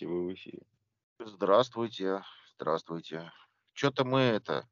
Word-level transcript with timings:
Здравствуйте, 0.00 0.06
вы 0.06 0.26
в 0.28 0.34
эфире. 0.34 0.62
Здравствуйте, 1.18 2.22
здравствуйте. 2.54 3.32
Что-то 3.74 4.04
мы 4.04 4.20
это 4.20 4.66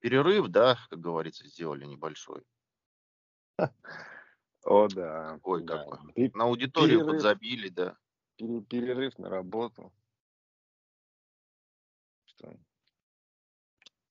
перерыв, 0.00 0.48
да, 0.48 0.78
как 0.88 0.98
говорится, 0.98 1.46
сделали 1.46 1.84
небольшой. 1.84 2.42
О, 4.64 4.88
да. 4.88 5.38
Ой, 5.42 5.62
да. 5.62 5.84
как 5.84 5.88
бы. 6.04 6.12
Пе- 6.14 6.30
На 6.34 6.44
аудиторию 6.44 7.00
Перерыв. 7.00 7.12
подзабили, 7.16 7.68
да. 7.68 7.98
пере- 8.36 8.62
Перерыв 8.62 9.18
на 9.18 9.28
работу. 9.28 9.92
Что? 12.24 12.58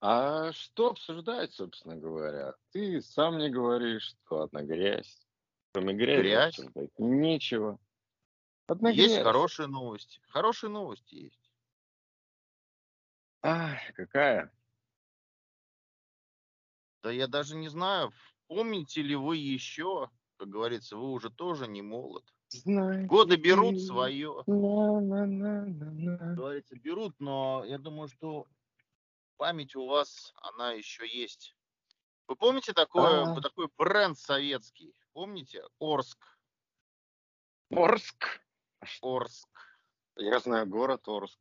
А 0.01 0.51
что 0.51 0.91
обсуждать, 0.91 1.53
собственно 1.53 1.95
говоря? 1.95 2.53
Ты 2.69 3.01
сам 3.01 3.39
не 3.39 3.49
говоришь, 3.49 4.15
что 4.25 4.41
одна 4.43 4.61
грязь. 4.61 5.25
Кроме 5.73 5.93
грязи 5.95 6.21
Грязь? 6.21 6.59
нечего. 6.99 7.79
Одна 8.67 8.89
Есть 8.89 9.21
хорошие 9.21 9.67
новости. 9.67 10.19
Хорошие 10.29 10.69
новости 10.69 11.15
есть. 11.15 11.51
Ах, 13.43 13.77
какая? 13.95 14.51
Да 17.03 17.11
я 17.11 17.27
даже 17.27 17.55
не 17.55 17.69
знаю, 17.69 18.11
помните 18.47 19.03
ли 19.03 19.15
вы 19.15 19.37
еще, 19.37 20.09
как 20.37 20.49
говорится, 20.49 20.97
вы 20.97 21.11
уже 21.11 21.29
тоже 21.29 21.67
не 21.67 21.83
молод. 21.83 22.25
Знаете 22.49 23.05
Годы 23.05 23.35
берут 23.35 23.79
свое. 23.81 24.43
на-на-на-на-на. 24.47 26.17
Как 26.17 26.35
говорится, 26.35 26.75
берут, 26.75 27.19
но 27.19 27.63
я 27.65 27.77
думаю, 27.77 28.07
что 28.07 28.47
память 29.37 29.75
у 29.75 29.85
вас, 29.85 30.33
она 30.41 30.71
еще 30.71 31.07
есть. 31.07 31.55
Вы 32.27 32.35
помните 32.35 32.73
такое, 32.73 33.23
А. 33.23 33.41
такой 33.41 33.67
бренд 33.77 34.17
советский? 34.17 34.95
Помните? 35.13 35.63
Орск. 35.79 36.39
Орск. 37.69 38.41
Орск. 39.01 39.49
Я 40.15 40.39
знаю 40.39 40.65
город 40.67 41.07
Орск. 41.07 41.39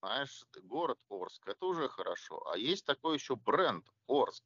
Знаешь, 0.00 0.44
город 0.64 0.98
Орск, 1.08 1.48
это 1.48 1.64
уже 1.64 1.88
хорошо. 1.88 2.46
А 2.50 2.58
есть 2.58 2.84
такой 2.84 3.16
еще 3.16 3.36
бренд 3.36 3.86
Орск. 4.06 4.44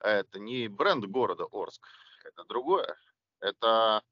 Это 0.00 0.38
не 0.38 0.68
бренд 0.68 1.04
города 1.04 1.44
Орск, 1.52 1.86
это 2.24 2.44
другое. 2.44 2.96
Это, 3.40 4.02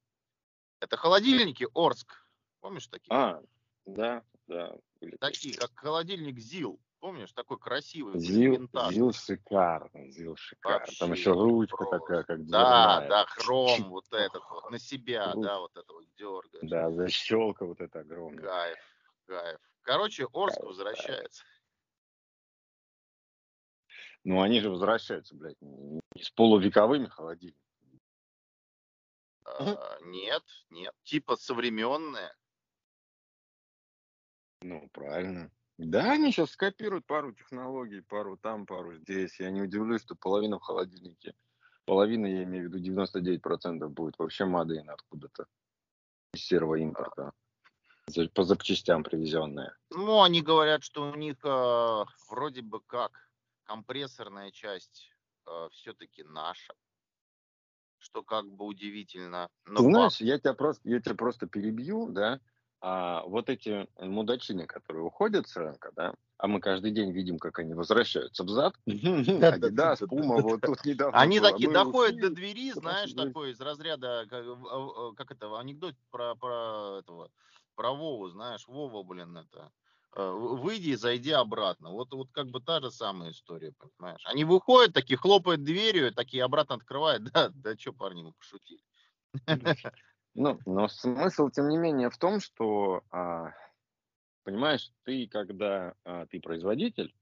это 0.81 0.97
холодильники 0.97 1.67
Орск. 1.75 2.13
Помнишь 2.61 2.87
такие? 2.87 3.13
А, 3.13 3.43
да, 3.87 4.23
да. 4.47 4.77
Такие, 5.21 5.57
как 5.57 5.73
холодильник 5.75 6.39
ЗИЛ. 6.39 6.81
Помнишь, 7.01 7.33
такой 7.33 7.59
красивый, 7.59 8.19
Зил. 8.19 8.69
Зил 8.91 9.13
шикарно, 9.13 10.11
Зил 10.11 10.35
шикарно. 10.37 10.87
Там 10.99 11.11
Вообще 11.11 11.21
еще 11.21 11.33
ручка 11.33 11.77
просто. 11.77 11.99
такая, 11.99 12.23
как 12.25 12.47
Да, 12.47 13.01
дверная. 13.01 13.09
да, 13.09 13.27
хром 13.27 13.91
вот 13.91 14.07
этот 14.13 14.43
вот, 14.51 14.71
на 14.71 14.79
себя, 14.79 15.31
Круто. 15.33 15.47
да, 15.49 15.59
вот 15.61 15.77
это 15.77 15.93
вот 15.93 16.05
дергаешь. 16.17 16.71
Да, 16.71 16.91
защелка 16.91 17.67
вот 17.67 17.81
эта 17.81 18.01
огромная. 18.01 18.43
Кайф, 18.43 18.79
кайф. 19.27 19.61
Короче, 19.83 20.27
Орск 20.33 20.57
Кайф, 20.57 20.69
возвращается. 20.69 21.45
Ну, 24.25 24.41
они 24.41 24.61
же 24.61 24.71
возвращаются, 24.71 25.37
блядь, 25.37 25.61
не 25.61 26.01
с 26.21 26.31
полувековыми 26.31 27.07
холодильниками. 27.07 28.01
А, 29.45 29.99
нет, 30.01 30.43
нет, 30.71 30.95
типа 31.05 31.37
современные. 31.37 32.35
Ну, 34.63 34.89
правильно. 34.89 35.53
Да, 35.79 36.13
они 36.13 36.33
сейчас 36.33 36.51
скопируют 36.51 37.07
пару 37.07 37.33
технологий, 37.33 38.01
пару 38.01 38.37
там, 38.37 38.65
пару 38.67 38.95
здесь. 38.95 39.39
Я 39.39 39.51
не 39.51 39.63
удивлюсь, 39.63 40.03
что 40.03 40.15
половина 40.15 40.59
в 40.59 40.63
холодильнике, 40.63 41.35
половина, 41.85 42.27
я 42.27 42.45
имею 42.45 42.71
в 42.71 42.75
виду 42.75 43.03
99% 43.03 43.89
будет 43.89 44.19
вообще 44.19 44.47
мадейн 44.47 44.89
откуда-то 44.89 45.47
из 46.33 46.45
серого 46.45 46.77
импорта. 46.77 47.33
По 48.35 48.45
запчастям 48.45 49.03
привезенная. 49.03 49.77
Ну, 49.91 50.23
они 50.23 50.41
говорят, 50.41 50.85
что 50.85 51.11
у 51.11 51.15
них 51.17 51.45
э, 51.45 52.05
вроде 52.31 52.63
бы 52.63 52.81
как 52.81 53.29
компрессорная 53.65 54.53
часть 54.53 55.11
все-таки 55.71 56.23
наша. 56.25 56.75
Что 57.99 58.23
как 58.23 58.47
бы 58.47 58.67
удивительно. 58.67 59.49
Но 59.65 59.81
Ты 59.81 59.85
знаешь, 59.85 60.21
я 60.21 60.39
тебя 60.39 60.55
просто, 60.55 60.89
я 60.89 61.01
тебя 61.01 61.15
просто 61.15 61.47
перебью, 61.47 62.09
да. 62.11 62.41
А 62.89 63.25
вот 63.25 63.51
эти 63.51 63.89
мудачины, 63.99 64.65
которые 64.65 65.03
уходят 65.03 65.49
с 65.49 65.57
рынка, 65.57 65.91
да, 65.97 66.15
а 66.39 66.47
мы 66.47 66.61
каждый 66.61 66.93
день 66.93 67.11
видим, 67.11 67.37
как 67.37 67.59
они 67.59 67.75
возвращаются 67.75 68.45
взад. 68.45 68.75
Адидас, 68.87 69.99
Пума, 70.09 70.41
вот 70.41 70.61
тут 70.61 70.85
недавно 70.85 71.19
Они 71.19 71.41
такие 71.41 71.69
доходят 71.69 72.21
до 72.21 72.31
двери, 72.31 72.71
знаешь, 72.77 73.13
такой 73.13 73.51
из 73.51 73.61
разряда, 73.61 74.27
как, 74.31 75.33
это, 75.33 75.59
анекдот 75.59 75.97
про, 76.13 76.37
этого, 77.01 77.29
про 77.75 77.91
Вову, 77.91 78.29
знаешь, 78.29 78.69
Вова, 78.69 79.03
блин, 79.03 79.37
это, 79.37 79.73
э, 80.15 80.31
выйди 80.31 80.91
и 80.91 80.95
зайди 80.95 81.33
обратно. 81.33 81.91
Вот, 81.91 82.13
вот 82.13 82.29
как 82.31 82.47
бы 82.51 82.61
та 82.61 82.81
же 82.81 82.93
самая 82.93 83.33
история, 83.33 83.73
понимаешь. 83.73 84.23
Они 84.27 84.45
выходят, 84.45 84.95
такие 84.95 85.17
хлопают 85.17 85.65
дверью, 85.65 86.15
такие 86.15 86.45
обратно 86.45 86.77
открывают, 86.77 87.25
да, 87.35 87.51
да 87.53 87.77
что, 87.77 87.93
парни, 87.93 88.23
мы 88.23 88.33
пошутили. 88.33 88.81
Ну, 90.37 90.59
но 90.67 90.89
смысл, 90.89 91.49
тем 91.49 91.69
не 91.69 91.79
менее, 91.79 92.11
в 92.11 92.19
том, 92.19 92.41
что, 92.41 93.03
а, 93.11 93.53
понимаешь, 94.45 94.93
ты, 95.05 95.27
когда 95.29 95.95
а, 96.05 96.27
ты 96.27 96.41
производитель, 96.41 97.15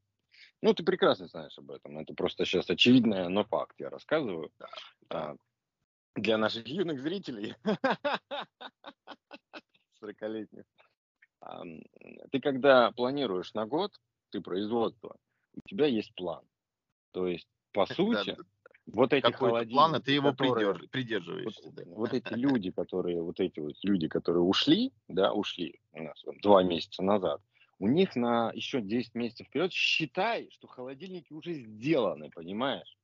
ну, 0.60 0.74
ты 0.74 0.82
прекрасно 0.82 1.28
знаешь 1.28 1.56
об 1.56 1.70
этом, 1.70 1.98
это 1.98 2.12
просто 2.14 2.44
сейчас 2.44 2.68
очевидное, 2.68 3.28
но 3.28 3.44
факт. 3.44 3.76
Я 3.78 3.88
рассказываю. 3.88 4.50
А, 5.10 5.36
для 6.16 6.38
наших 6.38 6.66
юных 6.66 7.00
зрителей, 7.00 7.54
40-летних, 10.02 10.64
а, 11.40 11.62
ты 12.32 12.40
когда 12.40 12.90
планируешь 12.90 13.54
на 13.54 13.64
год, 13.64 13.92
ты 14.30 14.40
производство, 14.40 15.16
у 15.54 15.60
тебя 15.68 15.86
есть 15.86 16.12
план. 16.16 16.44
То 17.12 17.28
есть, 17.28 17.46
по 17.70 17.86
сути, 18.26 18.36
вот 18.86 19.12
эти 19.12 19.22
Какой-то 19.22 19.68
план, 19.70 20.02
ты 20.02 20.12
его 20.12 20.30
которые- 20.32 20.72
придерж- 20.72 20.88
придерживаешься. 20.88 21.62
вот, 21.64 21.74
да. 21.74 21.82
вот 21.86 22.12
эти 22.14 22.32
люди, 22.34 22.70
которые, 22.70 23.22
вот 23.22 23.40
эти 23.40 23.60
вот 23.60 23.74
люди, 23.82 24.08
которые 24.08 24.42
ушли, 24.42 24.92
да, 25.08 25.32
ушли 25.32 25.80
у 25.92 26.02
нас 26.02 26.22
вот 26.24 26.36
два 26.42 26.62
месяца 26.62 27.02
назад, 27.02 27.40
у 27.78 27.88
них 27.88 28.14
на 28.16 28.50
еще 28.54 28.80
10 28.80 29.14
месяцев 29.14 29.46
вперед 29.46 29.72
считай, 29.72 30.48
что 30.52 30.66
холодильники 30.68 31.32
уже 31.32 31.54
сделаны, 31.54 32.30
понимаешь? 32.30 32.96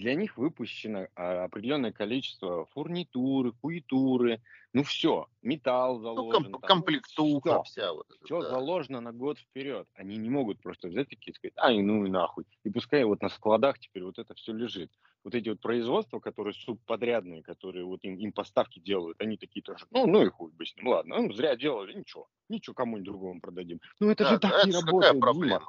Для 0.00 0.14
них 0.14 0.38
выпущено 0.38 1.08
а, 1.14 1.44
определенное 1.44 1.92
количество 1.92 2.64
фурнитуры, 2.72 3.52
хуитуры, 3.52 4.42
ну 4.72 4.82
все, 4.82 5.26
металл 5.42 6.00
Ну, 6.16 6.22
заложен. 6.22 6.24
комп- 6.24 6.62
там, 6.62 6.70
комплектуха 6.70 7.60
всё. 7.60 7.64
вся 7.64 7.92
вот 7.92 8.06
эта, 8.10 8.26
Все 8.26 8.40
да. 8.40 8.56
заложено 8.56 9.00
на 9.00 9.12
год 9.12 9.38
вперед. 9.38 9.88
Они 9.94 10.16
не 10.16 10.30
могут 10.30 10.62
просто 10.62 10.88
взять 10.88 11.08
такие 11.10 11.32
и 11.32 11.34
сказать, 11.36 11.54
ай, 11.58 11.82
ну 11.82 12.06
и 12.06 12.10
нахуй. 12.10 12.44
И 12.64 12.70
пускай 12.70 13.04
вот 13.04 13.22
на 13.22 13.28
складах 13.28 13.78
теперь 13.78 14.04
вот 14.04 14.18
это 14.18 14.34
все 14.34 14.52
лежит. 14.52 14.90
Вот 15.24 15.34
эти 15.34 15.50
вот 15.50 15.60
производства, 15.60 16.20
которые 16.20 16.54
субподрядные, 16.54 17.42
которые 17.42 17.84
вот 17.84 18.04
им, 18.04 18.16
им 18.16 18.32
поставки 18.32 18.80
делают, 18.80 19.20
они 19.20 19.36
такие 19.36 19.62
тоже, 19.62 19.86
ну, 19.90 20.06
ну 20.06 20.22
и 20.24 20.30
хуй 20.30 20.52
бы 20.52 20.64
с 20.66 20.76
ним, 20.76 20.88
ладно, 20.88 21.18
ну, 21.22 21.32
зря 21.32 21.56
делали, 21.56 21.92
ничего, 21.94 22.28
ничего 22.48 22.74
кому-нибудь 22.74 23.04
другому 23.06 23.40
продадим. 23.40 23.80
Ну 24.00 24.10
это 24.10 24.24
Да, 24.24 24.26
же 24.26 24.38
так 24.38 24.62
не 24.62 24.70
это 24.70 24.76
ж 24.76 24.80
работает, 24.80 25.18
какая 25.20 25.22
Дима. 25.22 25.60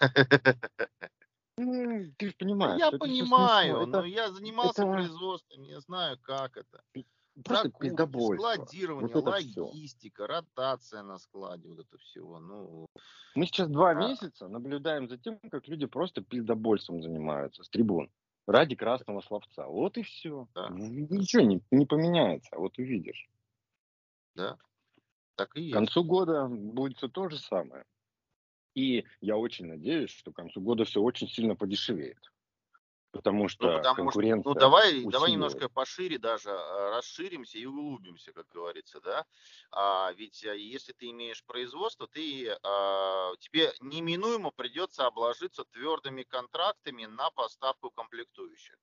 Ну, 1.56 2.12
ты 2.18 2.28
же 2.28 2.34
понимаешь. 2.38 2.78
Я 2.80 2.88
это 2.88 2.98
понимаю, 2.98 3.74
смешно. 3.76 3.86
но 3.86 3.98
Это 3.98 4.06
я 4.08 4.30
занимался 4.32 4.82
это- 4.82 4.92
производством, 4.92 5.62
я 5.62 5.80
знаю, 5.80 6.18
как 6.22 6.56
это. 6.56 6.82
просто 7.44 7.68
Закупки, 7.68 7.88
складирование, 8.36 9.12
Вот 9.12 9.26
это 9.28 9.30
логистика, 9.30 10.26
ротация 10.26 11.02
на 11.02 11.18
складе, 11.18 11.68
вот 11.68 11.80
это 11.80 11.98
всего. 11.98 12.38
Ну, 12.40 12.86
Мы 13.36 13.46
сейчас 13.46 13.68
два 13.68 13.90
А. 13.90 13.94
месяца 13.94 14.46
наблюдаем 14.48 15.08
за 15.08 15.18
тем, 15.18 15.38
как 15.50 15.66
люди 15.68 15.86
просто 15.86 16.22
пиздобольством 16.22 17.02
занимаются 17.02 17.62
с 17.64 17.68
трибун 17.68 18.10
ради 18.46 18.76
красного 18.76 19.20
словца. 19.22 19.66
Вот 19.66 19.96
и 19.98 20.02
все. 20.02 20.46
Да. 20.54 20.68
Ничего 20.70 21.42
не, 21.42 21.60
не 21.72 21.86
поменяется, 21.86 22.56
вот 22.56 22.78
увидишь. 22.78 23.28
да, 24.36 24.56
так 25.36 25.50
и 25.56 25.60
К 25.60 25.62
есть. 25.62 25.74
концу 25.74 26.04
года 26.04 26.46
будет 26.48 26.96
все 26.98 27.08
то 27.08 27.28
же 27.28 27.38
самое. 27.38 27.84
И 28.74 29.04
я 29.20 29.36
очень 29.36 29.66
надеюсь, 29.66 30.10
что 30.10 30.32
к 30.32 30.36
концу 30.36 30.60
года 30.60 30.84
все 30.84 31.00
очень 31.00 31.28
сильно 31.28 31.56
подешевеет. 31.56 32.32
Потому 33.12 33.48
что 33.48 33.60
Ну, 33.60 33.70
потому 33.70 34.10
что, 34.10 34.26
конкуренция... 34.26 34.42
ну, 34.42 34.54
давай, 34.56 35.06
давай 35.06 35.30
немножко 35.30 35.68
пошире 35.68 36.18
даже 36.18 36.50
э, 36.50 36.90
расширимся 36.90 37.56
и 37.58 37.64
углубимся, 37.66 38.32
как 38.32 38.48
говорится, 38.48 39.00
да. 39.00 39.26
А, 39.70 40.12
ведь 40.12 40.42
э, 40.44 40.58
если 40.58 40.92
ты 40.92 41.10
имеешь 41.10 41.44
производство, 41.44 42.08
ты, 42.08 42.50
а, 42.64 43.32
тебе 43.38 43.72
неминуемо 43.80 44.50
придется 44.50 45.06
обложиться 45.06 45.64
твердыми 45.64 46.24
контрактами 46.24 47.04
на 47.06 47.30
поставку 47.30 47.90
комплектующих. 47.92 48.76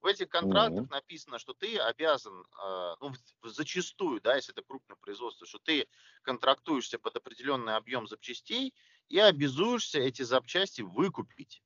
В 0.00 0.06
этих 0.06 0.28
контрактах 0.28 0.84
Мгм. 0.84 0.90
написано, 0.90 1.38
что 1.38 1.54
ты 1.54 1.78
обязан, 1.78 2.42
э, 2.42 2.94
ну, 3.00 3.12
зачастую, 3.42 4.20
да, 4.20 4.36
если 4.36 4.52
это 4.54 4.62
крупное 4.62 4.96
производство, 4.96 5.46
что 5.46 5.58
ты 5.58 5.88
контрактуешься 6.22 6.98
под 7.00 7.16
определенный 7.16 7.76
объем 7.76 8.06
запчастей 8.08 8.74
и 9.08 9.18
обязуешься 9.18 9.98
эти 10.00 10.22
запчасти 10.22 10.82
выкупить. 10.82 11.62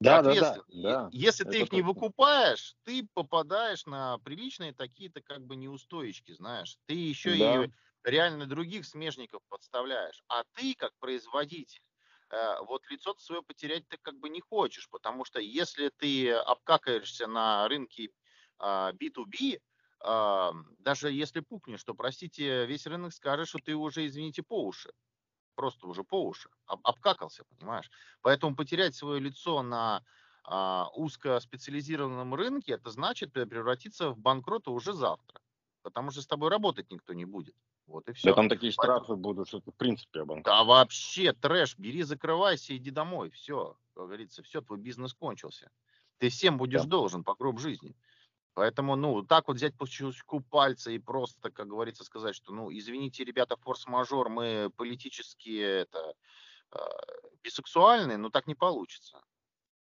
Да, 0.00 0.22
да, 0.22 0.34
да, 0.36 0.52
Соответственно, 0.56 0.64
да. 0.68 1.10
Если 1.10 1.44
ты 1.44 1.60
их 1.62 1.70
не 1.72 1.82
выкупаешь, 1.82 2.74
ты 2.84 3.06
попадаешь 3.14 3.86
на 3.86 4.18
приличные 4.18 4.72
такие-то 4.74 5.22
как 5.22 5.42
бы 5.46 5.56
неустойки, 5.56 6.32
знаешь. 6.32 6.76
Ты 6.86 6.94
еще 6.94 7.38
Да. 7.38 7.66
и 7.66 7.70
реально 8.02 8.46
других 8.46 8.84
смежников 8.84 9.42
подставляешь. 9.48 10.22
А 10.28 10.42
ты, 10.54 10.74
как 10.74 10.92
производитель, 10.98 11.82
э, 12.30 12.56
вот 12.66 12.82
лицо 12.90 13.14
свое 13.18 13.42
потерять 13.42 13.86
ты 13.88 13.96
как 14.02 14.18
бы 14.18 14.28
не 14.28 14.40
хочешь, 14.40 14.88
потому 14.90 15.24
что 15.24 15.40
если 15.40 15.90
ты 15.96 16.32
обкакаешься 16.32 17.26
на 17.26 17.68
рынке 17.68 18.10
B2B, 18.60 19.60
а, 20.00 20.52
даже 20.78 21.10
если 21.12 21.40
пукнешь, 21.40 21.82
то, 21.84 21.94
простите, 21.94 22.66
весь 22.66 22.86
рынок 22.86 23.12
скажет, 23.14 23.48
что 23.48 23.58
ты 23.58 23.74
уже, 23.74 24.06
извините, 24.06 24.42
по 24.42 24.64
уши. 24.66 24.92
Просто 25.54 25.86
уже 25.86 26.04
по 26.04 26.24
уши. 26.24 26.48
Об, 26.66 26.80
обкакался, 26.84 27.44
понимаешь? 27.44 27.90
Поэтому 28.22 28.56
потерять 28.56 28.94
свое 28.94 29.20
лицо 29.20 29.62
на 29.62 30.02
а, 30.44 30.88
узкоспециализированном 30.94 32.34
рынке, 32.34 32.72
это 32.72 32.90
значит 32.90 33.32
превратиться 33.32 34.10
в 34.10 34.18
банкрота 34.18 34.70
уже 34.70 34.92
завтра. 34.92 35.40
Потому 35.82 36.10
что 36.10 36.22
с 36.22 36.26
тобой 36.26 36.50
работать 36.50 36.90
никто 36.90 37.12
не 37.12 37.24
будет. 37.24 37.54
Вот 37.86 38.08
и 38.08 38.12
все. 38.12 38.30
Да 38.30 38.34
там 38.34 38.48
такие 38.48 38.72
штрафы 38.72 39.00
Поэтому... 39.00 39.20
будут, 39.20 39.48
что 39.48 39.60
ты 39.60 39.70
в 39.70 39.74
принципе 39.74 40.22
обанкрот. 40.22 40.44
Да 40.44 40.64
вообще 40.64 41.32
трэш, 41.32 41.76
бери, 41.78 42.02
закрывайся, 42.02 42.76
иди 42.76 42.90
домой. 42.90 43.30
Все, 43.30 43.76
как 43.94 44.04
говорится, 44.04 44.42
все, 44.42 44.60
твой 44.60 44.78
бизнес 44.78 45.14
кончился. 45.14 45.70
Ты 46.18 46.30
всем 46.30 46.56
будешь 46.56 46.82
да. 46.82 46.88
должен 46.88 47.24
по 47.24 47.34
гроб 47.34 47.58
жизни. 47.58 47.94
Поэтому, 48.54 48.94
ну, 48.96 49.22
так 49.22 49.48
вот 49.48 49.56
взять 49.56 49.76
по 49.76 49.86
щелчку 49.86 50.40
пальца 50.40 50.90
и 50.92 50.98
просто, 50.98 51.50
как 51.50 51.66
говорится, 51.66 52.04
сказать, 52.04 52.36
что, 52.36 52.52
ну, 52.52 52.70
извините, 52.72 53.24
ребята, 53.24 53.56
форс-мажор, 53.56 54.28
мы 54.28 54.70
политически 54.76 55.58
это 55.58 56.14
э, 56.72 56.78
бисексуальные, 57.42 58.16
но 58.16 58.30
так 58.30 58.46
не 58.46 58.54
получится. 58.54 59.20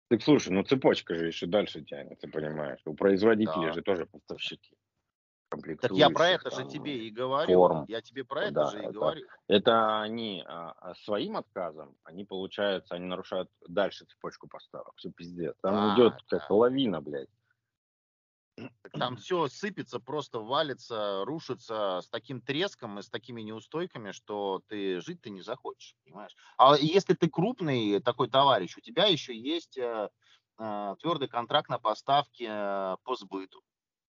Так 0.08 0.22
слушай, 0.22 0.52
ну 0.52 0.64
цепочка 0.64 1.14
же 1.14 1.26
еще 1.28 1.46
дальше 1.46 1.82
тянется, 1.82 2.26
понимаешь? 2.26 2.80
У 2.84 2.94
производителей 2.94 3.66
да. 3.66 3.72
же 3.72 3.82
тоже 3.82 4.06
поставщики. 4.06 4.76
Так 5.80 5.90
я 5.92 6.10
про 6.10 6.28
это 6.28 6.50
там, 6.50 6.60
же 6.60 6.68
тебе 6.68 7.06
и 7.06 7.10
говорю. 7.10 7.52
Форм. 7.52 7.84
Я 7.88 8.00
тебе 8.00 8.24
про 8.24 8.44
это 8.44 8.52
да, 8.52 8.66
же 8.70 8.78
и 8.78 8.82
это, 8.82 8.92
говорю. 8.92 9.26
Это 9.48 10.00
они 10.00 10.44
а, 10.46 10.74
а, 10.78 10.94
своим 10.94 11.36
отказом, 11.36 11.96
они, 12.04 12.24
получается, 12.24 12.94
они 12.94 13.06
нарушают 13.06 13.50
дальше 13.68 14.04
цепочку 14.04 14.46
поставок. 14.48 14.94
Все 14.96 15.10
пиздец. 15.10 15.56
Там 15.60 15.74
а, 15.74 15.94
идет 15.94 16.14
как 16.28 16.46
да. 16.48 16.54
лавина, 16.54 17.00
блядь. 17.00 17.28
Там 18.92 19.16
все 19.16 19.48
сыпется, 19.48 20.00
просто 20.00 20.40
валится, 20.40 21.24
рушится 21.24 22.00
с 22.02 22.08
таким 22.08 22.40
треском 22.40 22.98
и 22.98 23.02
с 23.02 23.08
такими 23.08 23.40
неустойками, 23.42 24.12
что 24.12 24.62
ты 24.68 25.00
жить 25.00 25.20
ты 25.22 25.30
не 25.30 25.42
захочешь, 25.42 25.94
понимаешь? 26.04 26.34
А 26.56 26.76
если 26.76 27.14
ты 27.14 27.28
крупный 27.28 28.00
такой 28.00 28.28
товарищ, 28.28 28.76
у 28.76 28.80
тебя 28.80 29.06
еще 29.06 29.36
есть 29.36 29.78
э, 29.78 30.08
э, 30.58 30.94
твердый 31.00 31.28
контракт 31.28 31.68
на 31.68 31.78
поставки 31.78 32.46
э, 32.48 32.96
по 33.04 33.14
сбыту. 33.14 33.62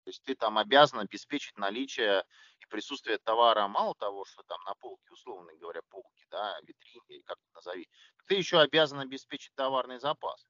То 0.04 0.10
есть 0.10 0.24
ты 0.24 0.36
там 0.36 0.58
обязан 0.58 1.00
обеспечить 1.00 1.58
наличие 1.58 2.24
и 2.60 2.66
присутствие 2.68 3.18
товара, 3.18 3.68
мало 3.68 3.96
того, 3.96 4.24
что 4.26 4.44
там 4.44 4.62
на 4.66 4.76
полке, 4.76 5.12
условно 5.12 5.52
говоря, 5.60 5.82
полки, 5.90 6.26
да, 6.30 6.60
витрине, 6.62 7.24
как 7.26 7.38
назови, 7.56 7.90
ты 8.28 8.36
еще 8.36 8.60
обязан 8.60 9.00
обеспечить 9.00 9.56
товарный 9.56 10.00
запас 10.00 10.46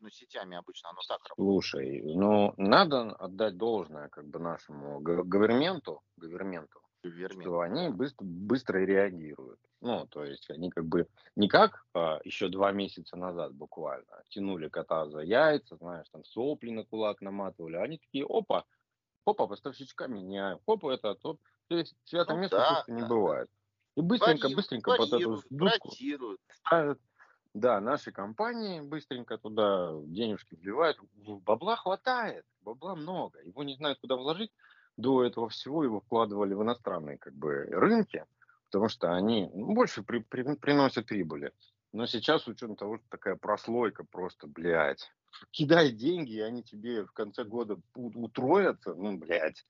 ну, 0.00 0.10
сетями 0.10 0.56
обычно 0.56 0.90
оно 0.90 1.00
так 1.08 1.20
работает. 1.28 1.36
Слушай, 1.36 2.02
ну, 2.04 2.54
надо 2.56 3.12
отдать 3.12 3.56
должное 3.56 4.08
как 4.08 4.26
бы 4.26 4.38
нашему 4.38 5.00
говерменту, 5.00 6.02
говерменту, 6.16 6.80
что 7.40 7.60
они 7.60 7.88
быстро, 7.88 8.24
быстро 8.24 8.78
реагируют. 8.78 9.60
Ну, 9.80 10.06
то 10.06 10.24
есть 10.24 10.50
они 10.50 10.70
как 10.70 10.86
бы 10.86 11.06
не 11.36 11.48
как 11.48 11.84
а, 11.94 12.18
еще 12.24 12.48
два 12.48 12.72
месяца 12.72 13.16
назад 13.16 13.54
буквально 13.54 14.22
тянули 14.30 14.68
кота 14.68 15.08
за 15.08 15.20
яйца, 15.20 15.76
знаешь, 15.76 16.08
там 16.10 16.24
сопли 16.24 16.70
на 16.70 16.84
кулак 16.84 17.20
наматывали, 17.20 17.76
они 17.76 17.98
такие, 17.98 18.24
опа, 18.26 18.64
опа, 19.24 19.46
поставщичка 19.46 20.08
меняем, 20.08 20.58
опа, 20.66 20.92
это, 20.92 21.14
то, 21.14 21.38
то 21.68 21.76
есть 21.76 21.94
свято 22.04 22.34
ну, 22.34 22.40
место 22.40 22.56
да, 22.56 22.68
просто 22.68 22.92
да, 22.92 23.00
не 23.00 23.06
бывает. 23.06 23.50
И 23.96 24.00
быстренько, 24.00 24.48
быстренько 24.48 24.96
под 24.96 25.12
эту 25.12 25.42
дудку 25.50 25.90
ставят 26.50 27.00
да, 27.56 27.80
наши 27.80 28.12
компании 28.12 28.80
быстренько 28.80 29.38
туда 29.38 29.90
денежки 30.04 30.54
вливают. 30.56 30.98
Бабла 31.14 31.76
хватает, 31.76 32.44
бабла 32.60 32.94
много. 32.94 33.40
Его 33.40 33.62
не 33.62 33.74
знают, 33.76 33.98
куда 33.98 34.16
вложить. 34.16 34.52
До 34.98 35.24
этого 35.24 35.48
всего 35.48 35.82
его 35.82 36.00
вкладывали 36.00 36.52
в 36.52 36.62
иностранные 36.62 37.16
как 37.16 37.32
бы, 37.32 37.64
рынки, 37.70 38.26
потому 38.66 38.90
что 38.90 39.14
они 39.14 39.50
ну, 39.54 39.72
больше 39.74 40.02
при, 40.02 40.18
при, 40.18 40.54
приносят 40.56 41.06
прибыли. 41.06 41.50
Но 41.92 42.04
сейчас, 42.04 42.42
с 42.42 42.48
учетом 42.48 42.76
того, 42.76 42.98
что 42.98 43.06
такая 43.08 43.36
прослойка 43.36 44.04
просто, 44.04 44.46
блядь, 44.46 45.10
кидай 45.50 45.92
деньги, 45.92 46.34
и 46.34 46.40
они 46.40 46.62
тебе 46.62 47.06
в 47.06 47.12
конце 47.12 47.44
года 47.44 47.78
утроятся, 47.94 48.94
ну, 48.94 49.16
блядь, 49.16 49.64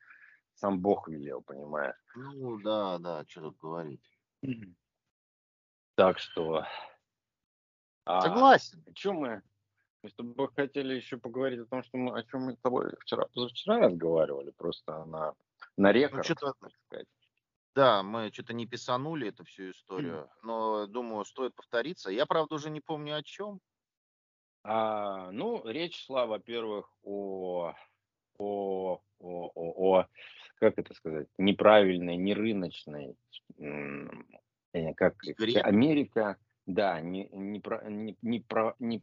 сам 0.54 0.80
Бог 0.80 1.06
велел, 1.06 1.40
понимаешь? 1.40 1.96
Ну, 2.16 2.58
да, 2.58 2.98
да, 2.98 3.24
что 3.28 3.42
тут 3.42 3.58
говорить. 3.58 4.02
Так 5.94 6.18
что 6.18 6.64
а, 8.06 8.20
Согласен. 8.22 8.82
О 8.86 8.92
чем 8.92 9.16
мы? 9.16 9.42
Мы 10.02 10.10
с 10.10 10.14
тобой 10.14 10.48
хотели 10.54 10.94
еще 10.94 11.18
поговорить 11.18 11.60
о 11.60 11.66
том, 11.66 11.82
что 11.82 11.98
мы, 11.98 12.16
о 12.16 12.22
чем 12.22 12.42
мы 12.42 12.52
с 12.52 12.58
тобой 12.60 12.92
вчера, 13.00 13.26
позавчера 13.34 13.80
разговаривали, 13.80 14.52
просто 14.52 15.04
на, 15.04 15.34
на 15.76 15.90
рекорд, 15.90 16.18
ну, 16.18 16.22
что-то, 16.22 16.54
так 16.60 16.70
сказать. 16.86 17.06
Да, 17.74 18.02
мы 18.04 18.30
что-то 18.32 18.54
не 18.54 18.66
писанули 18.66 19.28
эту 19.28 19.44
всю 19.44 19.70
историю, 19.72 20.30
но 20.42 20.86
думаю, 20.86 21.24
стоит 21.24 21.54
повториться. 21.54 22.10
Я, 22.10 22.24
правда, 22.24 22.54
уже 22.54 22.70
не 22.70 22.80
помню 22.80 23.16
о 23.16 23.22
чем. 23.22 23.60
А, 24.62 25.30
ну, 25.32 25.62
речь 25.68 26.06
шла, 26.06 26.26
во-первых, 26.26 26.88
о, 27.02 27.74
о, 28.38 29.00
о, 29.18 29.50
о, 29.54 29.98
о, 29.98 30.06
как 30.56 30.78
это 30.78 30.94
сказать, 30.94 31.28
неправильной, 31.38 32.16
нерыночной, 32.16 33.16
как 34.96 35.16
Игре. 35.24 35.60
Америка, 35.60 36.38
да, 36.66 37.00
не, 37.00 37.28
не, 37.32 37.60
про, 37.60 37.88
не, 37.88 38.16
не, 38.22 38.40
про, 38.40 38.74
не, 38.78 39.02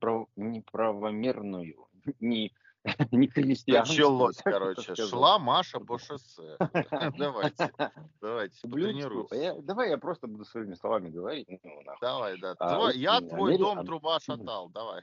про, 0.00 0.28
неправомерную, 0.36 1.88
не, 2.20 2.52
не 3.12 3.28
крестьянскую. 3.28 3.96
Началось, 3.96 4.36
короче. 4.44 4.94
Шла 4.94 5.38
Маша 5.38 5.80
по 5.80 5.98
шоссе. 5.98 6.56
Давайте, 7.18 7.70
давайте, 8.20 8.60
потренируйся. 8.62 9.56
Давай 9.62 9.90
я 9.90 9.98
просто 9.98 10.26
буду 10.26 10.44
своими 10.44 10.74
словами 10.74 11.10
говорить. 11.10 11.48
Ну, 11.48 11.82
давай, 12.00 12.38
да. 12.38 12.54
А, 12.58 12.90
я 12.92 13.20
твой 13.20 13.58
дом 13.58 13.84
труба 13.84 14.20
шатал, 14.20 14.68
давай. 14.68 15.02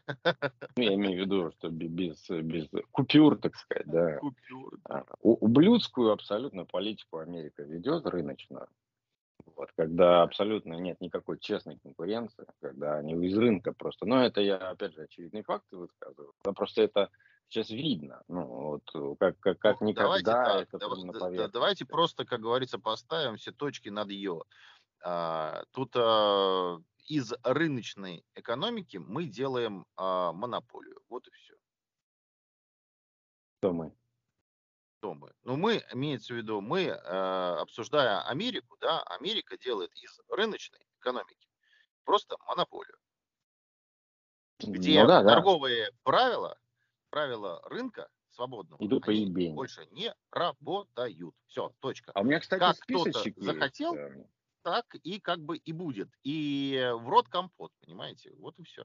Ну, 0.75 0.83
я 0.83 0.93
имею 0.95 1.23
в 1.23 1.25
виду, 1.25 1.51
что 1.51 1.69
без, 1.69 2.29
без 2.29 2.69
купюр, 2.91 3.37
так 3.37 3.55
сказать, 3.55 3.87
да. 3.87 4.17
Купюр. 4.17 4.79
А, 4.85 5.03
ублюдскую 5.21 6.11
абсолютно 6.11 6.65
политику 6.65 7.17
Америка 7.19 7.63
ведет 7.63 8.05
рыночную. 8.05 8.67
Вот, 9.55 9.69
когда 9.75 10.23
абсолютно 10.23 10.73
нет 10.75 10.99
никакой 11.01 11.39
честной 11.39 11.77
конкуренции, 11.79 12.45
когда 12.61 12.97
они 12.97 13.13
из 13.25 13.37
рынка 13.37 13.73
просто. 13.73 14.05
Но 14.05 14.23
это 14.23 14.41
я, 14.41 14.57
опять 14.57 14.93
же, 14.93 15.03
очевидные 15.03 15.43
факты 15.43 15.77
высказываю. 15.77 16.33
Но 16.45 16.53
просто 16.53 16.81
это 16.81 17.09
сейчас 17.47 17.69
видно. 17.69 18.23
Ну, 18.27 18.45
вот 18.93 19.17
как, 19.19 19.39
как, 19.39 19.59
как 19.59 19.81
ну, 19.81 19.87
никогда 19.87 20.19
давайте 20.19 20.63
это 20.63 20.79
так, 21.19 21.35
да, 21.35 21.47
Давайте 21.47 21.85
просто, 21.85 22.25
как 22.25 22.41
говорится, 22.41 22.79
поставим 22.79 23.37
все 23.37 23.51
точки 23.51 23.89
над 23.89 24.09
«ё». 24.09 24.43
А, 25.03 25.63
тут 25.71 25.95
а, 25.95 26.79
из 27.07 27.33
рыночной 27.43 28.23
экономики 28.35 28.97
мы 28.97 29.25
делаем 29.25 29.85
а, 29.95 30.31
монополию. 30.31 31.01
Вот 31.09 31.27
и 31.27 31.31
все. 31.31 31.55
Кто 33.59 33.73
мы? 33.73 33.93
Кто 35.01 35.15
мы? 35.15 35.31
Ну, 35.43 35.57
мы, 35.57 35.83
имеется 35.91 36.33
в 36.33 36.37
виду, 36.37 36.61
мы, 36.61 36.83
э, 36.83 36.93
обсуждая 36.93 38.21
Америку, 38.27 38.77
да, 38.79 39.01
Америка 39.03 39.57
делает 39.57 39.91
из 39.95 40.19
рыночной 40.29 40.79
экономики 40.99 41.47
просто 42.05 42.35
монополию. 42.47 42.95
Где 44.59 45.01
ну, 45.01 45.07
да, 45.07 45.23
торговые 45.23 45.87
да. 45.87 45.97
правила, 46.03 46.57
правила 47.09 47.61
рынка 47.65 48.09
свободного, 48.29 48.79
Идут 48.85 49.07
они 49.07 49.49
по 49.49 49.55
больше 49.55 49.87
не 49.87 50.13
работают. 50.29 51.33
Все, 51.47 51.73
точка. 51.79 52.11
А 52.13 52.21
у 52.21 52.23
меня, 52.23 52.39
кстати, 52.39 52.59
как 52.59 52.77
кто-то 52.77 53.23
захотел, 53.37 53.95
есть. 53.95 54.27
так 54.61 54.85
и 54.93 55.19
как 55.19 55.39
бы 55.39 55.57
и 55.57 55.71
будет. 55.71 56.09
И 56.23 56.91
в 56.93 57.09
рот 57.09 57.27
компот, 57.27 57.71
понимаете? 57.81 58.35
Вот 58.37 58.59
и 58.59 58.63
все. 58.63 58.83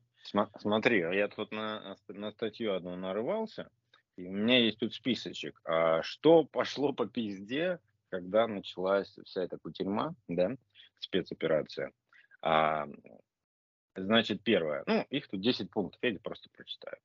Смотри, 0.58 1.00
я 1.00 1.28
тут 1.28 1.52
на, 1.52 1.94
на 2.08 2.32
статью 2.32 2.75
одну 2.75 2.96
нарывался. 2.96 3.70
И 4.16 4.26
у 4.26 4.32
меня 4.32 4.58
есть 4.58 4.78
тут 4.78 4.94
списочек. 4.94 5.61
А 5.64 6.02
что 6.02 6.44
пошло 6.44 6.92
по 6.92 7.06
пизде, 7.06 7.80
когда 8.08 8.46
началась 8.46 9.14
вся 9.25 9.42
эта 9.42 9.58
кутерьма, 9.58 10.14
да, 10.28 10.56
спецоперация? 10.99 11.92
А, 12.40 12.87
значит, 13.94 14.42
первое. 14.42 14.85
Ну, 14.87 15.04
их 15.11 15.28
тут 15.28 15.40
10 15.40 15.70
пунктов, 15.70 15.99
я 16.02 16.18
просто 16.18 16.49
прочитаю. 16.50 16.96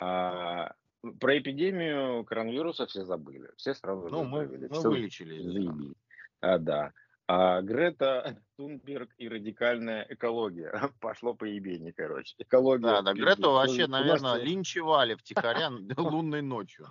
А, 0.00 0.74
про 1.20 1.38
эпидемию 1.38 2.24
коронавируса 2.24 2.86
все 2.86 3.04
забыли. 3.04 3.50
Все 3.56 3.74
сразу 3.74 4.08
ну, 4.08 4.24
мы, 4.24 4.46
мы 4.46 4.80
вылечили. 4.80 5.42
Заебись. 5.42 5.96
А, 6.40 6.58
да. 6.58 6.92
А 7.34 7.62
Грета 7.62 8.36
Тунберг 8.58 9.08
и 9.16 9.26
радикальная 9.26 10.06
экология. 10.10 10.70
Пошло 11.00 11.32
по 11.32 11.46
ебени, 11.46 11.90
короче. 11.90 12.34
Экология. 12.36 12.82
Да, 12.82 13.00
да, 13.00 13.14
Грету 13.14 13.52
вообще, 13.52 13.86
наверное, 13.86 14.34
нас... 14.34 14.42
линчевали 14.42 15.14
в 15.14 15.22
Тихорян 15.22 15.90
лунной 15.96 16.42
ночью. 16.42 16.86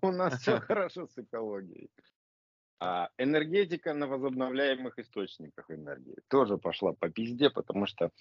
У 0.00 0.12
нас 0.12 0.40
все 0.40 0.60
хорошо 0.60 1.08
с 1.08 1.18
экологией. 1.18 1.90
А 2.78 3.08
энергетика 3.18 3.94
на 3.94 4.06
возобновляемых 4.06 4.96
источниках 5.00 5.68
энергии 5.72 6.18
тоже 6.28 6.56
пошла 6.56 6.92
по 6.92 7.08
пизде, 7.10 7.50
потому 7.50 7.86
что 7.86 8.12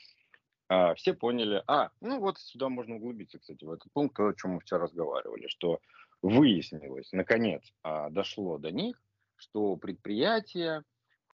а, 0.69 0.95
все 0.95 1.13
поняли, 1.13 1.61
а, 1.67 1.91
ну 2.01 2.19
вот 2.19 2.39
сюда 2.39 2.69
можно 2.69 2.95
углубиться, 2.95 3.37
кстати, 3.37 3.63
в 3.63 3.71
этот 3.71 3.91
пункт, 3.93 4.15
то, 4.15 4.29
о 4.29 4.33
чем 4.33 4.51
мы 4.51 4.59
вчера 4.59 4.79
разговаривали, 4.79 5.45
что 5.49 5.81
выяснилось, 6.23 7.11
наконец, 7.11 7.61
а, 7.83 8.09
дошло 8.09 8.57
до 8.57 8.71
них, 8.71 8.99
что 9.35 9.75
предприятия 9.75 10.83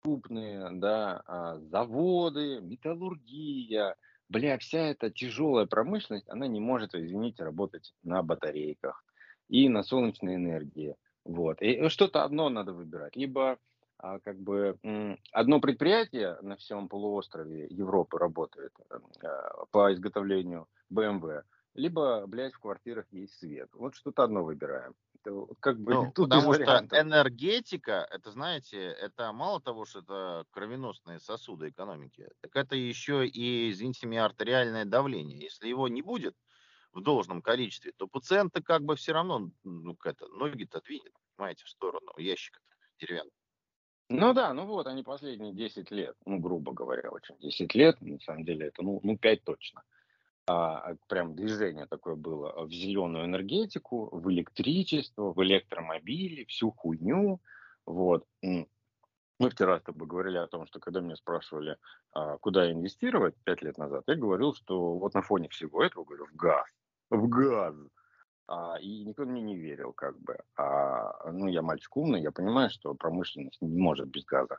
крупные, 0.02 0.70
да, 0.72 1.22
а, 1.26 1.60
заводы, 1.60 2.60
металлургия, 2.62 3.96
бля, 4.30 4.58
вся 4.58 4.80
эта 4.80 5.10
тяжелая 5.10 5.66
промышленность, 5.66 6.30
она 6.30 6.48
не 6.48 6.60
может, 6.60 6.96
извините, 6.96 7.44
работать 7.44 7.94
на 8.04 8.24
батарейках 8.24 9.04
и 9.48 9.70
на 9.70 9.84
солнечной 9.84 10.36
энергии. 10.36 10.96
Вот. 11.26 11.62
И 11.62 11.90
что-то 11.90 12.24
одно 12.24 12.50
надо 12.50 12.74
выбирать. 12.74 13.16
Либо 13.16 13.58
а, 13.98 14.20
как 14.20 14.40
бы 14.40 14.78
одно 15.32 15.60
предприятие 15.60 16.38
на 16.42 16.56
всем 16.56 16.88
полуострове 16.88 17.68
Европы 17.70 18.18
работает 18.18 18.72
а, 19.22 19.66
по 19.72 19.94
изготовлению 19.94 20.68
BMW, 20.92 21.44
либо, 21.76 22.26
блядь, 22.26 22.54
в 22.54 22.60
квартирах 22.60 23.06
есть 23.12 23.38
свет. 23.38 23.70
Вот 23.74 23.96
что-то 23.96 24.24
одно 24.24 24.44
выбираем. 24.44 24.94
Как 25.60 25.80
бы 25.80 25.94
ну, 25.94 26.12
тут 26.16 26.30
потому 26.30 26.54
что 26.54 26.64
вариантов. 26.66 27.00
энергетика, 27.00 28.08
это, 28.10 28.32
знаете, 28.32 28.78
это 28.78 29.32
мало 29.34 29.62
того, 29.62 29.86
что 29.86 30.00
это 30.00 30.46
кровеносные 30.52 31.20
сосуды 31.20 31.70
экономики, 31.70 32.28
так 32.42 32.56
это 32.56 32.76
еще 32.76 33.28
и, 33.28 33.72
извините 33.72 34.08
меня, 34.08 34.26
артериальное 34.26 34.86
давление. 34.86 35.40
Если 35.40 35.68
его 35.68 35.88
не 35.88 36.02
будет 36.02 36.36
в 36.92 37.02
должном 37.02 37.42
количестве, 37.42 37.92
то 37.96 38.08
пациенты 38.08 38.62
как 38.62 38.84
бы 38.84 38.96
все 38.96 39.14
равно 39.14 39.52
ну, 39.64 39.98
это, 40.04 40.28
ноги-то 40.28 40.82
двинет, 40.82 41.14
понимаете, 41.36 41.66
в 41.66 41.70
сторону 41.70 42.12
ящика 42.18 42.60
деревянного. 43.00 43.32
Ну 44.10 44.34
да, 44.34 44.54
ну 44.54 44.66
вот 44.66 44.88
они 44.88 45.04
последние 45.04 45.54
10 45.54 45.92
лет, 45.92 46.16
ну 46.26 46.40
грубо 46.40 46.74
говоря, 46.74 47.12
очень 47.12 47.38
10 47.38 47.76
лет, 47.76 48.02
на 48.02 48.20
самом 48.20 48.44
деле 48.44 48.68
это 48.68 48.82
ну, 48.82 49.00
ну 49.04 49.18
5 49.18 49.44
точно. 49.44 49.84
А, 50.52 50.96
прям 51.08 51.36
движение 51.36 51.86
такое 51.86 52.16
было 52.16 52.66
в 52.66 52.72
зеленую 52.72 53.26
энергетику, 53.26 54.10
в 54.12 54.32
электричество, 54.32 55.32
в 55.32 55.44
электромобили, 55.44 56.44
всю 56.46 56.72
хуйню. 56.72 57.40
Вот. 57.86 58.26
Мы 58.42 59.50
вчера 59.52 59.80
с 59.80 59.84
тобой 59.84 60.08
говорили 60.08 60.38
о 60.38 60.48
том, 60.48 60.66
что 60.66 60.80
когда 60.80 61.02
меня 61.02 61.16
спрашивали, 61.18 61.78
а, 62.14 62.40
куда 62.40 62.72
инвестировать 62.72 63.36
пять 63.44 63.62
лет 63.62 63.78
назад, 63.78 64.06
я 64.08 64.16
говорил, 64.16 64.56
что 64.56 64.98
вот 64.98 65.14
на 65.14 65.22
фоне 65.22 65.50
всего 65.50 65.84
этого, 65.84 66.04
говорю, 66.04 66.26
в 66.26 66.36
газ. 66.36 66.66
В 67.12 67.28
газ. 67.28 67.76
А, 68.48 68.80
и 68.82 69.04
никто 69.06 69.26
мне 69.26 69.44
не 69.44 69.56
верил, 69.56 69.94
как 69.94 70.20
бы. 70.20 70.36
А, 70.56 71.32
ну, 71.32 71.46
я 71.46 71.62
мальчик 71.62 71.96
умный, 71.96 72.24
я 72.24 72.32
понимаю, 72.32 72.72
что 72.72 72.96
промышленность 72.96 73.62
не 73.62 73.80
может 73.80 74.08
без 74.08 74.26
газа. 74.26 74.58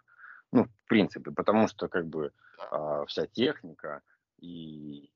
Ну, 0.53 0.67
в 0.67 0.89
принципе, 0.89 1.33
потому 1.33 1.67
что, 1.67 1.89
как 1.89 2.07
бы, 2.07 2.31
а, 2.71 3.05
вся 3.07 3.27
техника 3.27 4.03
и 4.39 5.11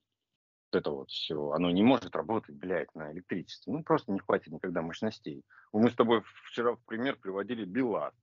это 0.74 0.90
вот 0.90 1.10
все, 1.10 1.50
оно 1.50 1.70
не 1.70 1.82
может 1.82 2.14
работать, 2.16 2.54
блядь, 2.56 2.94
на 2.94 3.12
электричестве. 3.12 3.72
Ну, 3.72 3.82
просто 3.82 4.12
не 4.12 4.18
хватит 4.18 4.52
никогда 4.52 4.82
мощностей. 4.82 5.44
Мы 5.72 5.90
с 5.90 5.94
тобой 5.94 6.22
вчера 6.48 6.74
в 6.74 6.84
пример 6.84 7.16
приводили 7.16 7.64
БелАЗ. 7.64 8.14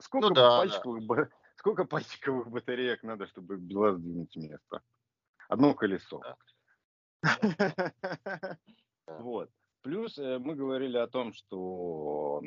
Сколько, 0.00 0.28
ну, 0.28 0.34
да, 0.34 0.58
пальчиковых, 0.58 1.06
да. 1.06 1.28
сколько 1.56 1.84
пальчиковых 1.84 2.50
батареек 2.50 3.02
надо, 3.02 3.26
чтобы 3.26 3.56
БелАЗ 3.56 3.98
двинуть 3.98 4.32
с 4.32 4.36
места? 4.36 4.82
Одно 5.48 5.74
колесо. 5.74 6.22
Вот. 9.06 9.50
Плюс 9.82 10.16
э, 10.18 10.38
мы 10.38 10.54
говорили 10.54 10.96
о 10.96 11.06
том, 11.06 11.34
что 11.34 12.42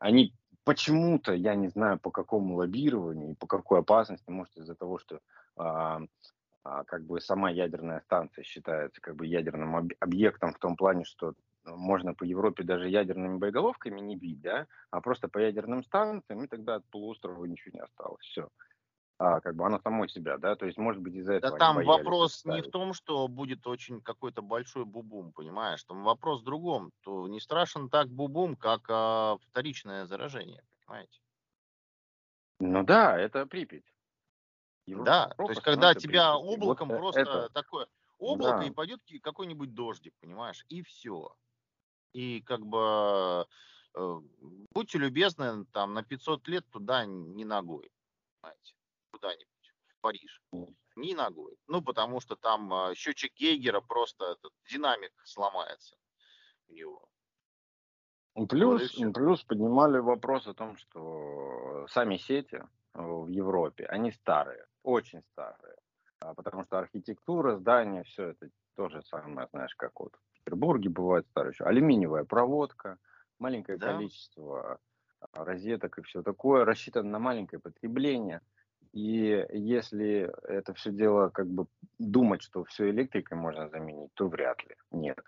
они 0.00 0.34
почему-то, 0.64 1.32
я 1.32 1.54
не 1.54 1.68
знаю 1.68 2.00
по 2.00 2.10
какому 2.10 2.56
лоббированию, 2.56 3.36
по 3.36 3.46
какой 3.46 3.78
опасности, 3.78 4.28
может 4.28 4.56
из-за 4.56 4.74
того, 4.74 4.98
что 4.98 5.20
как 6.62 7.04
бы 7.04 7.20
сама 7.20 7.50
ядерная 7.50 8.00
станция 8.00 8.44
считается 8.44 9.00
как 9.00 9.16
бы 9.16 9.26
ядерным 9.26 9.76
об- 9.76 9.92
объектом 10.00 10.52
в 10.52 10.58
том 10.58 10.76
плане, 10.76 11.04
что 11.04 11.34
можно 11.64 12.14
по 12.14 12.24
Европе 12.24 12.64
даже 12.64 12.88
ядерными 12.88 13.38
боеголовками 13.38 14.00
не 14.00 14.16
бить, 14.16 14.40
да, 14.40 14.66
а 14.90 15.00
просто 15.00 15.28
по 15.28 15.38
ядерным 15.38 15.82
станциям, 15.84 16.44
и 16.44 16.48
тогда 16.48 16.76
от 16.76 16.84
полуострова 16.90 17.44
ничего 17.44 17.72
не 17.74 17.80
осталось. 17.80 18.24
Все 18.24 18.48
а, 19.20 19.40
как 19.40 19.54
бы 19.54 19.66
оно 19.66 19.78
само 19.80 20.06
себя, 20.06 20.38
да, 20.38 20.56
то 20.56 20.64
есть 20.64 20.78
может 20.78 21.02
быть 21.02 21.14
из-за 21.14 21.34
этого. 21.34 21.52
Да 21.52 21.58
там 21.58 21.84
вопрос 21.84 22.42
не 22.46 22.62
в 22.62 22.70
том, 22.70 22.94
что 22.94 23.28
будет 23.28 23.66
очень 23.66 24.00
какой-то 24.00 24.40
большой 24.40 24.86
бубум, 24.86 25.32
понимаешь, 25.32 25.84
там 25.84 26.04
вопрос 26.04 26.40
в 26.40 26.44
другом, 26.44 26.90
то 27.02 27.28
не 27.28 27.38
страшен 27.38 27.90
так 27.90 28.08
бубум, 28.08 28.56
как 28.56 28.86
а, 28.88 29.36
вторичное 29.50 30.06
заражение, 30.06 30.62
понимаете? 30.86 31.20
Ну 32.60 32.82
да, 32.82 33.18
это 33.18 33.44
Припять. 33.44 33.84
Европа, 34.90 35.10
да, 35.10 35.34
то 35.36 35.50
есть 35.50 35.62
когда 35.62 35.94
тебя 35.94 36.34
Припять. 36.36 36.54
облаком 36.54 36.88
вот 36.88 36.98
просто 36.98 37.20
это... 37.20 37.48
такое 37.50 37.88
облако 38.20 38.58
да. 38.58 38.66
и 38.66 38.70
пойдет 38.70 39.00
какой-нибудь 39.22 39.74
дождик, 39.74 40.14
понимаешь, 40.20 40.64
и 40.68 40.82
все. 40.82 41.34
И 42.12 42.42
как 42.42 42.64
бы 42.66 43.46
э, 43.94 44.20
будьте 44.72 44.98
любезны, 44.98 45.64
там 45.66 45.94
на 45.94 46.02
500 46.02 46.48
лет 46.48 46.64
туда 46.70 47.04
не 47.06 47.44
ногой, 47.44 47.90
понимаете 48.40 48.74
куда-нибудь, 49.12 49.74
в 49.88 50.00
Париж. 50.00 50.42
Ни 50.96 51.14
ногой. 51.14 51.56
Ну, 51.66 51.82
потому 51.82 52.20
что 52.20 52.36
там 52.36 52.72
э, 52.72 52.94
счетчик 52.94 53.32
Гейгера 53.34 53.80
просто 53.80 54.24
этот 54.32 54.52
динамик 54.68 55.12
сломается 55.24 55.96
у 56.68 56.72
него. 56.72 57.08
Плюс, 58.48 58.96
вот 58.96 59.12
плюс 59.14 59.42
поднимали 59.44 59.98
вопрос 59.98 60.46
о 60.46 60.54
том, 60.54 60.76
что 60.76 61.86
сами 61.88 62.16
сети 62.16 62.62
в 62.94 63.28
Европе, 63.28 63.86
они 63.86 64.12
старые, 64.12 64.66
очень 64.82 65.22
старые. 65.32 65.76
А 66.20 66.34
потому 66.34 66.64
что 66.64 66.78
архитектура, 66.78 67.56
здания, 67.56 68.02
все 68.04 68.28
это 68.28 68.50
тоже 68.76 69.02
самое, 69.02 69.48
знаешь, 69.52 69.74
как 69.74 69.98
вот 70.00 70.14
в 70.14 70.38
Петербурге 70.38 70.90
бывает 70.90 71.26
старое 71.28 71.52
еще. 71.52 71.64
Алюминиевая 71.64 72.24
проводка, 72.24 72.98
маленькое 73.38 73.78
да? 73.78 73.92
количество 73.92 74.78
а, 75.20 75.44
розеток 75.44 75.98
и 75.98 76.02
все 76.02 76.22
такое, 76.22 76.64
рассчитано 76.64 77.10
на 77.10 77.18
маленькое 77.18 77.60
потребление– 77.60 78.40
и 78.92 79.46
если 79.52 80.30
это 80.48 80.74
все 80.74 80.90
дело 80.90 81.28
как 81.28 81.46
бы 81.46 81.66
думать, 81.98 82.42
что 82.42 82.64
все 82.64 82.90
электрикой 82.90 83.38
можно 83.38 83.68
заменить, 83.68 84.12
то 84.14 84.28
вряд 84.28 84.62
ли. 84.64 84.74
Нет. 84.90 85.18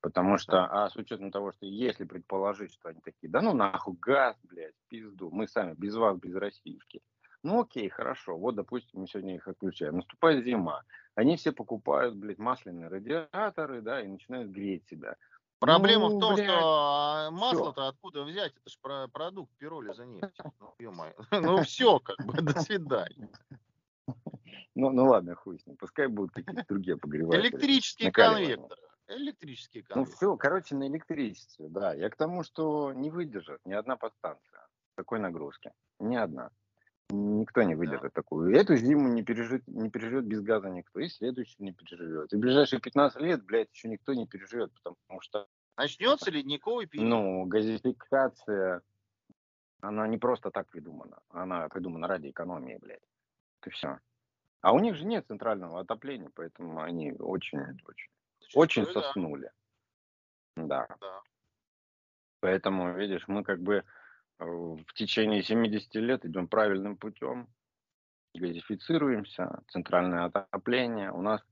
Потому 0.00 0.38
что, 0.38 0.64
а 0.64 0.88
с 0.88 0.94
учетом 0.94 1.32
того, 1.32 1.50
что 1.50 1.66
если 1.66 2.04
предположить, 2.04 2.72
что 2.72 2.90
они 2.90 3.00
такие, 3.00 3.28
да 3.28 3.40
ну 3.40 3.52
нахуй, 3.54 3.96
газ, 4.00 4.36
блядь, 4.44 4.74
пизду, 4.86 5.30
мы 5.32 5.48
сами 5.48 5.74
без 5.74 5.96
вас, 5.96 6.16
без 6.18 6.36
российских. 6.36 7.00
Ну 7.44 7.60
окей, 7.60 7.88
хорошо, 7.88 8.36
вот, 8.36 8.56
допустим, 8.56 9.00
мы 9.00 9.06
сегодня 9.06 9.36
их 9.36 9.46
отключаем. 9.46 9.96
Наступает 9.96 10.44
зима. 10.44 10.82
Они 11.14 11.36
все 11.36 11.52
покупают, 11.52 12.16
блядь, 12.16 12.38
масляные 12.38 12.88
радиаторы, 12.88 13.80
да, 13.80 14.00
и 14.00 14.08
начинают 14.08 14.50
греть 14.50 14.86
себя. 14.88 15.16
Проблема 15.58 16.08
ну, 16.08 16.16
в 16.16 16.20
том, 16.20 16.34
блядь. 16.34 16.46
что 16.46 16.58
а, 16.60 17.30
масло-то 17.30 17.88
откуда 17.88 18.22
взять? 18.22 18.52
Это 18.52 18.70
же 18.70 18.76
про 18.80 19.08
продукт 19.08 19.52
пироли 19.58 19.88
нефть. 20.04 20.38
Ну, 20.78 20.92
ну 21.32 21.62
все, 21.62 21.98
как 21.98 22.24
бы, 22.24 22.40
до 22.42 22.60
свидания. 22.60 23.28
Ну, 24.74 24.90
ну 24.90 25.06
ладно, 25.06 25.34
хуй 25.34 25.58
с 25.58 25.66
ним. 25.66 25.76
Пускай 25.76 26.06
будут 26.06 26.32
какие-то 26.32 26.64
другие 26.68 26.96
погреватели. 26.96 27.48
Электрический 27.48 28.10
конвектор. 28.12 28.78
Электрический 29.08 29.82
конвектор. 29.82 29.96
Ну 29.96 30.16
все, 30.16 30.36
короче, 30.36 30.76
на 30.76 30.86
электричестве, 30.86 31.68
да. 31.68 31.94
Я 31.94 32.10
к 32.10 32.16
тому, 32.16 32.44
что 32.44 32.92
не 32.92 33.10
выдержит 33.10 33.60
ни 33.64 33.72
одна 33.72 33.96
подстанция 33.96 34.68
такой 34.94 35.18
нагрузки. 35.20 35.72
Ни 36.00 36.16
одна. 36.16 36.50
Никто 37.10 37.62
не 37.62 37.74
выдержит 37.74 38.02
да. 38.02 38.10
такую. 38.10 38.54
Эту 38.54 38.76
зиму 38.76 39.08
не 39.08 39.22
переживет, 39.22 39.66
не 39.66 39.88
переживет 39.90 40.26
без 40.26 40.42
газа 40.42 40.68
никто, 40.68 41.00
и 41.00 41.08
следующую 41.08 41.64
не 41.64 41.72
переживет. 41.72 42.32
И 42.32 42.36
ближайшие 42.36 42.80
15 42.80 43.20
лет, 43.22 43.44
блядь, 43.44 43.72
еще 43.72 43.88
никто 43.88 44.12
не 44.12 44.26
переживет, 44.26 44.72
потому 44.82 45.20
что... 45.20 45.46
Начнется 45.76 46.30
ледниковый 46.30 46.86
период. 46.86 47.08
Ну, 47.08 47.44
газификация, 47.46 48.82
она 49.80 50.06
не 50.08 50.18
просто 50.18 50.50
так 50.50 50.68
придумана. 50.68 51.20
Она 51.30 51.68
придумана 51.68 52.08
ради 52.08 52.30
экономии, 52.30 52.78
блядь. 52.80 53.00
Это 53.60 53.70
все. 53.70 53.98
А 54.60 54.72
у 54.72 54.80
них 54.80 54.96
же 54.96 55.04
нет 55.04 55.26
центрального 55.26 55.80
отопления, 55.80 56.30
поэтому 56.34 56.80
они 56.80 57.12
очень, 57.12 57.60
очень, 57.86 58.10
очень 58.54 58.86
соснули. 58.86 59.50
Да. 60.56 60.88
да. 61.00 61.22
Поэтому, 62.40 62.92
видишь, 62.94 63.26
мы 63.28 63.44
как 63.44 63.60
бы 63.60 63.84
в 64.38 64.92
течение 64.94 65.42
70 65.42 65.94
лет 65.96 66.24
идем 66.24 66.48
правильным 66.48 66.96
путем, 66.96 67.48
газифицируемся, 68.34 69.62
центральное 69.68 70.24
отопление. 70.24 71.12
У 71.12 71.22
нас 71.22 71.42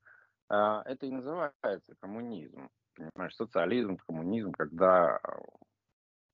а, 0.48 0.82
это 0.84 1.06
и 1.06 1.10
называется 1.10 1.94
коммунизм. 2.00 2.68
Понимаешь, 2.94 3.34
социализм, 3.34 3.98
коммунизм, 3.98 4.52
когда 4.52 5.20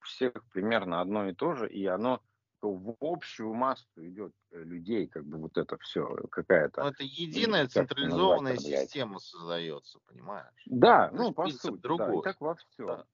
у 0.00 0.04
всех 0.04 0.32
примерно 0.52 1.00
одно 1.00 1.28
и 1.28 1.35
то 1.35 1.54
же, 1.54 1.68
и 1.68 1.87
оно 1.87 2.23
в 2.61 2.97
общую 3.00 3.52
массу 3.54 3.88
идет 3.97 4.32
э, 4.52 4.62
людей, 4.62 5.09
как 5.09 5.25
бы 5.25 5.38
вот 5.38 5.56
это 5.56 5.76
все 5.78 6.06
какая-то. 6.30 6.82
Но 6.82 6.90
это 6.90 7.02
единая 7.02 7.66
централизованная 7.66 8.56
система 8.56 9.18
создается, 9.18 9.99
понимаешь? 10.06 10.62
Да, 10.66 11.11
ну 11.12 11.32
по 11.32 11.49
сути, 11.49 11.80
другой. 11.80 12.06
да, 12.06 12.18
и 12.18 12.23
так 12.23 12.40
во 12.40 12.54
все. 12.54 12.87
Да. 12.87 13.06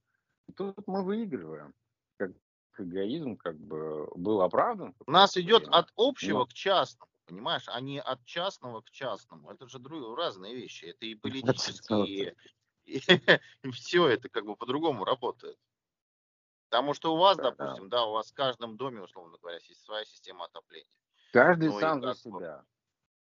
Тут 0.54 0.86
мы 0.86 1.02
выигрываем. 1.02 1.72
Как 2.18 2.32
эгоизм 2.80 3.36
как 3.36 3.58
бы 3.58 4.08
был 4.14 4.42
оправдан. 4.42 4.94
У 5.06 5.10
нас 5.10 5.36
идет 5.36 5.66
от 5.68 5.90
общего 5.96 6.40
Но... 6.40 6.46
к 6.46 6.52
частному, 6.52 7.10
понимаешь, 7.26 7.64
а 7.66 7.80
не 7.80 8.00
от 8.00 8.24
частного 8.24 8.80
к 8.82 8.90
частному. 8.90 9.50
Это 9.50 9.68
же 9.68 9.78
друг... 9.78 10.16
разные 10.16 10.54
вещи. 10.54 10.86
Это 10.86 11.06
и 11.06 11.14
политические, 11.16 12.34
и, 12.84 12.98
и 12.98 13.00
все 13.72 14.08
это 14.08 14.28
как 14.28 14.44
бы 14.44 14.56
по-другому 14.56 15.04
работает. 15.04 15.58
Потому 16.70 16.92
что 16.92 17.14
у 17.14 17.16
вас, 17.16 17.36
да, 17.36 17.50
допустим, 17.50 17.88
да. 17.88 17.98
да, 17.98 18.06
у 18.06 18.12
вас 18.12 18.30
в 18.30 18.34
каждом 18.34 18.76
доме, 18.76 19.00
условно 19.00 19.38
говоря, 19.38 19.58
есть 19.66 19.82
своя 19.84 20.04
система 20.04 20.44
отопления. 20.44 20.90
Каждый 21.32 21.70
ну, 21.70 21.80
сам 21.80 22.02
за 22.02 22.14
себя. 22.14 22.64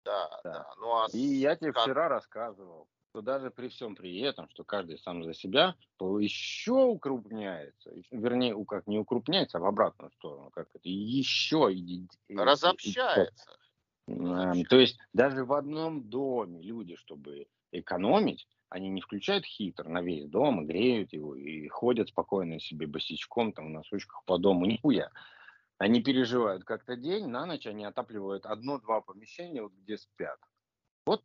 Да, 0.04 0.28
да. 0.28 0.40
да. 0.44 0.74
Ну, 0.78 0.92
а 0.92 1.08
и 1.12 1.18
я 1.18 1.56
тебе 1.56 1.72
как... 1.72 1.82
вчера 1.82 2.08
рассказывал, 2.08 2.88
что 3.12 3.20
даже 3.20 3.50
при 3.50 3.68
всем 3.68 3.94
при 3.94 4.20
этом, 4.20 4.48
что 4.48 4.64
каждый 4.64 4.98
сам 4.98 5.22
за 5.22 5.34
себя, 5.34 5.76
то 5.98 6.18
еще 6.18 6.72
укрупняется, 6.72 7.92
вернее, 8.10 8.56
как 8.64 8.86
не 8.86 8.98
укрупняется, 8.98 9.58
а 9.58 9.60
в 9.60 9.66
обратную 9.66 10.10
сторону, 10.12 10.50
как 10.50 10.68
это, 10.72 10.88
еще 10.88 11.68
разобщается. 11.68 12.18
разобщается. 12.28 13.50
То 14.70 14.76
есть 14.78 14.98
даже 15.12 15.44
в 15.44 15.52
одном 15.52 16.08
доме 16.08 16.62
люди, 16.62 16.96
чтобы 16.96 17.48
экономить, 17.70 18.48
они 18.70 18.88
не 18.88 19.02
включают 19.02 19.44
хитр 19.44 19.88
на 19.88 20.00
весь 20.00 20.26
дом, 20.30 20.62
и 20.62 20.66
греют 20.66 21.12
его, 21.12 21.36
и 21.36 21.68
ходят 21.68 22.08
спокойно 22.08 22.60
себе 22.60 22.86
босичком, 22.86 23.52
там, 23.52 23.66
в 23.66 23.70
носочках 23.70 24.24
по 24.24 24.38
дому, 24.38 24.64
нихуя. 24.64 25.10
Они 25.76 26.02
переживают 26.02 26.64
как-то 26.64 26.96
день, 26.96 27.26
на 27.26 27.44
ночь 27.44 27.66
они 27.66 27.84
отапливают 27.84 28.46
одно-два 28.46 29.02
помещения, 29.02 29.60
вот 29.60 29.72
где 29.74 29.98
спят. 29.98 30.38
Вот 31.04 31.22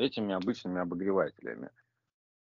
этими 0.00 0.34
обычными 0.34 0.80
обогревателями. 0.80 1.70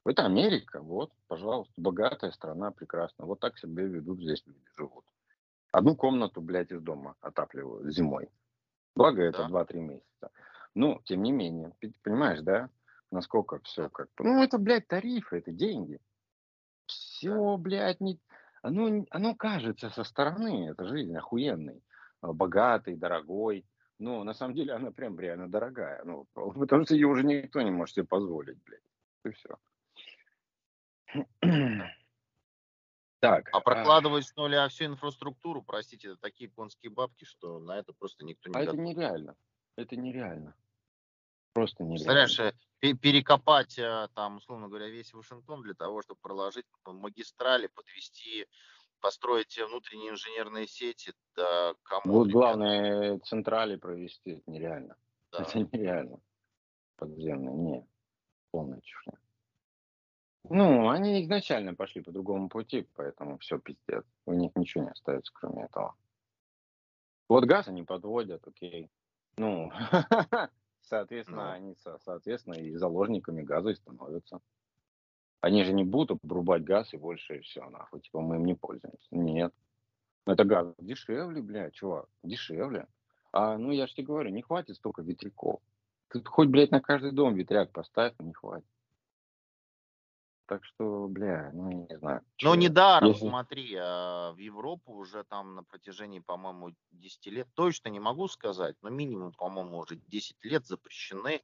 Это 0.05 0.27
Америка, 0.27 0.81
вот, 0.81 1.13
пожалуйста, 1.29 1.73
богатая 1.77 2.31
страна, 2.33 2.71
прекрасно. 2.71 3.25
Вот 3.25 3.41
так 3.41 3.59
себя 3.59 3.85
ведут 3.85 4.21
здесь 4.21 4.43
люди, 4.47 4.65
живут. 4.77 5.05
Одну 5.73 5.97
комнату, 5.97 6.41
блядь, 6.41 6.71
из 6.71 6.83
дома 6.83 7.17
отапливают 7.21 7.93
зимой. 7.93 8.29
Благо, 8.95 9.23
это 9.23 9.49
да. 9.49 9.65
2-3 9.65 9.77
месяца. 9.81 10.31
Ну, 10.75 11.01
тем 11.05 11.23
не 11.23 11.33
менее, 11.33 11.73
понимаешь, 12.03 12.41
да, 12.43 12.69
насколько 13.11 13.61
все 13.61 13.89
как... 13.89 14.09
Ну, 14.19 14.43
это, 14.43 14.59
блядь, 14.59 14.87
тарифы, 14.87 15.39
это 15.39 15.53
деньги. 15.53 15.99
Все, 16.87 17.57
блядь, 17.57 18.01
не... 18.01 18.21
Оно, 18.63 19.05
оно 19.11 19.35
кажется 19.35 19.91
со 19.91 20.05
стороны, 20.05 20.71
это 20.71 20.87
жизнь 20.87 21.17
охуенный, 21.17 21.83
богатый, 22.23 22.97
дорогой. 22.97 23.67
Но 23.99 24.25
на 24.25 24.35
самом 24.35 24.55
деле 24.55 24.73
она 24.73 24.91
прям 24.91 25.19
реально 25.19 25.49
дорогая. 25.49 26.03
Ну, 26.05 26.27
потому 26.35 26.85
что 26.85 26.95
ее 26.95 27.07
уже 27.07 27.23
никто 27.25 27.63
не 27.63 27.71
может 27.71 27.95
себе 27.95 28.07
позволить, 28.07 28.59
блядь. 28.65 28.81
И 29.25 29.31
все. 29.31 29.59
Так. 33.21 33.49
А, 33.53 33.57
а 33.57 33.61
прокладывать 33.63 34.27
с 34.27 34.37
нуля 34.37 34.69
всю 34.69 34.85
инфраструктуру, 34.85 35.63
простите, 35.63 36.09
это 36.09 36.19
такие 36.19 36.51
конские 36.51 36.91
бабки, 36.91 37.25
что 37.25 37.59
на 37.59 37.79
это 37.79 37.95
просто 37.95 38.23
никто 38.23 38.51
не 38.51 38.55
А 38.55 38.61
готов. 38.61 38.75
это 38.75 38.83
нереально. 38.83 39.35
Это 39.77 39.97
нереально. 39.97 40.55
Просто 41.55 41.85
нереально. 41.85 42.27
Представляешь, 42.27 42.55
э, 42.83 42.95
перекопать 42.95 43.79
э, 43.79 44.09
там, 44.15 44.37
условно 44.37 44.69
говоря, 44.69 44.89
весь 44.89 45.15
Вашингтон 45.15 45.63
для 45.63 45.73
того, 45.73 46.03
чтобы 46.03 46.21
проложить 46.21 46.67
магистрали, 46.85 47.69
подвести 47.69 48.47
построить 49.05 49.59
внутренние 49.59 50.13
инженерные 50.13 50.67
сети, 50.67 51.13
да, 51.37 51.75
кому... 51.83 52.21
Вот 52.21 52.29
главное, 52.29 53.19
централи 53.19 53.77
провести, 53.77 54.31
это 54.31 54.51
нереально. 54.51 54.97
Да. 55.31 55.43
Это 55.43 55.59
нереально. 55.59 56.21
Подземные, 56.97 57.55
не. 57.55 57.87
Полная 58.51 58.81
чушь. 58.81 59.05
Ну, 60.45 60.89
они 60.89 61.23
изначально 61.23 61.75
пошли 61.75 62.01
по 62.01 62.13
другому 62.13 62.49
пути, 62.49 62.89
поэтому 62.95 63.37
все 63.39 63.59
пиздец. 63.59 64.07
У 64.25 64.33
них 64.33 64.53
ничего 64.57 64.85
не 64.85 64.91
остается, 64.91 65.31
кроме 65.35 65.65
этого. 65.65 65.95
Вот 67.29 67.45
газ 67.45 67.69
они 67.69 67.83
подводят, 67.83 68.49
окей. 68.49 68.91
Ну, 69.37 69.71
соответственно, 70.81 71.45
ну. 71.45 71.51
они, 71.51 71.77
соответственно, 72.01 72.55
и 72.55 72.75
заложниками 72.75 73.43
газа 73.43 73.69
и 73.69 73.75
становятся. 73.75 74.41
Они 75.45 75.63
же 75.63 75.75
не 75.75 75.85
будут 75.85 76.25
обрубать 76.25 76.65
газ 76.65 76.95
и 76.95 76.97
больше 76.97 77.43
все, 77.43 77.69
нахуй. 77.69 78.01
Типа 78.01 78.23
мы 78.23 78.37
им 78.37 78.47
не 78.47 78.55
пользуемся. 78.55 79.07
Нет. 79.11 79.53
Это 80.25 80.43
газ 80.45 80.75
дешевле, 80.79 81.43
блядь, 81.43 81.75
чувак, 81.75 82.09
дешевле. 82.23 82.87
А, 83.31 83.59
ну, 83.59 83.71
я 83.71 83.87
же 83.87 83.93
тебе 83.93 84.07
говорю, 84.07 84.31
не 84.31 84.41
хватит 84.41 84.77
столько 84.77 85.03
ветряков. 85.03 85.61
Ты 86.09 86.25
хоть, 86.25 86.49
блядь, 86.49 86.71
на 86.71 86.81
каждый 86.81 87.13
дом 87.13 87.35
ветряк 87.35 87.73
поставь, 87.73 88.15
не 88.21 88.33
хватит. 88.33 88.65
Так 90.47 90.65
что, 90.65 91.09
бля, 91.09 91.51
ну, 91.53 91.87
не 91.91 91.99
знаю. 91.99 92.23
Ну, 92.41 92.55
недаром, 92.55 93.11
Если... 93.11 93.29
смотри, 93.29 93.77
а, 93.79 94.33
в 94.33 94.39
Европу 94.39 94.95
уже 94.95 95.25
там 95.25 95.57
на 95.57 95.63
протяжении, 95.63 96.21
по-моему, 96.21 96.75
10 96.93 97.27
лет, 97.27 97.49
точно 97.53 97.91
не 97.91 98.01
могу 98.01 98.29
сказать, 98.29 98.77
но 98.81 98.89
минимум, 98.89 99.33
по-моему, 99.33 99.77
уже 99.77 99.97
10 99.97 100.43
лет 100.43 100.65
запрещены 100.65 101.43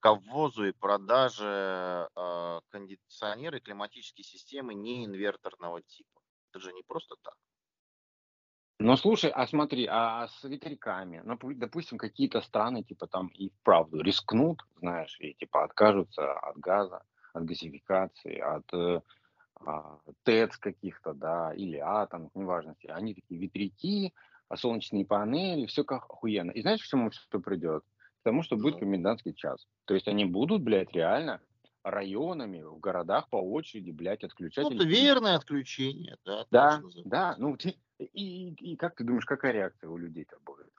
к 0.00 0.14
ввозу 0.14 0.66
и 0.66 0.72
продаже 0.72 2.08
э, 2.14 2.60
кондиционеры, 2.70 3.60
климатические 3.60 4.24
системы 4.24 4.74
не 4.74 5.04
инверторного 5.04 5.82
типа. 5.82 6.20
Это 6.50 6.60
же 6.60 6.72
не 6.72 6.82
просто 6.82 7.16
так. 7.22 7.34
Ну, 8.80 8.96
слушай, 8.96 9.30
а 9.30 9.46
смотри, 9.48 9.86
а 9.90 10.28
с 10.28 10.44
ветряками, 10.44 11.20
ну, 11.24 11.36
допустим, 11.56 11.98
какие-то 11.98 12.40
страны, 12.40 12.84
типа, 12.84 13.08
там 13.08 13.26
и 13.28 13.50
вправду 13.50 14.00
рискнут, 14.00 14.62
знаешь, 14.76 15.16
и, 15.18 15.34
типа, 15.34 15.64
откажутся 15.64 16.32
от 16.32 16.56
газа, 16.58 17.02
от 17.32 17.44
газификации, 17.44 18.38
от 18.38 18.72
э, 18.72 19.00
а, 19.66 19.98
ТЭЦ 20.22 20.58
каких-то, 20.58 21.12
да, 21.12 21.52
или 21.54 21.78
атом, 21.78 22.30
неважно, 22.34 22.76
они 22.88 23.14
такие 23.14 23.40
ветряки, 23.40 24.14
а 24.48 24.56
солнечные 24.56 25.04
панели, 25.04 25.66
все 25.66 25.82
как 25.82 26.04
охуенно. 26.04 26.52
И 26.52 26.62
знаешь, 26.62 26.82
к 26.82 26.86
чему 26.86 27.10
все 27.10 27.40
придет? 27.40 27.84
Тому, 28.28 28.42
что 28.42 28.56
будет 28.56 28.78
комендантский 28.78 29.32
час. 29.32 29.66
То 29.86 29.94
есть 29.94 30.06
они 30.06 30.26
будут, 30.26 30.62
блядь, 30.62 30.92
реально 30.92 31.40
районами 31.82 32.60
в 32.60 32.78
городах 32.78 33.30
по 33.30 33.36
очереди, 33.36 33.90
блядь, 33.90 34.22
отключать. 34.22 34.64
Ну, 34.64 34.74
это 34.74 34.84
верное 34.84 35.36
отключение, 35.36 36.18
да. 36.26 36.44
Да, 36.50 36.82
да. 37.06 37.36
Ну, 37.38 37.56
и, 37.56 38.04
и, 38.04 38.72
и 38.72 38.76
как 38.76 38.96
ты 38.96 39.04
думаешь, 39.04 39.24
какая 39.24 39.52
реакция 39.52 39.88
у 39.88 39.96
людей-то 39.96 40.36
будет? 40.44 40.70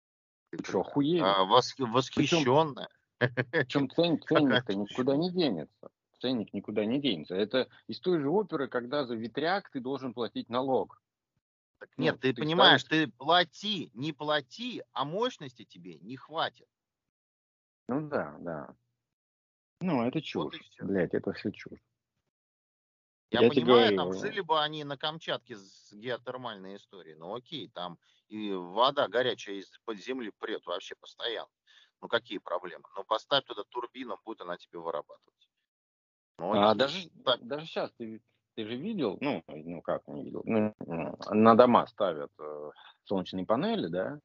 Ты 0.51 0.63
что, 0.63 0.81
охуели? 0.81 1.21
А, 1.23 1.43
вос, 1.43 1.73
восхищенная. 1.79 2.89
Причем 3.17 3.89
ценник, 3.95 4.27
ценник-то 4.27 4.75
никуда 4.75 5.17
не 5.17 5.31
денется. 5.31 5.89
Ценник 6.21 6.53
никуда 6.53 6.85
не 6.85 6.99
денется. 6.99 7.33
Это 7.33 7.67
из 7.87 7.99
той 7.99 8.19
же 8.19 8.29
оперы, 8.29 8.67
когда 8.67 9.05
за 9.05 9.15
ветряк 9.15 9.71
ты 9.71 9.79
должен 9.79 10.13
платить 10.13 10.49
налог. 10.49 11.01
Так 11.79 11.89
нет, 11.97 12.15
ну, 12.15 12.21
ты, 12.21 12.33
ты 12.33 12.41
понимаешь, 12.41 12.81
ставишь... 12.81 13.05
ты 13.05 13.11
плати, 13.17 13.89
не 13.95 14.13
плати, 14.13 14.83
а 14.91 15.05
мощности 15.05 15.63
тебе 15.63 15.97
не 15.99 16.17
хватит. 16.17 16.67
Ну 17.89 18.07
да, 18.07 18.35
да. 18.39 18.75
Ну, 19.81 20.05
это 20.05 20.21
чушь. 20.21 20.61
Вот 20.79 20.87
Блять, 20.87 21.15
это 21.15 21.33
все 21.33 21.51
чушь. 21.51 21.79
Я, 23.31 23.41
Я 23.41 23.49
понимаю, 23.49 23.95
там 23.95 24.13
жили 24.13 24.41
бы 24.41 24.61
они 24.61 24.83
на 24.83 24.95
Камчатке 24.95 25.55
с 25.55 25.91
геотермальной 25.93 26.75
историей. 26.75 27.15
Ну 27.15 27.33
окей, 27.33 27.67
там 27.69 27.97
и 28.27 28.53
вода 28.53 29.07
горячая 29.07 29.55
из-под 29.55 29.97
земли 29.97 30.31
прет 30.37 30.65
вообще 30.67 30.95
постоянно. 30.99 31.49
Ну 32.01 32.07
какие 32.07 32.37
проблемы? 32.37 32.83
Ну 32.95 33.03
поставь 33.03 33.45
туда 33.45 33.63
турбину, 33.69 34.19
будет 34.23 34.41
она 34.41 34.57
тебе 34.57 34.77
вырабатывать. 34.77 35.49
Ну, 36.37 36.61
а 36.61 36.75
даже, 36.75 37.09
так. 37.25 37.45
даже 37.45 37.65
сейчас 37.65 37.91
ты, 37.97 38.21
ты 38.55 38.65
же 38.65 38.75
видел, 38.75 39.17
ну, 39.19 39.43
ну 39.47 39.81
как 39.81 40.07
не 40.07 40.23
видел, 40.23 40.43
ну, 40.45 40.75
на 41.31 41.55
дома 41.55 41.85
ставят 41.87 42.31
э, 42.39 42.71
солнечные 43.05 43.45
панели, 43.45 43.87
да? 43.87 44.19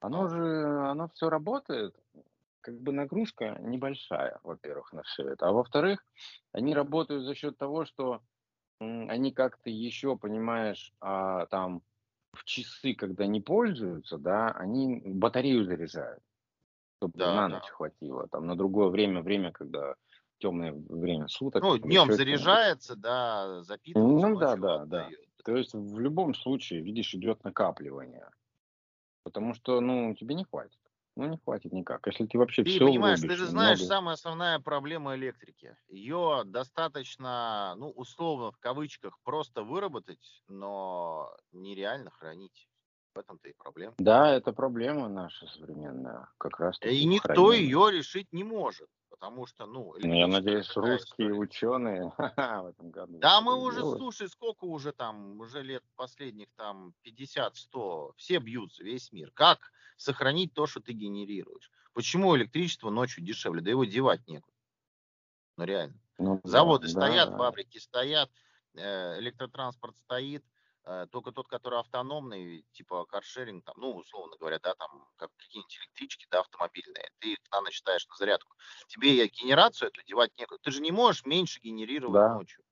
Оно 0.00 0.28
же, 0.28 0.88
оно 0.90 1.08
все 1.08 1.30
работает 1.30 1.94
как 2.68 2.82
бы 2.82 2.92
нагрузка 2.92 3.56
небольшая, 3.62 4.38
во-первых, 4.42 4.92
на 4.92 5.02
все 5.02 5.22
это. 5.30 5.48
А 5.48 5.52
во-вторых, 5.52 6.04
они 6.52 6.74
работают 6.74 7.24
за 7.24 7.34
счет 7.34 7.56
того, 7.56 7.86
что 7.86 8.20
они 8.78 9.32
как-то 9.32 9.70
еще, 9.70 10.18
понимаешь, 10.18 10.92
а, 11.00 11.46
там 11.46 11.80
в 12.34 12.44
часы, 12.44 12.92
когда 12.92 13.26
не 13.26 13.40
пользуются, 13.40 14.18
да, 14.18 14.50
они 14.50 15.00
батарею 15.02 15.64
заряжают, 15.64 16.22
чтобы 16.98 17.14
да, 17.16 17.34
на 17.34 17.48
ночь 17.48 17.66
да. 17.66 17.72
хватило. 17.72 18.28
Там 18.28 18.46
на 18.46 18.54
другое 18.54 18.88
время, 18.88 19.22
время, 19.22 19.50
когда 19.50 19.94
темное 20.36 20.72
время 20.72 21.26
суток. 21.28 21.62
Ну, 21.62 21.78
днем 21.78 22.12
заряжается, 22.12 22.96
да, 22.96 23.62
запитывается. 23.62 24.28
Ну 24.28 24.38
да, 24.38 24.56
да, 24.56 24.84
да. 24.84 25.08
То 25.42 25.56
есть 25.56 25.72
в 25.72 25.98
любом 25.98 26.34
случае, 26.34 26.82
видишь, 26.82 27.14
идет 27.14 27.42
накапливание. 27.44 28.28
Потому 29.24 29.54
что, 29.54 29.80
ну, 29.80 30.14
тебе 30.14 30.34
не 30.34 30.44
хватит. 30.44 30.77
Ну, 31.18 31.26
не 31.26 31.36
хватит 31.36 31.72
никак. 31.72 32.06
Если 32.06 32.26
ты 32.26 32.38
вообще 32.38 32.62
ты 32.62 32.70
все 32.70 32.86
понимаешь, 32.86 33.18
врубишь, 33.18 33.36
ты 33.36 33.44
же 33.44 33.50
знаешь, 33.50 33.78
много... 33.80 33.88
самая 33.88 34.14
основная 34.14 34.60
проблема 34.60 35.16
электрики. 35.16 35.76
Ее 35.88 36.42
достаточно, 36.44 37.74
ну, 37.76 37.90
условно, 37.90 38.52
в 38.52 38.58
кавычках, 38.58 39.18
просто 39.24 39.64
выработать, 39.64 40.44
но 40.46 41.28
нереально 41.50 42.12
хранить. 42.12 42.68
В 43.18 43.20
этом-то 43.20 43.48
и 43.48 43.52
проблема. 43.52 43.94
Да, 43.98 44.32
это 44.32 44.52
проблема 44.52 45.08
наша 45.08 45.48
современная, 45.48 46.28
как 46.38 46.60
раз. 46.60 46.78
И 46.82 47.04
никто 47.04 47.52
ее 47.52 47.90
решить 47.90 48.32
не 48.32 48.44
может. 48.44 48.88
Потому 49.10 49.44
что, 49.46 49.66
ну... 49.66 49.92
Ну, 49.98 50.14
я 50.14 50.28
надеюсь, 50.28 50.70
русские 50.76 51.30
история. 51.30 51.32
ученые 51.32 52.12
в 52.16 52.66
этом 52.66 52.90
году... 52.92 53.18
Да, 53.18 53.40
мы 53.40 53.56
уже, 53.56 53.78
делают. 53.78 53.98
слушай, 53.98 54.28
сколько 54.28 54.66
уже 54.66 54.92
там, 54.92 55.40
уже 55.40 55.64
лет 55.64 55.82
последних 55.96 56.46
там 56.54 56.94
50-100, 57.04 58.12
все 58.16 58.38
бьются, 58.38 58.84
весь 58.84 59.10
мир. 59.10 59.32
Как 59.34 59.72
сохранить 59.96 60.54
то, 60.54 60.68
что 60.68 60.78
ты 60.78 60.92
генерируешь? 60.92 61.72
Почему 61.94 62.36
электричество 62.36 62.90
ночью 62.90 63.24
дешевле? 63.24 63.62
Да 63.62 63.70
его 63.70 63.84
девать 63.84 64.24
некуда. 64.28 64.54
Ну, 65.56 65.64
реально. 65.64 65.98
Ну, 66.18 66.40
Заводы 66.44 66.86
да, 66.86 66.92
стоят, 66.92 67.30
да. 67.30 67.36
фабрики 67.36 67.78
стоят, 67.78 68.30
э, 68.76 69.18
электротранспорт 69.18 69.96
стоит, 70.04 70.44
Э, 70.44 70.57
только 71.10 71.32
тот, 71.32 71.48
который 71.48 71.78
автономный, 71.80 72.64
типа 72.72 73.04
каршеринг, 73.04 73.64
там, 73.64 73.74
ну, 73.78 73.96
условно 73.96 74.36
говоря, 74.38 74.58
да, 74.62 74.74
там, 74.74 75.06
как 75.16 75.30
какие-нибудь 75.36 75.78
электрички, 75.78 76.26
да, 76.30 76.40
автомобильные, 76.40 77.10
ты 77.18 77.32
их 77.32 77.38
на 77.52 77.60
ночь 77.60 77.78
ставишь 77.78 78.06
на 78.08 78.16
зарядку. 78.16 78.54
Тебе 78.86 79.26
генерацию 79.28 79.88
эту 79.88 80.02
девать 80.04 80.30
некуда. 80.38 80.58
Ты 80.62 80.70
же 80.70 80.80
не 80.80 80.90
можешь 80.90 81.24
меньше 81.26 81.60
генерировать 81.60 82.14
да. 82.14 82.34
ночью. 82.34 82.64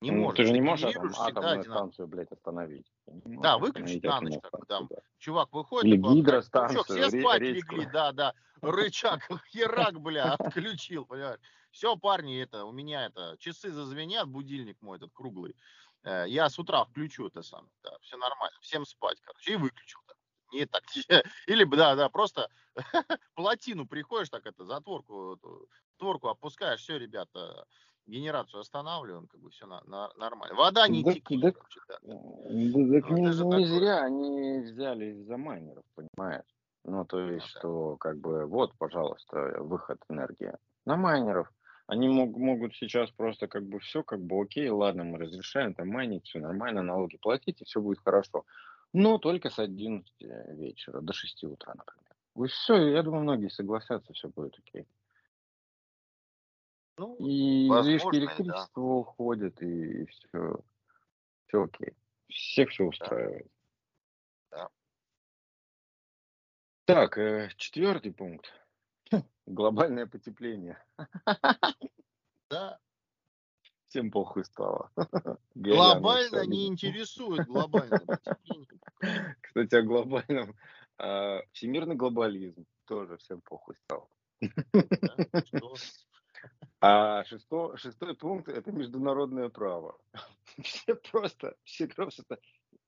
Не 0.00 0.12
ну, 0.12 0.22
можешь. 0.22 0.36
Ты 0.36 0.44
же 0.44 0.52
не 0.52 0.60
можешь 0.60 0.94
атом, 0.94 1.12
атомную 1.16 1.62
станцию, 1.64 2.06
блядь, 2.06 2.30
остановить. 2.30 2.86
Да, 3.06 3.58
выключить 3.58 4.02
на 4.04 4.20
ночь, 4.20 4.38
как 4.42 4.66
там 4.66 4.86
да. 4.88 4.96
чувак 5.18 5.52
выходит. 5.52 5.86
Или 5.86 5.96
типа, 5.96 6.14
гидростанцию. 6.14 6.84
все 6.84 7.10
спать 7.10 7.40
легли, 7.40 7.86
да, 7.92 8.12
да. 8.12 8.34
Рычаг, 8.60 9.20
херак, 9.50 10.00
бля, 10.00 10.34
отключил, 10.34 11.04
понимаешь. 11.04 11.40
Все, 11.70 11.96
парни, 11.96 12.40
это, 12.40 12.64
у 12.64 12.72
меня 12.72 13.06
это, 13.06 13.36
часы 13.38 13.70
зазвенят, 13.70 14.28
будильник 14.28 14.80
мой 14.80 14.96
этот 14.96 15.12
круглый. 15.12 15.54
Э, 16.04 16.24
я 16.28 16.48
с 16.48 16.58
утра 16.58 16.84
включу 16.84 17.26
это 17.26 17.42
сам, 17.42 17.68
да, 17.82 17.96
все 18.00 18.16
нормально, 18.16 18.56
всем 18.60 18.84
спать, 18.84 19.20
короче, 19.22 19.52
и 19.52 19.56
выключил. 19.56 20.00
Да. 20.06 20.14
Не 20.52 20.66
так, 20.66 20.82
или, 21.46 21.64
да, 21.64 21.94
да, 21.94 22.08
просто 22.08 22.48
плотину 23.34 23.86
приходишь, 23.86 24.30
так 24.30 24.46
это, 24.46 24.64
затворку, 24.64 25.34
эту, 25.34 25.68
творку 25.98 26.28
опускаешь, 26.28 26.80
все, 26.80 26.98
ребята, 26.98 27.66
генерацию 28.06 28.60
останавливаем, 28.60 29.26
как 29.26 29.40
бы 29.40 29.50
все 29.50 29.66
на, 29.66 29.82
на, 29.84 30.10
нормально. 30.16 30.56
Вода 30.56 30.88
не 30.88 31.02
да, 31.02 31.12
текли, 31.12 31.40
да, 31.40 31.52
короче, 31.52 31.80
да. 31.88 31.98
да 32.02 32.14
ну, 32.14 32.46
не, 32.50 33.58
не 33.58 33.66
зря 33.66 34.02
они 34.02 34.60
взяли 34.60 35.06
из-за 35.12 35.36
майнеров, 35.36 35.84
понимаешь? 35.94 36.46
Ну, 36.84 37.04
то 37.04 37.20
есть, 37.20 37.46
ну, 37.46 37.52
да. 37.54 37.58
что, 37.58 37.96
как 37.96 38.18
бы, 38.18 38.46
вот, 38.46 38.72
пожалуйста, 38.78 39.56
выход 39.58 40.00
энергии 40.08 40.52
на 40.86 40.96
майнеров. 40.96 41.52
Они 41.88 42.06
мог, 42.06 42.36
могут 42.36 42.76
сейчас 42.76 43.10
просто 43.10 43.48
как 43.48 43.64
бы 43.64 43.80
все, 43.80 44.02
как 44.02 44.20
бы 44.20 44.42
окей, 44.42 44.68
ладно, 44.68 45.04
мы 45.04 45.18
разрешаем 45.18 45.72
там 45.72 45.88
майнить, 45.88 46.26
все 46.26 46.38
нормально, 46.38 46.82
налоги 46.82 47.16
платить, 47.16 47.62
и 47.62 47.64
все 47.64 47.80
будет 47.80 48.00
хорошо. 48.00 48.44
Но 48.92 49.16
только 49.16 49.48
с 49.48 49.58
11 49.58 50.06
вечера 50.50 51.00
до 51.00 51.14
6 51.14 51.44
утра, 51.44 51.72
например. 51.74 52.14
И 52.44 52.46
все, 52.48 52.76
я 52.88 53.02
думаю, 53.02 53.22
многие 53.22 53.48
согласятся, 53.48 54.12
все 54.12 54.28
будет 54.28 54.58
окей. 54.58 54.86
Ну, 56.98 57.16
и 57.20 57.68
излишки 57.68 58.16
электричества 58.16 58.68
да. 58.74 58.82
уходят, 58.82 59.62
и, 59.62 60.02
и 60.02 60.06
все, 60.06 60.60
все 61.46 61.64
окей. 61.64 61.94
Всех 62.28 62.68
все 62.68 62.84
устраивает. 62.84 63.50
Да. 64.50 64.68
Так, 66.84 67.16
э, 67.16 67.48
четвертый 67.56 68.12
пункт. 68.12 68.52
Глобальное 69.46 70.06
потепление. 70.06 70.78
Да. 72.50 72.78
Всем 73.88 74.10
похуй 74.10 74.42
стало. 74.46 74.90
Глобально 75.54 76.46
не 76.46 76.66
интересует 76.66 77.46
глобальное 77.46 77.98
потепление. 77.98 79.36
Кстати, 79.42 79.74
о 79.74 79.82
глобальном. 79.82 80.56
А, 80.96 81.42
всемирный 81.52 81.94
глобализм 81.94 82.64
тоже 82.86 83.18
всем 83.18 83.42
похуй 83.42 83.76
стал. 83.76 84.08
А 86.80 87.24
шестой, 87.24 87.76
шестой 87.76 88.14
пункт 88.14 88.48
это 88.48 88.72
международное 88.72 89.48
право. 89.50 89.98
Все 90.62 90.94
просто, 90.94 91.54
все 91.64 91.86
просто 91.86 92.24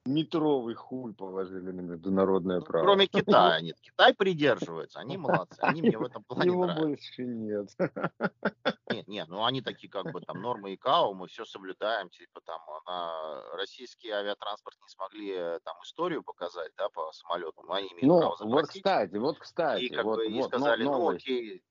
метровый 0.07 0.75
хуй 0.75 1.15
положили 1.15 1.71
на 1.71 1.81
международное 1.81 2.61
ну, 2.61 2.65
право. 2.65 2.85
Кроме 2.85 3.07
Китая 3.09 3.61
нет. 3.61 3.77
Китай 3.81 4.15
придерживается, 4.15 5.01
они 5.01 5.17
молодцы, 5.17 5.59
они 5.61 5.83
мне 5.83 5.99
в 5.99 6.03
этом 6.03 6.25
плане 6.25 6.51
Его 6.51 6.67
нравятся. 6.67 6.87
больше 6.87 7.25
нет. 7.25 7.69
Нет, 8.91 9.07
нет, 9.07 9.29
ну 9.29 9.45
они 9.45 9.63
такие 9.63 9.89
как 9.89 10.11
бы 10.11 10.21
там 10.21 10.43
нормы 10.43 10.75
ИКАО, 10.75 11.15
мы 11.15 11.29
все 11.29 11.45
соблюдаем, 11.45 12.11
типа 12.11 12.41
там 12.41 12.61
на 12.87 13.41
российский 13.57 14.11
авиатранспорт 14.11 14.77
не 14.83 14.89
смогли 14.89 15.31
э, 15.31 15.61
там 15.63 15.77
историю 15.85 16.25
показать, 16.25 16.73
да, 16.77 16.89
по 16.89 17.13
самолетам, 17.13 17.71
они 17.71 17.87
имеют 17.93 18.03
ну, 18.03 18.19
право 18.19 18.37
заплатить. 18.37 18.57
Вот 18.57 18.69
кстати, 18.69 19.17
вот 19.17 19.39
кстати, 19.39 19.83
и 19.85 19.89
как 19.91 20.05
вот, 20.05 20.17
бы 20.17 20.27
и 20.27 20.43
сказали, 20.43 20.83
ну 20.83 21.09
окей, 21.09 21.63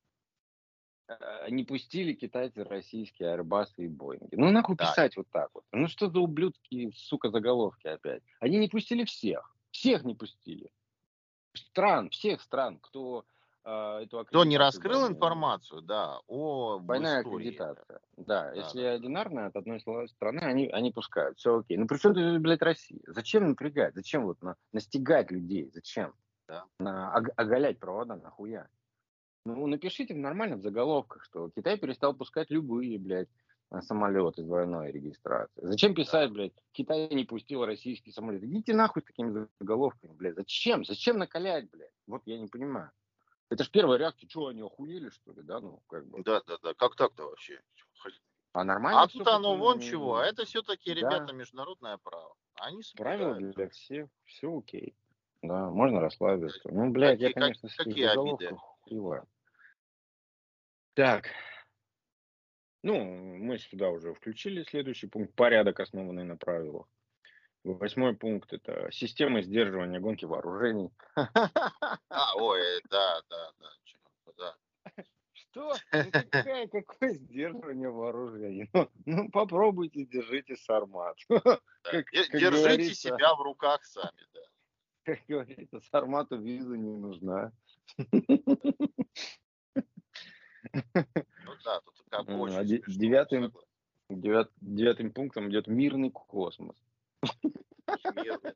не 1.49 1.63
пустили 1.63 2.13
китайцы 2.13 2.63
российские 2.63 3.35
Airbus 3.35 3.67
и 3.77 3.87
Боинги. 3.87 4.35
Ну, 4.35 4.51
нахуй 4.51 4.75
да. 4.75 4.85
писать 4.85 5.17
вот 5.17 5.27
так 5.31 5.49
вот. 5.53 5.63
Ну, 5.71 5.87
что 5.87 6.09
за 6.09 6.19
ублюдки, 6.19 6.91
сука, 6.95 7.29
заголовки 7.29 7.87
опять. 7.87 8.23
Они 8.39 8.57
не 8.57 8.67
пустили 8.67 9.03
всех. 9.05 9.55
Всех 9.71 10.03
не 10.03 10.15
пустили. 10.15 10.71
Стран, 11.53 12.09
всех 12.09 12.41
стран, 12.41 12.79
кто 12.79 13.25
э, 13.65 14.01
эту 14.03 14.23
Кто 14.25 14.45
не 14.45 14.57
раскрыл 14.57 15.01
да, 15.01 15.13
информацию, 15.13 15.81
да, 15.81 16.19
о 16.27 16.79
Двойная 16.79 17.21
аккредитация. 17.21 17.99
Да, 18.17 18.51
да 18.51 18.53
если 18.53 18.81
да. 18.81 18.91
одинарная 18.93 19.47
от 19.47 19.55
одной 19.55 19.79
страны, 20.09 20.39
они, 20.39 20.67
они 20.67 20.91
пускают. 20.91 21.37
Все 21.37 21.59
окей. 21.59 21.77
Ну, 21.77 21.87
при 21.87 21.97
чем 21.97 22.13
тут, 22.13 22.41
блядь, 22.41 22.61
Россия? 22.61 23.01
Зачем 23.07 23.49
напрягать? 23.49 23.95
Зачем 23.95 24.25
вот 24.25 24.41
на, 24.41 24.55
настигать 24.73 25.31
людей? 25.31 25.69
Зачем? 25.73 26.13
Да. 26.47 26.65
На, 26.79 27.13
оголять 27.13 27.79
провода, 27.79 28.15
нахуя? 28.15 28.67
Ну, 29.45 29.67
напишите 29.67 30.13
нормально 30.13 30.57
в 30.57 30.61
заголовках, 30.61 31.23
что 31.23 31.49
Китай 31.49 31.77
перестал 31.77 32.13
пускать 32.13 32.49
любые, 32.49 32.99
блядь, 32.99 33.29
э, 33.71 33.81
самолеты 33.81 34.43
с 34.43 34.45
двойной 34.45 34.91
регистрацией. 34.91 35.67
Зачем 35.67 35.95
писать, 35.95 36.31
блядь, 36.31 36.53
Китай 36.71 37.07
не 37.13 37.23
пустил 37.23 37.65
российский 37.65 38.11
самолет? 38.11 38.43
Идите 38.43 38.73
нахуй 38.73 39.01
с 39.01 39.05
такими 39.05 39.47
заголовками, 39.59 40.13
блядь. 40.13 40.35
Зачем? 40.35 40.85
Зачем 40.85 41.17
накалять, 41.17 41.69
блядь? 41.71 41.93
Вот 42.07 42.21
я 42.25 42.37
не 42.37 42.47
понимаю. 42.47 42.91
Это 43.49 43.63
же 43.63 43.71
первая 43.71 43.97
реакция, 43.97 44.29
что 44.29 44.47
они 44.47 44.61
охуели, 44.61 45.09
что 45.09 45.31
ли, 45.31 45.41
да? 45.41 45.59
Ну, 45.59 45.81
как 45.87 46.05
бы. 46.07 46.21
Да, 46.23 46.41
да, 46.45 46.57
да. 46.61 46.73
Как 46.75 46.95
так-то 46.95 47.23
вообще? 47.23 47.59
А 48.53 48.63
нормально. 48.63 49.03
А 49.03 49.07
тут 49.07 49.27
оно 49.27 49.55
вон 49.55 49.79
чего. 49.79 50.17
А 50.17 50.25
это 50.25 50.45
все-таки, 50.45 50.93
да. 50.93 50.99
ребята, 50.99 51.33
международное 51.33 51.97
право. 51.97 52.35
Они 52.55 52.81
Правила 52.95 53.35
для 53.35 53.69
всех, 53.69 54.09
все 54.25 54.57
окей. 54.57 54.95
Да, 55.41 55.69
можно 55.69 56.01
расслабиться. 56.01 56.59
Ну, 56.65 56.89
блядь, 56.89 57.19
какие, 57.19 57.27
я, 57.27 57.33
конечно, 57.33 57.69
как, 57.69 57.77
какие 57.85 58.05
обиды? 58.05 58.57
Хуевая. 58.89 59.23
Так. 60.95 61.29
Ну, 62.81 63.03
мы 63.03 63.57
сюда 63.59 63.89
уже 63.89 64.13
включили 64.13 64.63
следующий 64.63 65.07
пункт. 65.07 65.35
Порядок, 65.35 65.79
основанный 65.79 66.23
на 66.23 66.37
правилах. 66.37 66.87
Восьмой 67.63 68.15
пункт– 68.15 68.53
это 68.53 68.89
система 68.91 69.41
сдерживания 69.41 69.99
гонки 69.99 70.25
вооружений. 70.25 70.89
А, 71.15 72.35
ой, 72.35 72.61
да, 72.89 73.21
да, 73.29 73.51
да. 73.59 73.69
да. 74.37 74.55
Что? 75.33 75.73
Ну, 75.91 76.11
какое, 76.31 76.67
какое 76.67 77.13
сдерживание 77.15 77.89
вооружений? 77.89 78.69
Ну, 78.73 78.89
ну 79.05 79.29
попробуйте, 79.29 80.05
держите 80.05 80.55
сармат. 80.55 81.17
Да. 81.29 82.03
Как, 82.03 82.11
Держите 82.11 82.93
себя 82.93 83.33
в 83.35 83.41
руках 83.41 83.83
сами, 83.85 84.27
да. 84.33 84.41
Как 85.03 85.19
говорится, 85.27 85.79
сармату 85.79 86.37
виза 86.37 86.75
не 86.77 86.91
нужна. 86.91 87.53
Ну 90.73 91.53
да, 91.63 91.81
тут 91.81 91.95
как 92.09 92.25
бы 92.25 92.35
очень 92.39 92.83
девятым, 92.87 93.53
девят, 94.09 94.51
девятым 94.61 95.11
пунктом 95.11 95.49
идет 95.49 95.67
мирный 95.67 96.11
космос. 96.11 96.75
Мирный. 98.15 98.53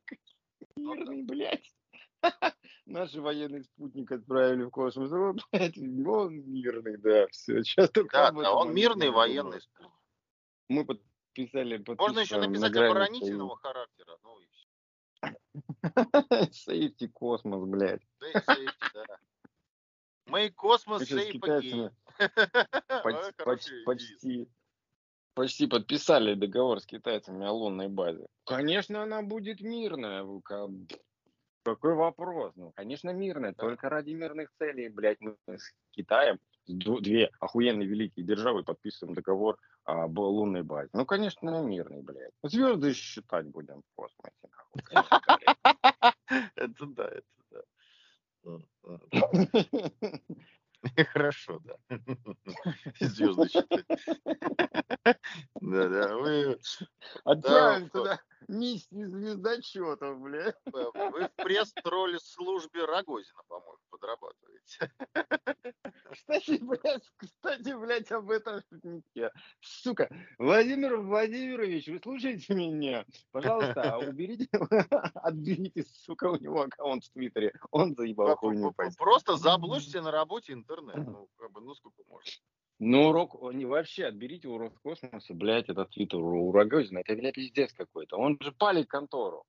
Мирный, 0.75 1.23
блядь. 1.23 1.73
Наши 2.85 3.21
военный 3.21 3.63
спутник 3.63 4.11
отправили 4.11 4.63
в 4.63 4.69
космос. 4.69 5.11
О, 5.11 5.33
блядь, 5.33 5.77
он 5.77 6.35
мирный, 6.51 6.97
да, 6.97 7.27
все. 7.27 7.63
Сейчас 7.63 7.89
только 7.89 8.17
да, 8.17 8.31
да, 8.31 8.53
он 8.53 8.73
мирный 8.73 9.09
военный 9.09 9.61
спутник. 9.61 9.91
Мы 10.69 10.85
подписали, 10.85 11.83
Можно 11.97 12.19
еще 12.19 12.39
написать 12.39 12.75
оборонительного 12.75 13.55
характера, 13.57 14.17
ну 14.23 14.39
и. 14.39 14.52
Сейфти 16.51 17.07
космос, 17.07 17.63
блядь. 17.67 18.01
Да. 18.33 19.05
Мы 20.25 20.49
космос 20.49 21.07
шей 21.07 21.39
почти, 23.03 23.83
почти, 23.85 24.49
почти 25.33 25.67
подписали 25.67 26.33
договор 26.33 26.79
с 26.79 26.85
китайцами 26.85 27.45
о 27.45 27.51
лунной 27.51 27.89
базе. 27.89 28.25
Конечно, 28.45 29.03
она 29.03 29.21
будет 29.21 29.61
мирная. 29.61 30.25
Какой 31.63 31.93
вопрос? 31.95 32.53
Ну, 32.55 32.71
конечно, 32.71 33.11
мирная. 33.11 33.53
Только 33.53 33.89
ради 33.89 34.11
мирных 34.11 34.51
целей, 34.57 34.89
блядь, 34.89 35.21
мы 35.21 35.37
с 35.47 35.73
Китаем, 35.91 36.39
две 36.65 37.29
охуенные 37.39 37.87
великие 37.87 38.25
державы, 38.25 38.63
подписываем 38.63 39.15
договор 39.15 39.57
об 39.85 40.17
лунной 40.17 40.63
базе. 40.63 40.89
Ну, 40.93 41.05
конечно, 41.05 41.61
мирный, 41.61 42.01
блядь. 42.01 42.33
Звезды 42.43 42.93
считать 42.93 43.47
будем 43.47 43.81
в 43.81 43.95
космосе. 43.95 44.33
Это 46.55 46.85
да, 46.87 47.05
это 47.05 47.27
да. 47.51 47.61
Хорошо, 51.13 51.59
да. 51.59 51.77
Звезды 52.99 53.47
считать. 53.49 53.85
Да, 55.61 55.89
да. 55.89 56.17
Вы 56.17 56.59
отправим 57.23 57.89
туда 57.89 58.19
миссию 58.47 59.09
звездочетов, 59.09 60.19
бля. 60.19 60.53
Вы 60.65 60.91
в 60.91 61.29
пресс-тролль-службе 61.37 62.85
Рогозина, 62.85 63.41
по-моему, 63.47 63.77
подрабатываете. 63.89 64.91
Кстати, 66.13 66.59
блядь, 66.61 67.11
кстати, 67.17 67.77
блядь, 67.77 68.11
об 68.11 68.29
этом 68.29 68.61
шутнике. 68.69 69.31
Сука, 69.59 70.09
Владимир 70.37 70.97
Владимирович, 70.97 71.87
вы 71.87 71.99
слушаете 71.99 72.53
меня? 72.53 73.05
Пожалуйста, 73.31 73.97
уберите, 74.07 74.47
отберите, 75.15 75.83
сука, 75.83 76.25
у 76.25 76.37
него 76.37 76.61
аккаунт 76.61 77.03
в 77.03 77.11
Твиттере. 77.11 77.53
Он 77.71 77.95
заебал 77.95 78.35
хуйню. 78.35 78.73
Просто 78.97 79.37
заблочьте 79.37 80.01
на 80.01 80.11
работе 80.11 80.53
интернет. 80.53 80.97
Ну, 80.97 81.27
как 81.37 81.51
бы, 81.51 81.61
ну 81.61 81.73
сколько 81.75 82.03
можно. 82.07 82.31
Ну, 82.79 83.09
урок, 83.09 83.53
не 83.53 83.65
вообще, 83.65 84.05
отберите 84.05 84.47
у 84.47 84.57
Роскосмоса, 84.57 85.33
блядь, 85.33 85.69
этот 85.69 85.91
твиттер 85.91 86.19
у 86.19 86.51
Рогозина. 86.51 86.99
Это, 86.99 87.15
блядь, 87.15 87.35
пиздец 87.35 87.71
какой-то. 87.73 88.17
Он 88.17 88.37
же 88.41 88.51
палит 88.51 88.87
контору. 88.87 89.45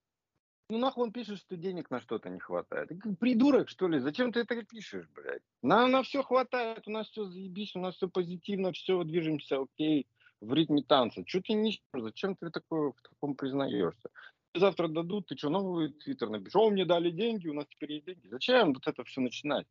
Ну 0.70 0.79
нахуй 0.79 1.05
он 1.05 1.12
пишет, 1.12 1.38
что 1.38 1.57
денег 1.57 1.90
на 1.90 2.00
что-то 2.00 2.31
не 2.31 2.40
хватает. 2.40 2.90
Придурок, 3.20 3.68
что 3.68 3.87
ли? 3.87 3.98
Зачем 3.98 4.33
ты 4.33 4.40
это 4.40 4.62
пишешь, 4.62 5.07
блядь? 5.11 5.42
Нам 5.62 5.90
на 5.90 6.03
все 6.03 6.22
хватает, 6.22 6.88
у 6.88 6.90
нас 6.90 7.09
все 7.09 7.27
заебись, 7.27 7.77
у 7.77 7.81
нас 7.81 7.96
все 7.96 8.09
позитивно, 8.09 8.72
все 8.72 9.05
движемся, 9.05 9.61
окей, 9.61 10.07
в 10.40 10.55
ритме 10.55 10.83
танца. 10.83 11.22
Что 11.27 11.42
ты 11.42 11.53
не 11.53 11.83
Зачем 11.92 12.35
ты 12.37 12.50
такое, 12.50 12.92
в 12.92 13.03
таком 13.03 13.35
признаешься? 13.35 14.09
Завтра 14.55 14.88
дадут, 14.88 15.27
ты 15.27 15.37
что, 15.37 15.50
новый 15.50 15.90
твиттер 15.90 16.31
напишешь? 16.31 16.57
О, 16.57 16.70
мне 16.70 16.87
дали 16.87 17.11
деньги, 17.11 17.48
у 17.48 17.55
нас 17.55 17.66
теперь 17.68 17.92
есть 17.92 18.07
деньги. 18.07 18.29
Зачем 18.29 18.72
вот 18.72 18.87
это 18.87 19.05
все 19.05 19.20
начинать? 19.20 19.66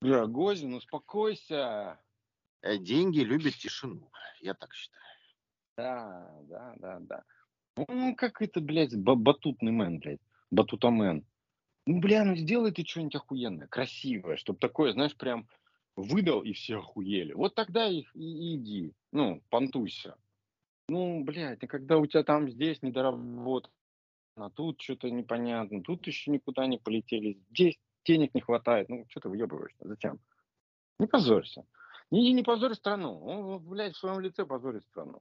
Бля, 0.00 0.26
Гозин, 0.26 0.74
успокойся. 0.74 2.00
Э, 2.62 2.78
деньги 2.78 3.20
любят 3.20 3.54
тишину, 3.54 4.10
я 4.40 4.54
так 4.54 4.72
считаю. 4.74 5.04
Да, 5.76 6.40
да, 6.42 6.74
да, 6.78 6.98
да. 7.00 7.24
Ну, 7.88 8.14
как 8.16 8.42
это, 8.42 8.60
блядь, 8.60 8.96
батутный 8.96 9.72
мэн, 9.72 9.98
блядь, 10.00 10.20
батутамен. 10.50 11.24
Ну, 11.86 12.00
бля, 12.00 12.24
ну 12.24 12.36
сделай 12.36 12.72
ты 12.72 12.84
что-нибудь 12.84 13.16
охуенное, 13.16 13.66
красивое, 13.66 14.36
чтобы 14.36 14.58
такое, 14.58 14.92
знаешь, 14.92 15.16
прям 15.16 15.48
выдал 15.96 16.42
и 16.42 16.52
все 16.52 16.78
охуели. 16.78 17.32
Вот 17.32 17.54
тогда 17.54 17.88
их 17.88 18.14
и, 18.14 18.20
и 18.20 18.56
иди, 18.56 18.92
ну, 19.12 19.42
понтуйся. 19.48 20.16
Ну, 20.88 21.24
блядь, 21.24 21.62
а 21.62 21.66
когда 21.66 21.98
у 21.98 22.06
тебя 22.06 22.22
там 22.22 22.50
здесь 22.50 22.82
недоработано, 22.82 23.72
а 24.36 24.50
тут 24.50 24.80
что-то 24.80 25.10
непонятно, 25.10 25.82
тут 25.82 26.06
еще 26.06 26.30
никуда 26.30 26.66
не 26.66 26.78
полетели, 26.78 27.38
здесь 27.50 27.78
денег 28.04 28.34
не 28.34 28.40
хватает, 28.40 28.88
ну, 28.88 29.06
что 29.08 29.20
ты 29.20 29.28
въебываешься, 29.28 29.86
зачем? 29.86 30.20
Не 30.98 31.06
позорься. 31.06 31.64
Не, 32.10 32.32
не 32.32 32.42
позорь 32.42 32.74
страну. 32.74 33.24
Он, 33.24 33.58
блядь, 33.60 33.94
в 33.94 33.98
своем 33.98 34.20
лице 34.20 34.44
позорит 34.44 34.84
страну. 34.84 35.20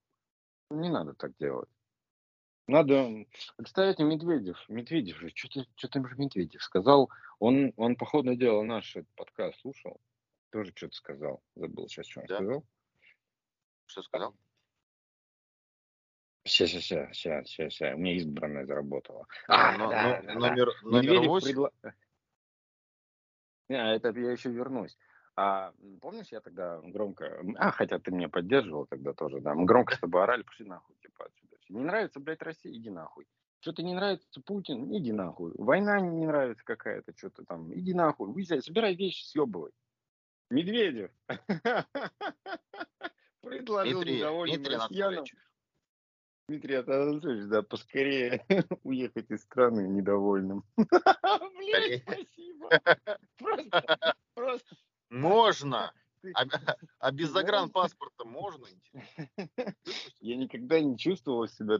Не 0.71 0.89
надо 0.89 1.13
так 1.13 1.37
делать. 1.37 1.69
Надо, 2.69 3.25
кстати, 3.63 4.03
Медведев, 4.03 4.63
Медведев 4.69 5.17
же, 5.17 5.31
что-то, 5.33 5.65
что-то 5.75 6.07
же 6.07 6.15
Медведев 6.17 6.61
сказал, 6.61 7.09
он, 7.39 7.73
он, 7.77 7.95
походу, 7.95 8.35
дело 8.35 8.61
наш 8.61 8.95
подкаст 9.15 9.59
слушал, 9.61 9.99
тоже 10.51 10.71
что-то 10.75 10.95
сказал, 10.95 11.41
забыл 11.55 11.87
сейчас, 11.87 12.05
что 12.05 12.19
он 12.19 12.27
да. 12.27 12.35
сказал. 12.35 12.63
Что 13.87 14.03
сказал? 14.03 14.35
Сейчас, 16.43 16.69
сейчас, 16.69 16.83
сейчас, 16.83 17.47
сейчас, 17.47 17.69
сейчас, 17.71 17.95
у 17.95 17.97
меня 17.97 18.15
избранная 18.17 18.67
заработала. 18.67 19.25
А, 19.47 19.75
но, 19.75 19.89
да, 19.89 20.21
но, 20.21 20.27
да, 20.27 20.33
номер, 20.35 20.67
да. 20.83 20.89
номер 20.89 21.27
8? 21.27 21.45
Предла... 21.47 21.71
Не, 23.69 23.95
это 23.95 24.09
я 24.09 24.31
еще 24.31 24.51
вернусь. 24.51 24.95
А 25.35 25.73
помнишь, 26.01 26.27
я 26.31 26.39
тогда 26.39 26.79
громко... 26.83 27.43
А, 27.57 27.71
хотя 27.71 27.97
ты 27.97 28.11
меня 28.11 28.29
поддерживал 28.29 28.85
тогда 28.85 29.13
тоже, 29.13 29.39
да. 29.39 29.55
Мы 29.55 29.65
громко 29.65 29.95
с 29.95 29.99
тобой 29.99 30.21
орали, 30.21 30.43
пошли 30.43 30.67
нахуй, 30.67 30.95
отсюда. 31.69 31.79
Не 31.79 31.83
нравится, 31.83 32.19
блядь, 32.19 32.41
Россия, 32.41 32.73
иди 32.73 32.89
нахуй. 32.89 33.25
Что-то 33.61 33.83
не 33.83 33.93
нравится 33.93 34.41
Путин, 34.41 34.95
иди 34.95 35.11
нахуй. 35.11 35.51
Война 35.57 35.99
не 35.99 36.25
нравится 36.25 36.63
какая-то, 36.63 37.13
что-то 37.15 37.43
там, 37.45 37.73
иди 37.73 37.93
нахуй. 37.93 38.29
Уезжай, 38.29 38.61
собирай 38.61 38.95
вещи, 38.95 39.25
съебывай. 39.25 39.71
Медведев 40.49 41.11
предложил 43.41 43.99
Дмитрий, 43.99 44.17
недовольным 44.17 44.55
Дмитрий 44.55 44.75
россиянам. 44.75 45.25
Дмитрий 46.47 46.75
Анатольевич, 46.75 47.45
да, 47.49 47.61
поскорее 47.61 48.43
уехать 48.83 49.29
из 49.29 49.43
страны 49.43 49.81
недовольным. 49.81 50.63
Блять, 50.77 52.01
спасибо. 52.01 52.69
Просто, 53.37 54.15
просто 54.33 54.75
можно. 55.09 55.93
А, 56.33 56.45
а 56.99 57.11
без 57.11 57.29
загранпаспорта 57.29 58.25
можно? 58.25 58.65
Я 60.19 60.35
никогда 60.35 60.79
не 60.79 60.97
чувствовал 60.97 61.47
себя, 61.47 61.79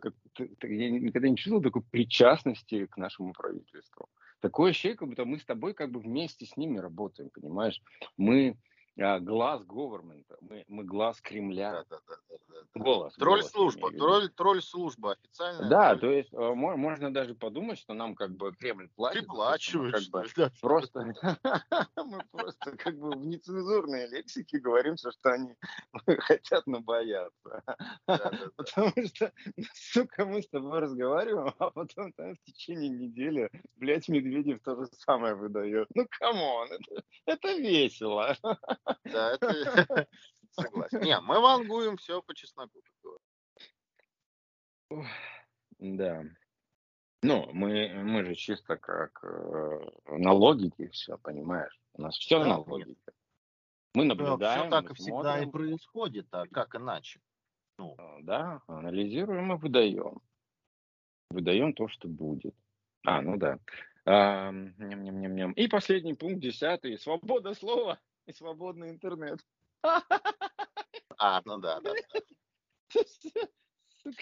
я 0.61 0.89
никогда 0.91 1.27
не 1.27 1.35
чувствовал 1.35 1.61
такой 1.61 1.81
причастности 1.83 2.85
к 2.85 2.97
нашему 2.97 3.33
правительству. 3.33 4.09
Такое 4.39 4.71
ощущение, 4.71 4.97
как 4.97 5.09
будто 5.09 5.25
мы 5.25 5.39
с 5.39 5.45
тобой 5.45 5.73
как 5.73 5.91
бы 5.91 5.99
вместе 5.99 6.45
с 6.45 6.55
ними 6.55 6.77
работаем, 6.77 7.29
понимаешь? 7.29 7.81
Мы 8.15 8.57
глаз 9.19 9.61
government, 9.63 10.25
мы, 10.41 10.65
мы 10.67 10.83
глаз 10.83 11.21
Кремля. 11.21 11.71
Да, 11.71 11.85
да, 11.89 11.99
да, 12.07 12.15
да, 12.29 12.35
да. 12.47 12.55
Голос. 12.75 13.13
Тролль-служба, 13.15 13.91
тролль, 13.91 14.29
тролль-служба 14.29 15.13
официальная. 15.13 15.69
Да, 15.69 15.89
тролль. 15.95 15.99
то 15.99 16.11
есть 16.11 16.33
а, 16.33 16.53
можно 16.53 17.13
даже 17.13 17.35
подумать, 17.35 17.79
что 17.79 17.93
нам 17.93 18.15
как 18.15 18.35
бы 18.35 18.53
Кремль 18.53 18.89
платит. 18.95 19.21
Приплачивает. 19.21 19.93
Как 19.93 20.03
бы, 20.11 20.25
да. 20.35 20.51
Просто 20.61 21.13
мы 21.97 22.23
просто 22.31 22.77
как 22.77 22.97
бы 22.97 23.11
в 23.11 23.25
нецензурной 23.25 24.07
лексике 24.07 24.59
говорим, 24.59 24.97
что 24.97 25.31
они 25.31 25.55
хотят 26.19 26.67
набояться. 26.67 27.63
Потому 28.05 28.93
что, 29.07 29.31
сука, 29.73 30.25
мы 30.25 30.41
с 30.41 30.49
тобой 30.49 30.79
разговариваем, 30.79 31.53
а 31.57 31.71
потом 31.71 32.13
там 32.13 32.35
в 32.35 32.43
течение 32.43 32.89
недели, 32.89 33.49
блядь, 33.77 34.09
Медведев 34.09 34.61
то 34.63 34.75
же 34.75 34.87
самое 34.97 35.35
выдает. 35.35 35.87
Ну, 35.95 36.05
come 36.09 36.43
on, 36.43 36.69
это 37.25 37.53
весело. 37.53 38.35
Да, 39.05 39.33
это 39.33 40.07
согласен. 40.51 41.01
Не, 41.01 41.19
мы 41.19 41.39
вангуем 41.39 41.97
все 41.97 42.21
по 42.21 42.35
чесноку. 42.35 42.81
Да. 45.79 46.23
Ну, 47.21 47.49
мы, 47.53 47.89
мы 47.89 48.25
же 48.25 48.35
чисто 48.35 48.77
как 48.77 49.23
э, 49.23 49.89
на 50.07 50.31
логике 50.31 50.89
все, 50.89 51.17
понимаешь? 51.17 51.77
У 51.93 52.01
нас 52.01 52.15
все 52.15 52.39
да, 52.39 52.47
на 52.47 52.57
логике. 52.59 52.95
Мы 53.93 54.05
наблюдаем. 54.05 54.39
Да, 54.39 54.61
все 54.61 54.69
так 54.69 54.91
и 54.91 54.93
всегда 54.93 55.39
и 55.39 55.45
происходит, 55.45 56.27
а 56.31 56.47
как 56.47 56.75
иначе? 56.75 57.19
Ну. 57.77 57.95
Да, 58.21 58.61
анализируем 58.67 59.53
и 59.53 59.57
выдаем. 59.57 60.21
Выдаем 61.29 61.73
то, 61.73 61.87
что 61.87 62.07
будет. 62.07 62.55
А, 63.05 63.21
ну 63.21 63.37
да. 63.37 63.59
А, 64.05 64.51
ням 64.51 65.03
-ням 65.03 65.19
-ням 65.19 65.35
-ням. 65.35 65.53
И 65.53 65.67
последний 65.67 66.13
пункт, 66.13 66.39
десятый. 66.39 66.97
Свобода 66.97 67.53
слова 67.53 67.99
и 68.29 68.33
свободный 68.33 68.91
интернет. 68.91 69.39
А, 69.83 71.41
ну 71.45 71.57
да, 71.57 71.81
да. 71.81 71.93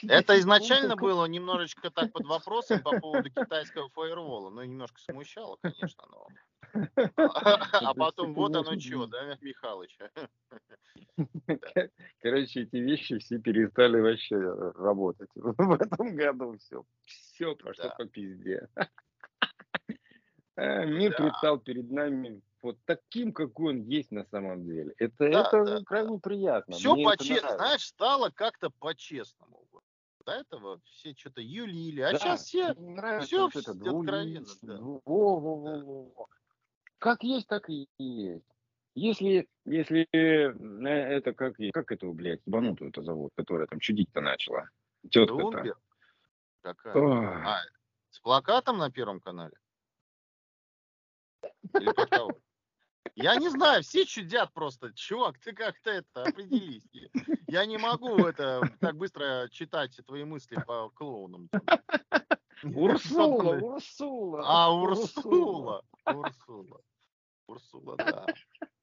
Это 0.04 0.40
изначально 0.40 0.96
было 0.96 1.26
немножечко 1.26 1.92
так 1.92 2.12
под 2.12 2.26
вопросом 2.26 2.82
по 2.82 3.00
поводу 3.00 3.30
китайского 3.30 3.90
фаервола. 3.90 4.50
Ну, 4.50 4.64
немножко 4.64 5.00
смущало, 5.00 5.58
конечно, 5.62 6.04
но... 6.10 6.28
А 7.16 7.94
потом 7.94 8.34
вот 8.34 8.56
оно 8.56 8.80
что, 8.80 9.06
да, 9.08 9.38
Михалыч? 9.42 9.98
Короче, 12.22 12.62
эти 12.62 12.78
вещи 12.78 13.20
все 13.20 13.40
перестали 13.40 14.00
вообще 14.00 14.38
работать. 14.38 15.30
В 15.36 15.74
этом 15.74 16.16
году 16.16 16.58
все. 16.58 16.84
Все 17.06 17.56
прошло 17.56 17.94
по 17.98 18.06
пизде. 18.06 18.68
Э, 20.56 20.86
мир 20.86 21.16
предстал 21.16 21.60
перед 21.60 21.90
нами 21.92 22.42
вот 22.62 22.78
таким, 22.86 23.34
какой 23.34 23.76
он 23.76 23.82
есть 23.84 24.12
на 24.12 24.26
самом 24.26 24.66
деле. 24.66 24.94
Это, 24.98 25.30
да, 25.30 25.48
это 25.48 25.64
да, 25.64 25.82
крайне 25.84 26.20
приятно. 26.20 26.76
Все 26.76 26.96
по-честному, 26.96 27.56
знаешь, 27.56 27.86
стало 27.86 28.30
как-то 28.30 28.70
по-честному. 28.70 29.66
До 30.26 30.34
этого 30.34 30.82
все 30.84 31.14
что-то 31.16 31.40
юлили, 31.40 32.02
а 32.02 32.12
да, 32.12 32.20
сейчас 32.20 32.44
все, 32.44 32.74
все 33.22 33.44
вот 33.44 33.56
это, 33.56 33.72
откровенно. 33.72 34.46
Да. 34.62 34.78
Во, 34.78 35.00
во, 35.40 35.56
во, 35.56 36.04
во. 36.04 36.28
Как 36.98 37.24
есть, 37.24 37.48
так 37.48 37.70
и 37.70 37.88
есть. 37.98 38.44
Если, 38.94 39.48
если 39.64 40.08
э, 40.12 40.52
это 40.90 41.32
как, 41.32 41.56
как 41.72 41.92
эту, 41.92 42.12
блядь, 42.12 42.42
ебанутую 42.46 42.90
это 42.90 43.04
зовут, 43.04 43.32
которая 43.36 43.68
там 43.68 43.80
чудить-то 43.80 44.22
начала. 44.22 44.70
Тетка-то. 45.10 45.76
Какая? 46.62 46.94
А, 47.46 47.60
с 48.10 48.20
плакатом 48.20 48.80
на 48.80 48.92
Первом 48.92 49.22
канале? 49.22 49.56
Или 51.76 51.94
под 51.94 52.10
кого? 52.10 52.32
Я 53.16 53.36
не 53.36 53.50
знаю, 53.50 53.84
все 53.84 54.06
чудят 54.06 54.54
просто. 54.54 54.94
Чувак, 54.94 55.38
ты 55.40 55.54
как-то 55.54 55.92
это 55.92 56.24
определись. 56.24 56.84
Я 57.48 57.66
не 57.66 57.78
могу 57.78 58.18
это 58.26 58.62
так 58.80 58.96
быстро 58.98 59.48
читать 59.52 60.00
твои 60.06 60.24
мысли 60.24 60.62
по 60.66 60.90
клоунам. 60.90 61.50
Урсула, 62.64 63.58
Урсула. 63.58 64.42
А, 64.46 64.74
Урсула. 64.74 65.84
Урсула. 66.06 66.82
Урсула, 67.48 67.96
да. 67.98 68.26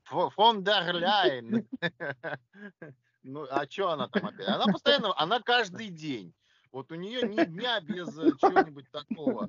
Фон 0.05 0.63
дер 0.65 0.95
Ляйн. 0.95 1.67
Ну, 3.27 3.47
а 3.51 3.67
что 3.67 3.89
она 3.89 4.07
там 4.09 4.27
опять? 4.27 4.47
Она 4.47 4.67
постоянно, 4.67 5.19
она 5.19 5.41
каждый 5.41 5.89
день. 5.89 6.35
Вот 6.73 6.93
у 6.93 6.95
нее 6.95 7.23
ни 7.23 7.43
дня 7.45 7.81
без 7.81 8.09
э, 8.19 8.33
чего-нибудь 8.39 8.91
такого. 8.91 9.49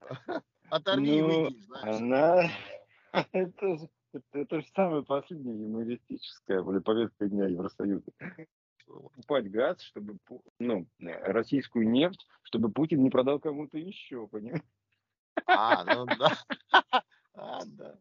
Оторви 0.68 1.20
Ну, 1.20 1.30
и 1.30 1.44
выйди, 1.44 1.60
знаешь. 1.60 1.96
Она... 1.96 2.50
Это, 3.32 3.88
это, 4.14 4.38
это 4.38 4.60
же 4.60 4.66
самая 4.74 5.02
последняя 5.02 5.54
юмористическая 5.54 6.62
блин, 6.62 6.82
повестка 6.82 7.28
дня 7.28 7.46
Евросоюза. 7.46 8.10
Покупать 8.86 9.50
газ, 9.50 9.80
чтобы, 9.80 10.18
ну, 10.58 10.86
э, 11.00 11.32
российскую 11.32 11.88
нефть, 11.88 12.26
чтобы 12.42 12.70
Путин 12.70 13.02
не 13.02 13.10
продал 13.10 13.40
кому-то 13.40 13.78
еще, 13.78 14.26
понимаешь? 14.28 14.62
А, 15.46 15.84
ну 15.84 16.06
да. 16.06 16.32
А, 17.36 17.62
да. 17.64 17.96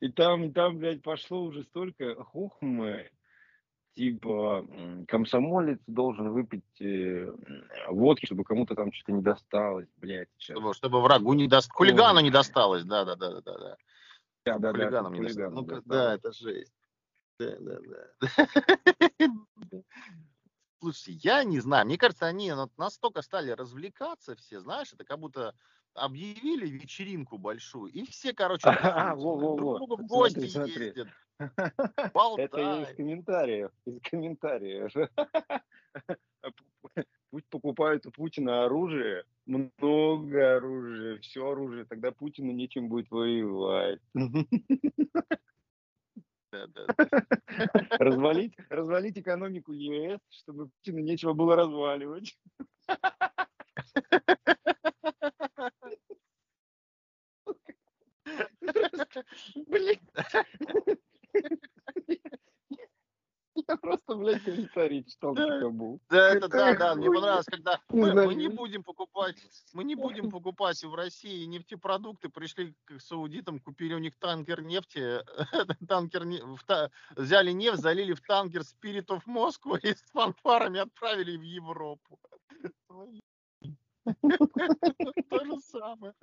И 0.00 0.12
там, 0.12 0.52
там, 0.52 0.78
блядь, 0.78 1.02
пошло 1.02 1.42
уже 1.44 1.62
столько 1.62 2.22
хухмы, 2.24 3.10
типа, 3.96 4.66
комсомолец 5.08 5.80
должен 5.86 6.30
выпить 6.30 6.80
э, 6.80 7.32
водки, 7.88 8.26
чтобы 8.26 8.44
кому-то 8.44 8.74
там 8.74 8.92
что-то 8.92 9.12
не 9.12 9.22
досталось, 9.22 9.88
блядь, 9.96 10.28
сейчас. 10.36 10.56
Чтобы, 10.58 10.74
чтобы 10.74 11.02
врагу 11.02 11.32
не 11.32 11.48
даст, 11.48 11.70
хулигану 11.72 12.20
не 12.20 12.30
досталось, 12.30 12.84
да, 12.84 13.04
да, 13.04 13.16
да, 13.16 13.40
да, 13.40 13.58
да, 13.58 13.76
да. 14.46 14.58
Да, 14.58 14.72
да, 14.72 14.90
да, 14.90 15.10
не 15.10 15.20
досталось. 15.20 15.36
Ну, 15.36 15.62
досталось. 15.62 15.84
да, 15.86 16.14
это 16.14 16.32
жесть. 16.32 16.74
Да, 17.38 17.56
да, 17.60 17.78
да. 17.80 18.10
Слушайте, 20.80 21.12
я 21.22 21.44
не 21.44 21.60
знаю, 21.60 21.86
мне 21.86 21.96
кажется, 21.98 22.26
они 22.26 22.52
настолько 22.76 23.22
стали 23.22 23.50
развлекаться 23.50 24.36
все, 24.36 24.60
знаешь, 24.60 24.92
это 24.92 25.04
как 25.04 25.18
будто 25.18 25.54
объявили 25.94 26.68
вечеринку 26.68 27.38
большую, 27.38 27.90
и 27.92 28.04
все, 28.04 28.34
короче, 28.34 28.68
А, 28.68 29.16
друг 29.16 29.74
к 29.74 29.78
другу 29.78 29.96
в 29.96 30.06
гости 30.06 30.46
Смотри, 30.46 30.50
смотри. 30.50 30.86
ездят, 30.86 31.08
Это 32.36 32.60
я 32.60 32.82
из 32.82 32.94
комментариев, 32.96 33.70
из 33.86 34.00
комментариев. 34.02 34.92
Пусть 37.36 37.50
покупают 37.50 38.06
у 38.06 38.10
Путина 38.10 38.64
оружие, 38.64 39.24
много 39.44 40.56
оружия, 40.56 41.18
все 41.18 41.46
оружие, 41.46 41.84
тогда 41.84 42.10
Путину 42.10 42.50
нечем 42.50 42.88
будет 42.88 43.10
воевать. 43.10 44.00
Развалить, 47.98 48.54
развалить 48.70 49.18
экономику 49.18 49.72
ЕС, 49.72 50.18
чтобы 50.30 50.70
Путину 50.70 51.00
нечего 51.00 51.34
было 51.34 51.56
разваливать. 51.56 52.38
Блин. 59.66 60.00
Я 63.68 63.76
просто, 63.76 64.14
блядь, 64.14 64.44
комментарий 64.44 65.04
читал, 65.04 65.34
пока 65.34 65.68
был. 65.70 66.00
Да, 66.08 66.34
это 66.34 66.48
да, 66.48 66.74
да, 66.74 66.94
мне 66.94 67.10
понравилось, 67.10 67.46
когда 67.46 67.80
мы, 67.88 68.34
не 68.34 68.48
ну- 68.48 68.54
будем 68.54 68.84
покупать, 68.84 69.36
мы 69.72 69.82
не 69.84 69.96
будем 69.96 70.30
покупать 70.30 70.82
в 70.84 70.94
России 70.94 71.44
нефтепродукты, 71.46 72.28
пришли 72.28 72.74
к 72.84 73.00
саудитам, 73.00 73.58
купили 73.58 73.94
у 73.94 73.98
них 73.98 74.14
танкер 74.16 74.62
нефти, 74.62 75.20
танкер 75.88 76.24
взяли 77.16 77.50
нефть, 77.50 77.80
залили 77.80 78.12
в 78.12 78.20
танкер 78.20 78.60
Spirit 78.60 79.06
of 79.06 79.22
Moscow 79.26 79.78
и 79.80 79.94
с 79.94 80.02
фанфарами 80.12 80.80
отправили 80.80 81.36
в 81.36 81.42
Европу. 81.42 82.20
То 85.28 85.44
же 85.44 85.60
самое. 85.60 86.14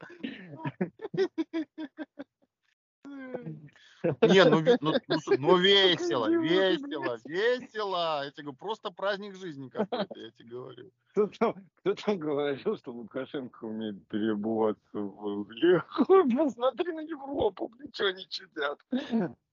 Не, 4.03 4.43
ну, 4.45 4.61
ну, 4.81 4.93
ну, 5.07 5.17
ну 5.39 5.57
весело, 5.57 6.29
весело, 6.29 7.17
весело. 7.25 8.23
Я 8.23 8.31
тебе 8.31 8.43
говорю, 8.43 8.57
просто 8.57 8.91
праздник 8.91 9.35
жизни 9.35 9.69
какой-то, 9.69 10.19
я 10.19 10.31
тебе 10.31 10.49
говорю. 10.49 10.91
Кто 11.07 11.27
там, 11.27 11.55
кто 11.75 11.93
там 11.93 12.17
говорил, 12.17 12.77
что 12.77 12.91
Лукашенко 12.91 13.65
умеет 13.65 14.05
переобуваться 14.07 14.99
в 14.99 15.49
Еху? 15.51 16.05
Посмотри 16.35 16.91
на 16.91 17.01
Европу, 17.01 17.71
что 17.93 18.07
они 18.07 18.27
чудят. 18.27 18.79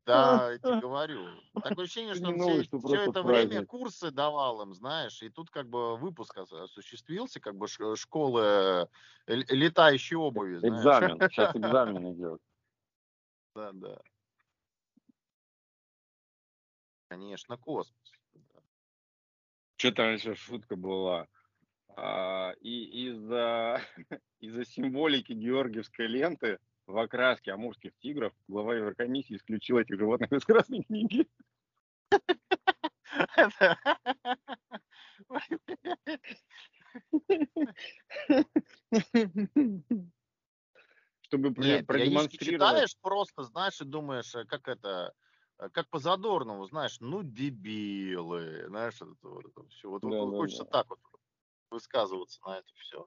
Да, 0.06 0.50
я 0.50 0.58
тебе 0.58 0.80
говорю. 0.80 1.26
Такое 1.62 1.84
ощущение, 1.84 2.14
что 2.14 2.24
не 2.24 2.32
он 2.32 2.38
новость, 2.38 2.68
все, 2.68 2.78
что 2.78 2.88
все 2.88 3.02
это 3.02 3.22
время 3.22 3.48
праздник. 3.50 3.68
курсы 3.68 4.10
давал 4.10 4.62
им, 4.62 4.74
знаешь, 4.74 5.22
и 5.22 5.28
тут 5.28 5.50
как 5.50 5.68
бы 5.68 5.96
выпуск 5.96 6.36
ос- 6.38 6.52
осуществился, 6.52 7.38
как 7.38 7.54
бы 7.54 7.66
школы 7.68 8.40
э, 8.42 8.86
летающей 9.26 10.16
обуви, 10.16 10.56
знаешь. 10.56 10.80
Экзамен, 10.80 11.18
сейчас 11.30 11.54
экзамен 11.54 12.12
идет. 12.14 12.40
Да, 13.54 13.70
да. 13.72 13.98
Конечно, 17.11 17.59
космос. 17.59 18.12
Что 19.75 19.90
там 19.90 20.14
еще 20.14 20.37
шутка 20.37 20.77
была? 20.77 21.27
А, 21.96 22.53
и 22.61 23.09
из-за 23.09 23.83
из-за 24.38 24.64
символики 24.64 25.33
георгиевской 25.33 26.07
ленты 26.07 26.61
в 26.87 26.96
окраске 26.96 27.51
амурских 27.51 27.90
тигров 27.99 28.33
глава 28.46 28.77
Еврокомиссии 28.77 29.35
исключил 29.35 29.79
этих 29.79 29.99
животных 29.99 30.31
из 30.31 30.44
Красной 30.44 30.85
книги. 30.85 31.27
Чтобы 41.23 41.55
Нет, 41.57 41.88
продемонстрировать. 41.88 42.70
читаешь 42.70 42.96
просто, 43.01 43.42
знаешь, 43.42 43.81
и 43.81 43.85
думаешь, 43.85 44.33
э, 44.37 44.44
как 44.44 44.68
это, 44.68 45.12
как 45.68 45.88
по 45.90 45.99
Задорнову, 45.99 46.64
знаешь, 46.66 46.99
ну 47.01 47.23
дебилы, 47.23 48.64
знаешь, 48.68 48.96
это, 48.96 49.14
вот 49.23 49.44
это 49.44 49.68
все. 49.68 49.90
Вот, 49.90 50.03
вот 50.03 50.12
Да, 50.12 50.25
да, 50.25 50.37
хочется 50.38 50.64
да. 50.64 50.70
так 50.70 50.90
вот 50.90 51.01
высказываться 51.70 52.40
на 52.46 52.59
это 52.59 52.68
все. 52.77 53.07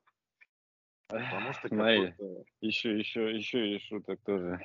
Потому 1.07 1.53
что 1.53 1.67
Смотри, 1.67 2.13
еще, 2.61 2.97
еще, 2.97 3.35
еще 3.35 3.75
и 3.75 3.79
шуток 3.79 4.19
тоже. 4.25 4.59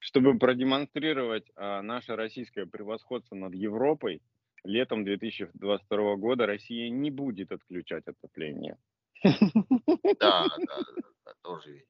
Чтобы 0.00 0.38
продемонстрировать 0.38 1.50
а, 1.56 1.82
наше 1.82 2.14
российское 2.16 2.66
превосходство 2.66 3.34
над 3.34 3.54
Европой, 3.54 4.22
летом 4.64 5.04
2022 5.04 6.16
года 6.16 6.46
Россия 6.46 6.88
не 6.88 7.10
будет 7.10 7.52
отключать 7.52 8.06
отопление. 8.06 8.78
Да, 9.24 10.48
да, 10.66 10.82
да, 11.00 11.08
да, 11.24 11.34
тоже 11.42 11.72
видно. 11.72 11.88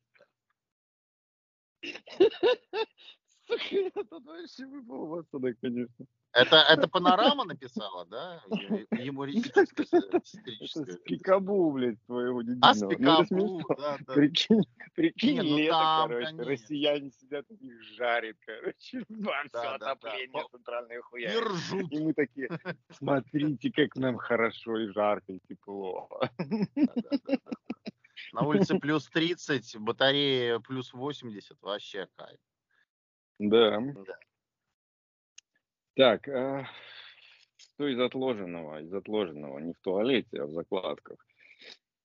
Сука, 4.29 4.37
я 4.37 4.43
тут 4.43 4.43
вообще 4.43 4.67
выпал 4.67 5.07
в 5.07 5.15
осадок, 5.15 5.57
конечно. 5.61 6.07
Это, 6.33 6.57
это 6.57 6.89
панорама 6.89 7.45
написала, 7.45 8.05
да? 8.07 8.43
Юмористическая, 8.93 9.87
сатирическая. 10.23 10.85
с 10.97 10.99
пикабу, 10.99 11.71
блядь, 11.73 12.03
твоего 12.07 12.41
А, 12.41 12.43
дебильного. 12.43 12.73
с 12.75 12.81
Ну, 12.83 12.89
это 12.91 12.97
Пикабу, 12.97 13.27
смешно. 13.27 13.75
да, 13.77 13.99
да. 14.07 14.15
Прикинь, 14.15 14.63
прикинь, 14.95 15.35
Не, 15.35 15.43
ну 15.43 15.57
лето, 15.57 15.71
там, 15.79 16.09
короче, 16.09 16.27
конечно. 16.27 16.45
россияне 16.45 17.11
сидят, 17.11 17.47
у 17.49 17.55
них 17.65 17.83
жарит, 17.97 18.37
короче, 18.45 18.75
все 18.77 19.05
Да, 19.53 19.79
да, 19.79 19.79
да. 19.79 19.91
отопление 19.93 20.43
По- 20.43 20.49
центральное 20.51 20.99
И 20.99 21.01
хуя. 21.01 21.41
ржут. 21.41 21.93
И 21.93 21.99
мы 22.01 22.13
такие, 22.13 22.49
смотрите, 22.91 23.73
как 23.73 23.97
нам 23.97 24.17
хорошо 24.19 24.79
и 24.79 24.89
жарко, 24.93 25.33
и 25.33 25.41
тепло. 25.49 26.09
Да-да-да-да. 26.21 27.39
На 28.33 28.43
улице 28.43 28.79
плюс 28.79 29.07
30, 29.09 29.77
батарея 29.79 30.59
плюс 30.59 30.93
80, 30.93 31.57
вообще 31.63 32.07
кайф. 32.17 32.39
Да. 33.39 33.79
Да. 33.81 34.19
Так, 35.99 36.29
а, 36.29 36.65
что 37.57 37.89
из 37.89 37.99
отложенного? 37.99 38.83
Из 38.83 38.95
отложенного 38.95 39.59
не 39.59 39.73
в 39.73 39.81
туалете, 39.81 40.43
а 40.43 40.47
в 40.47 40.53
закладках. 40.53 41.19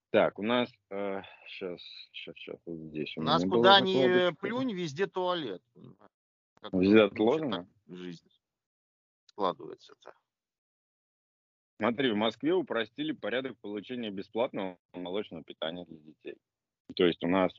Так, 0.10 0.40
у 0.40 0.42
нас 0.42 0.68
сейчас, 0.90 1.80
сейчас, 2.12 2.36
сейчас, 2.36 2.58
вот 2.66 2.80
здесь. 2.90 3.16
У 3.18 3.22
у 3.22 3.24
нас 3.24 3.44
куда 3.44 3.80
ни 3.82 4.34
плюнь, 4.38 4.74
везде 4.74 5.06
туалет. 5.06 5.62
Как 6.60 6.74
Везде 6.74 7.02
отложено? 7.02 7.70
Жизнь 7.88 8.28
складывается-то. 9.26 10.14
Смотри, 11.78 12.12
в 12.14 12.16
Москве 12.16 12.54
упростили 12.56 13.12
порядок 13.12 13.60
получения 13.60 14.10
бесплатного 14.10 14.80
молочного 14.94 15.44
питания 15.44 15.86
для 15.86 16.00
детей. 16.00 16.38
То 16.96 17.06
есть 17.06 17.24
у 17.24 17.28
нас, 17.28 17.54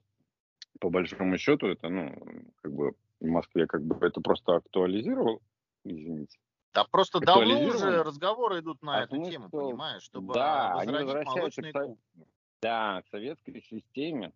по 0.81 0.91
большому 0.91 1.39
счету, 1.39 1.69
это, 1.69 1.89
ну, 1.89 2.13
как 2.61 2.73
бы 2.73 2.95
в 3.21 3.27
Москве 3.27 3.69
как 3.69 3.85
бы 3.85 4.05
это 4.05 4.21
просто 4.21 4.57
актуализировал, 4.57 5.41
извините. 5.85 6.39
Да 6.73 6.85
просто 6.85 7.21
давно 7.21 7.61
уже 7.69 8.03
разговоры 8.03 8.61
идут 8.61 8.83
на 8.83 8.99
А 8.99 9.03
эту 9.05 9.17
смысл- 9.17 9.31
тему, 9.31 9.51
понимаешь, 9.51 10.03
чтобы 10.03 10.35
Да, 10.35 10.75
они 10.75 10.93
возвращаются 10.93 11.63
молочные 11.63 11.73
к 11.73 11.81
кухни. 11.81 12.27
Да, 12.61 13.03
к 13.03 13.09
советской 13.09 13.63
системе 13.63 14.33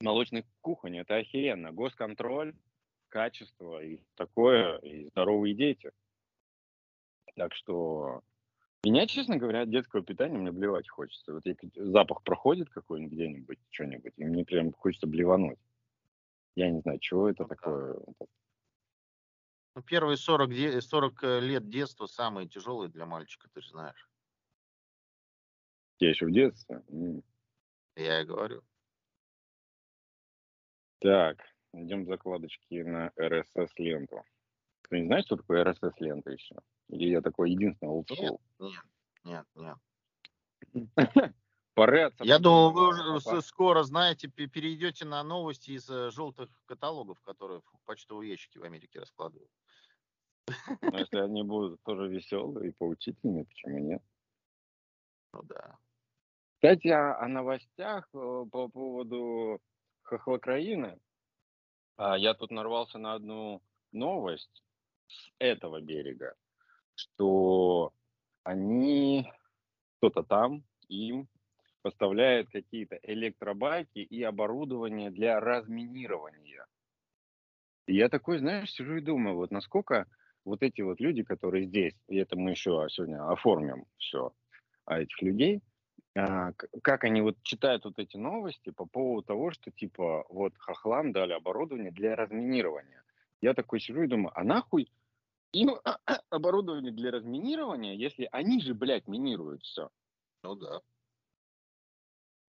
молочных 0.00 0.44
кухонь 0.60 0.98
это 0.98 1.16
охеренно. 1.16 1.72
Госконтроль, 1.72 2.54
качество 3.08 3.82
и 3.82 4.00
такое, 4.16 4.78
и 4.78 5.06
здоровые 5.06 5.54
дети. 5.54 5.92
Так 7.36 7.54
что 7.54 8.22
Меня, 8.84 9.06
честно 9.06 9.36
говоря, 9.36 9.62
от 9.62 9.70
детского 9.70 10.02
питания 10.02 10.36
мне 10.36 10.50
блевать 10.50 10.88
хочется. 10.88 11.32
Вот 11.32 11.44
запах 11.76 12.22
проходит 12.22 12.68
какой-нибудь 12.68 13.12
где-нибудь, 13.12 13.58
что-нибудь, 13.70 14.12
и 14.16 14.24
мне 14.24 14.44
прям 14.44 14.72
хочется 14.72 15.06
блевануть. 15.06 15.58
Я 16.56 16.68
не 16.68 16.80
знаю, 16.80 16.98
чего 16.98 17.30
это 17.30 17.44
ну, 17.44 17.48
такое. 17.48 17.96
Ну, 19.74 19.82
первые 19.82 20.16
40, 20.16 20.82
40 20.82 21.24
э, 21.24 21.40
лет 21.40 21.68
детства 21.68 22.06
самые 22.06 22.46
тяжелые 22.46 22.90
для 22.90 23.06
мальчика, 23.06 23.48
ты 23.54 23.62
же 23.62 23.70
знаешь. 23.70 24.08
Я 25.98 26.10
еще 26.10 26.26
в 26.26 26.32
детстве? 26.32 26.82
Я 27.96 28.20
и 28.20 28.24
говорю. 28.24 28.62
Так, 30.98 31.38
идем 31.72 32.06
закладочки 32.06 32.82
на 32.82 33.12
RSS-ленту. 33.16 34.24
Ты 34.88 35.00
не 35.00 35.06
знаешь, 35.06 35.24
что 35.24 35.36
такое 35.36 35.64
RSS-лента 35.64 36.30
еще? 36.30 36.56
Или 36.88 37.08
я 37.08 37.22
такой 37.22 37.52
единственный 37.52 37.88
олдскул? 37.88 38.40
Нет, 38.58 38.84
нет, 39.24 39.46
нет. 39.54 39.78
Пора 41.74 42.10
Я 42.20 42.38
думал, 42.38 42.72
вы 42.72 42.88
уже 42.88 43.40
скоро, 43.40 43.82
знаете, 43.82 44.28
перейдете 44.28 45.06
на 45.06 45.22
новости 45.22 45.70
из 45.70 45.88
э, 45.88 46.10
желтых 46.10 46.50
каталогов, 46.66 47.18
которые 47.22 47.60
в 47.60 47.84
почтовые 47.86 48.30
ящики 48.32 48.58
в 48.58 48.64
Америке 48.64 49.00
раскладывают. 49.00 49.50
Но 50.80 50.98
если 50.98 51.18
они 51.18 51.42
будут 51.42 51.82
тоже 51.82 52.08
веселые 52.08 52.70
и 52.70 52.72
поучительные, 52.72 53.44
почему 53.44 53.78
нет? 53.78 54.02
Ну 55.32 55.42
да. 55.44 55.78
Кстати, 56.54 56.88
о, 56.88 57.18
о 57.18 57.28
новостях 57.28 58.08
э, 58.14 58.44
по 58.50 58.68
поводу 58.68 59.60
хохлокраины. 60.02 60.98
А, 61.96 62.16
я 62.16 62.34
тут 62.34 62.50
нарвался 62.50 62.98
на 62.98 63.14
одну 63.14 63.62
новость 63.92 64.62
с 65.06 65.30
этого 65.38 65.80
берега, 65.80 66.34
что 66.94 67.92
они, 68.44 69.30
кто-то 69.98 70.22
там 70.22 70.64
им 70.88 71.28
поставляет 71.82 72.48
какие-то 72.50 72.98
электробайки 73.02 73.98
и 73.98 74.22
оборудование 74.22 75.10
для 75.10 75.40
разминирования. 75.40 76.66
И 77.86 77.96
я 77.96 78.08
такой, 78.08 78.38
знаешь, 78.38 78.70
сижу 78.70 78.96
и 78.96 79.00
думаю, 79.00 79.36
вот 79.36 79.50
насколько 79.50 80.06
вот 80.44 80.62
эти 80.62 80.80
вот 80.80 81.00
люди, 81.00 81.22
которые 81.22 81.66
здесь, 81.66 81.94
и 82.08 82.16
это 82.16 82.36
мы 82.36 82.50
еще 82.50 82.86
сегодня 82.90 83.30
оформим 83.30 83.86
все, 83.98 84.32
а 84.84 85.00
этих 85.00 85.20
людей, 85.22 85.62
а, 86.14 86.52
как 86.82 87.04
они 87.04 87.22
вот 87.22 87.36
читают 87.42 87.84
вот 87.84 87.98
эти 87.98 88.16
новости 88.16 88.70
по 88.70 88.84
поводу 88.86 89.26
того, 89.26 89.50
что 89.50 89.70
типа 89.70 90.26
вот 90.28 90.52
хохлам 90.58 91.12
дали 91.12 91.32
оборудование 91.32 91.90
для 91.90 92.16
разминирования. 92.16 93.02
Я 93.40 93.54
такой 93.54 93.80
сижу 93.80 94.02
и 94.02 94.08
думаю, 94.08 94.32
а 94.38 94.44
нахуй 94.44 94.90
им 95.52 95.76
оборудование 96.30 96.92
для 96.92 97.10
разминирования, 97.10 97.94
если 97.94 98.28
они 98.30 98.60
же, 98.60 98.74
блядь, 98.74 99.06
минируют 99.06 99.62
все. 99.62 99.90
Ну 100.42 100.54
да. 100.54 100.80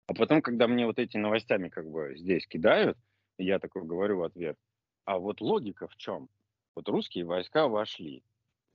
А 0.07 0.13
потом, 0.13 0.41
когда 0.41 0.67
мне 0.67 0.85
вот 0.85 0.99
эти 0.99 1.17
новостями 1.17 1.69
как 1.69 1.89
бы 1.89 2.17
здесь 2.17 2.47
кидают, 2.47 2.97
я 3.37 3.59
такой 3.59 3.83
говорю 3.83 4.19
в 4.19 4.23
ответ, 4.23 4.57
а 5.05 5.17
вот 5.17 5.41
логика 5.41 5.87
в 5.87 5.95
чем? 5.95 6.29
Вот 6.75 6.89
русские 6.89 7.25
войска 7.25 7.67
вошли, 7.67 8.23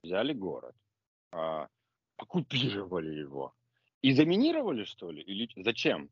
взяли 0.03 0.33
город, 0.33 0.75
а, 1.31 1.67
оккупировали 2.17 3.19
его. 3.19 3.53
И 4.01 4.13
заминировали, 4.13 4.85
что 4.85 5.11
ли? 5.11 5.21
Или 5.21 5.49
зачем? 5.61 6.09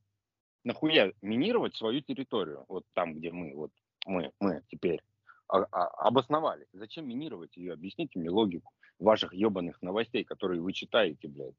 Нахуя 0.65 1.13
минировать 1.21 1.75
свою 1.75 2.01
территорию? 2.01 2.65
Вот 2.67 2.83
там, 2.93 3.13
где 3.13 3.31
мы, 3.31 3.55
вот 3.55 3.71
мы, 4.05 4.33
мы 4.39 4.63
теперь 4.67 5.01
а, 5.47 5.59
а, 5.59 5.87
обосновались. 6.07 6.67
Зачем 6.73 7.07
минировать 7.07 7.55
ее? 7.55 7.73
Объясните 7.73 8.19
мне 8.19 8.29
логику 8.29 8.73
ваших 8.99 9.33
ебаных 9.33 9.81
новостей, 9.81 10.25
которые 10.25 10.61
вы 10.61 10.73
читаете, 10.73 11.29
блядь. 11.29 11.55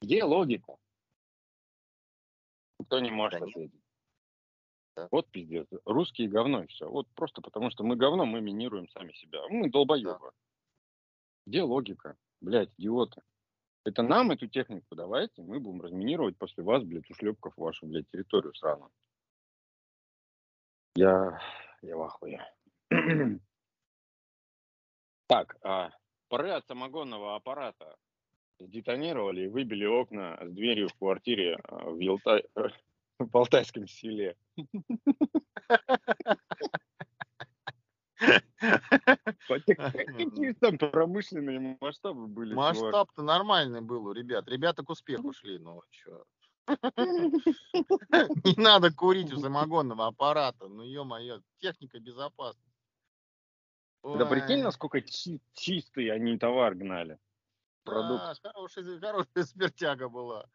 Где 0.00 0.24
логика? 0.24 0.76
Никто 2.80 2.98
не 2.98 3.10
может 3.10 3.42
ответить. 3.42 3.82
Вот 5.10 5.28
пиздец. 5.30 5.66
Русские 5.84 6.28
говно 6.28 6.64
и 6.64 6.66
все. 6.66 6.88
Вот 6.88 7.06
просто 7.14 7.40
потому, 7.40 7.70
что 7.70 7.84
мы 7.84 7.96
говно, 7.96 8.26
мы 8.26 8.40
минируем 8.40 8.88
сами 8.90 9.12
себя. 9.12 9.40
Мы 9.48 9.70
долбоебы. 9.70 10.18
Да. 10.20 10.30
Где 11.46 11.62
логика? 11.62 12.16
Блядь, 12.40 12.70
идиоты. 12.78 13.22
Это 13.84 14.02
нам 14.02 14.30
эту 14.30 14.48
технику 14.48 14.94
давайте, 14.94 15.42
мы 15.42 15.60
будем 15.60 15.80
разминировать 15.80 16.36
после 16.36 16.62
вас, 16.62 16.82
блядь, 16.84 17.08
ушлепков 17.08 17.54
вашу, 17.56 17.86
блядь, 17.86 18.06
территорию 18.10 18.54
сраную. 18.54 18.90
Я, 20.94 21.40
я 21.80 21.96
в 21.96 22.02
ахуе. 22.02 22.44
так, 25.26 25.56
а, 25.62 25.90
пары 26.28 26.50
от 26.50 26.66
самогонного 26.66 27.34
аппарата 27.34 27.96
детонировали 28.60 29.42
и 29.42 29.48
выбили 29.48 29.86
окна 29.86 30.38
с 30.42 30.50
дверью 30.50 30.88
в 30.88 30.94
квартире 30.94 31.58
а, 31.62 31.90
в, 31.90 31.98
Елта... 31.98 32.42
в 33.18 33.36
Алтайском 33.36 33.86
селе. 33.86 34.36
Какие 39.38 40.52
там 40.54 40.78
промышленные 40.78 41.78
масштабы 41.80 42.26
были? 42.26 42.54
Масштаб-то 42.54 43.22
нормальный 43.22 43.80
был 43.80 44.06
у 44.06 44.12
ребят. 44.12 44.48
Ребята 44.48 44.82
к 44.82 44.90
успеху 44.90 45.32
шли, 45.32 45.58
ну 45.58 45.82
что. 45.90 46.24
Не 48.44 48.60
надо 48.62 48.92
курить 48.92 49.32
у 49.32 49.38
самогонного 49.38 50.06
аппарата. 50.06 50.68
Ну, 50.68 50.82
ё-моё, 50.82 51.40
техника 51.58 52.00
безопасности. 52.00 52.68
Да 54.02 54.26
прикинь, 54.26 54.62
насколько 54.62 55.02
чистый 55.54 56.08
они 56.10 56.38
товар 56.38 56.74
гнали. 56.74 57.18
Продукт. 57.84 58.24
Да, 58.42 58.50
хорошая, 58.50 59.00
хорошая 59.00 59.44
смертяга 59.44 60.08
была. 60.08 60.46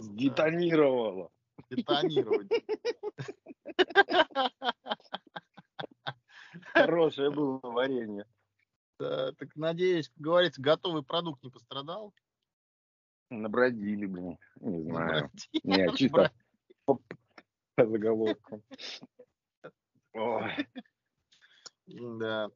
Детонировала. 0.00 1.30
Детонировать. 1.70 2.48
Хорошее 6.72 7.30
было 7.30 7.58
варенье. 7.62 8.26
Да, 8.98 9.32
так 9.32 9.56
надеюсь, 9.56 10.08
как 10.08 10.18
говорится, 10.18 10.62
готовый 10.62 11.02
продукт 11.02 11.42
не 11.42 11.50
пострадал. 11.50 12.14
Набродили, 13.30 14.06
блин. 14.06 14.38
Не 14.56 14.82
знаю. 14.82 15.30
Не, 15.64 15.96
чисто 15.96 16.32
по, 16.84 17.00
по 17.74 17.86
заголовку. 17.86 18.62
Да. 21.86 22.50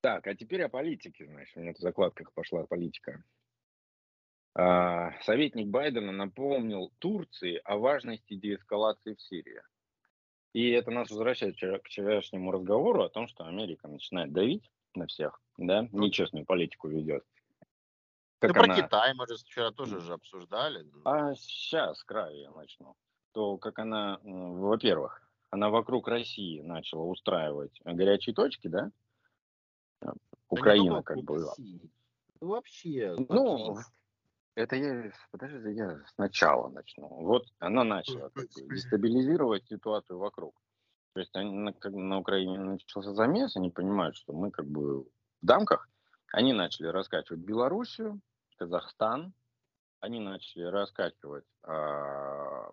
Так, 0.00 0.26
а 0.26 0.34
теперь 0.34 0.62
о 0.62 0.68
политике, 0.68 1.26
значит. 1.26 1.56
У 1.56 1.60
меня 1.60 1.72
в 1.74 1.78
закладках 1.78 2.32
пошла 2.32 2.66
политика. 2.66 3.22
А, 4.60 5.12
советник 5.22 5.68
Байдена 5.68 6.10
напомнил 6.10 6.92
Турции 6.98 7.60
о 7.64 7.76
важности 7.76 8.34
деэскалации 8.34 9.14
в 9.14 9.22
Сирии. 9.22 9.62
И 10.52 10.70
это 10.70 10.90
нас 10.90 11.10
возвращает 11.10 11.54
к 11.56 11.86
вчерашнему 11.86 12.50
разговору 12.50 13.04
о 13.04 13.08
том, 13.08 13.28
что 13.28 13.44
Америка 13.46 13.86
начинает 13.86 14.32
давить 14.32 14.68
на 14.96 15.06
всех, 15.06 15.40
да, 15.58 15.86
ну, 15.92 16.02
нечестную 16.02 16.44
политику 16.44 16.88
ведет. 16.88 17.24
Как 18.40 18.56
ну, 18.56 18.62
она... 18.64 18.74
про 18.74 18.82
Китай 18.82 19.14
мы 19.14 19.28
же 19.28 19.36
вчера 19.36 19.70
тоже 19.70 20.00
же 20.00 20.14
обсуждали. 20.14 20.84
А 21.04 21.36
сейчас, 21.36 22.02
краю 22.02 22.40
я 22.40 22.50
начну. 22.50 22.96
То, 23.30 23.58
как 23.58 23.78
она, 23.78 24.18
во-первых, 24.24 25.22
она 25.50 25.70
вокруг 25.70 26.08
России 26.08 26.62
начала 26.62 27.04
устраивать 27.04 27.80
горячие 27.84 28.34
точки, 28.34 28.66
да? 28.66 28.90
Украина 30.48 30.96
да 30.96 31.02
как 31.02 31.18
бы. 31.18 31.46
России. 31.46 31.92
Вообще. 32.40 33.14
Ну, 33.28 33.76
это 34.58 34.76
я, 34.76 35.12
подожди, 35.30 35.72
я 35.72 36.00
сначала 36.14 36.68
начну. 36.68 37.06
Вот 37.08 37.44
она 37.60 37.84
начала 37.84 38.28
бы, 38.30 38.48
дестабилизировать 38.56 39.66
ситуацию 39.66 40.18
вокруг. 40.18 40.60
То 41.14 41.20
есть 41.20 41.34
они, 41.36 41.52
на, 41.52 41.72
на 41.84 42.18
Украине 42.18 42.58
начался 42.58 43.14
замес, 43.14 43.56
они 43.56 43.70
понимают, 43.70 44.16
что 44.16 44.32
мы 44.32 44.50
как 44.50 44.66
бы 44.66 45.02
в 45.02 45.06
дамках. 45.42 45.88
Они 46.32 46.52
начали 46.52 46.88
раскачивать 46.88 47.40
Белоруссию, 47.40 48.20
Казахстан, 48.56 49.32
они 50.00 50.20
начали 50.20 50.64
раскачивать 50.64 51.44
а, 51.62 52.70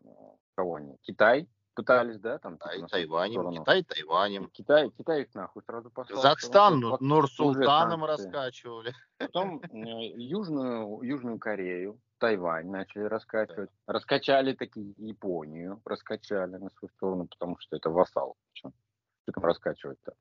кого 0.55 0.75
они? 0.75 0.97
Китай, 1.03 1.47
пытались, 1.75 2.19
да, 2.19 2.39
там. 2.39 2.53
Типа, 2.53 2.69
Тай, 2.69 2.81
Тайванем, 2.89 3.51
Китай, 3.51 3.83
Тайванем. 3.83 4.49
Китай, 4.49 4.89
Китай 4.97 5.21
их 5.21 5.35
нахуй 5.35 5.61
сразу 5.63 5.91
послал. 5.91 6.21
Казахстан 6.21 6.79
ну, 6.79 6.97
Нур-Султаном 6.99 8.05
раскачивали. 8.05 8.93
Потом 9.17 9.61
э, 9.61 9.67
Южную, 10.15 11.01
Южную 11.03 11.37
Корею, 11.37 11.99
Тайвань 12.17 12.69
начали 12.69 13.03
раскачивать. 13.03 13.69
Да. 13.85 13.93
Раскачали 13.93 14.53
таки 14.53 14.95
Японию, 14.97 15.81
раскачали 15.85 16.57
на 16.57 16.69
свою 16.71 16.91
сторону, 16.95 17.27
потому 17.27 17.57
что 17.59 17.75
это 17.75 17.89
вассал. 17.89 18.35
Что 18.53 18.71
там 19.33 19.43
раскачивать-то? 19.43 20.13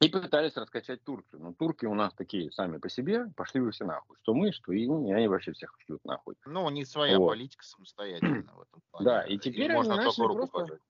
И 0.00 0.08
пытались 0.08 0.56
раскачать 0.56 1.02
Турцию. 1.04 1.40
Но 1.40 1.54
турки 1.54 1.86
у 1.86 1.94
нас 1.94 2.12
такие 2.14 2.50
сами 2.52 2.78
по 2.78 2.88
себе, 2.88 3.26
пошли 3.36 3.60
вы 3.60 3.70
все 3.70 3.84
нахуй. 3.84 4.16
Что 4.22 4.34
мы, 4.34 4.52
что 4.52 4.72
и 4.72 4.88
они 4.88 5.28
вообще 5.28 5.52
всех 5.52 5.74
шлют 5.78 6.04
нахуй. 6.04 6.34
Ну, 6.44 6.64
у 6.64 6.70
них 6.70 6.86
своя 6.88 7.18
вот. 7.18 7.28
политика 7.28 7.64
самостоятельная 7.64 8.42
в 8.42 8.62
этом 8.62 8.82
плане. 8.90 9.04
Да, 9.04 9.22
и 9.22 9.38
теперь 9.38 9.70
и 9.70 9.74
они 9.74 9.88
начали 9.88 10.26
просто... 10.26 10.80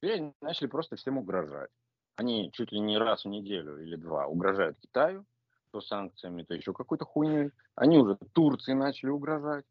Теперь 0.00 0.16
они 0.16 0.34
начали 0.42 0.66
просто 0.66 0.96
всем 0.96 1.18
угрожать. 1.18 1.70
Они 2.16 2.52
чуть 2.52 2.72
ли 2.72 2.78
не 2.78 2.98
раз 2.98 3.24
в 3.24 3.28
неделю 3.28 3.82
или 3.82 3.96
два 3.96 4.26
угрожают 4.26 4.78
Китаю, 4.78 5.24
то 5.70 5.80
санкциями, 5.80 6.44
то 6.44 6.54
еще 6.54 6.72
какой-то 6.72 7.04
хуйней. 7.04 7.50
Они 7.74 7.98
уже 7.98 8.16
Турции 8.32 8.74
начали 8.74 9.10
угрожать. 9.10 9.64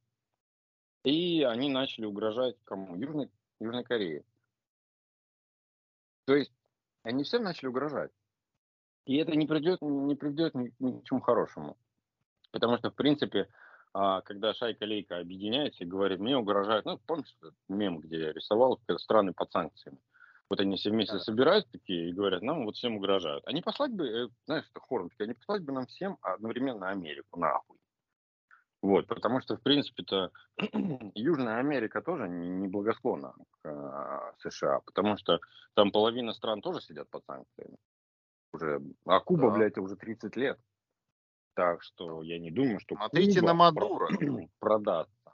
И 1.03 1.43
они 1.43 1.69
начали 1.69 2.05
угрожать 2.05 2.57
кому? 2.63 2.95
Южной, 2.95 3.29
Южной 3.59 3.83
Корее. 3.83 4.25
То 6.25 6.35
есть 6.35 6.51
они 7.03 7.23
всем 7.23 7.43
начали 7.43 7.67
угрожать. 7.67 8.11
И 9.05 9.17
это 9.17 9.35
не 9.35 9.45
придет, 9.45 9.81
не 9.81 10.15
приведет 10.15 10.55
ни, 10.55 10.73
ни 10.79 10.99
к 10.99 11.03
чему 11.03 11.19
хорошему. 11.21 11.77
Потому 12.51 12.77
что, 12.77 12.91
в 12.91 12.95
принципе, 12.95 13.49
а, 13.93 14.21
когда 14.21 14.53
шайка-лейка 14.53 15.19
объединяется 15.19 15.83
и 15.83 15.87
говорит, 15.87 16.19
мне 16.19 16.37
угрожают, 16.37 16.85
ну, 16.85 16.97
помнишь 17.05 17.35
мем, 17.67 17.99
где 17.99 18.19
я 18.19 18.33
рисовал 18.33 18.79
страны 18.97 19.33
под 19.33 19.51
санкциями? 19.51 19.99
Вот 20.49 20.59
они 20.59 20.77
все 20.77 20.91
вместе 20.91 21.19
собираются 21.19 21.71
такие 21.71 22.09
и 22.09 22.13
говорят, 22.13 22.41
нам 22.41 22.65
вот 22.65 22.75
всем 22.75 22.97
угрожают. 22.97 23.45
Они 23.47 23.61
послать 23.61 23.91
бы, 23.91 24.07
э, 24.07 24.29
знаешь, 24.45 24.65
это 24.69 24.79
хором, 24.79 25.09
они 25.19 25.33
послать 25.33 25.63
бы 25.63 25.73
нам 25.73 25.85
всем 25.87 26.17
одновременно 26.21 26.89
Америку, 26.89 27.39
нахуй. 27.39 27.77
Вот, 28.81 29.07
потому 29.07 29.41
что, 29.41 29.55
в 29.55 29.61
принципе-то, 29.61 30.31
Южная 31.15 31.59
Америка 31.59 32.01
тоже 32.01 32.27
не 32.27 32.67
благосклонна 32.67 33.33
к 33.61 33.69
э, 33.69 34.49
США, 34.49 34.81
потому 34.81 35.17
что 35.17 35.39
там 35.73 35.91
половина 35.91 36.33
стран 36.33 36.61
тоже 36.61 36.81
сидят 36.81 37.09
под 37.09 37.23
санкциями. 37.25 37.77
Уже, 38.53 38.81
а 39.05 39.19
Куба, 39.19 39.49
да. 39.49 39.57
блядь, 39.57 39.77
уже 39.77 39.95
30 39.95 40.35
лет. 40.35 40.59
Так 41.55 41.83
что 41.83 42.21
я 42.23 42.39
не 42.39 42.51
думаю, 42.51 42.79
что 42.79 42.95
Смотрите 42.95 43.39
Куба 43.39 43.47
на 43.47 43.53
Мадуро. 43.53 44.07
продастся. 44.59 45.33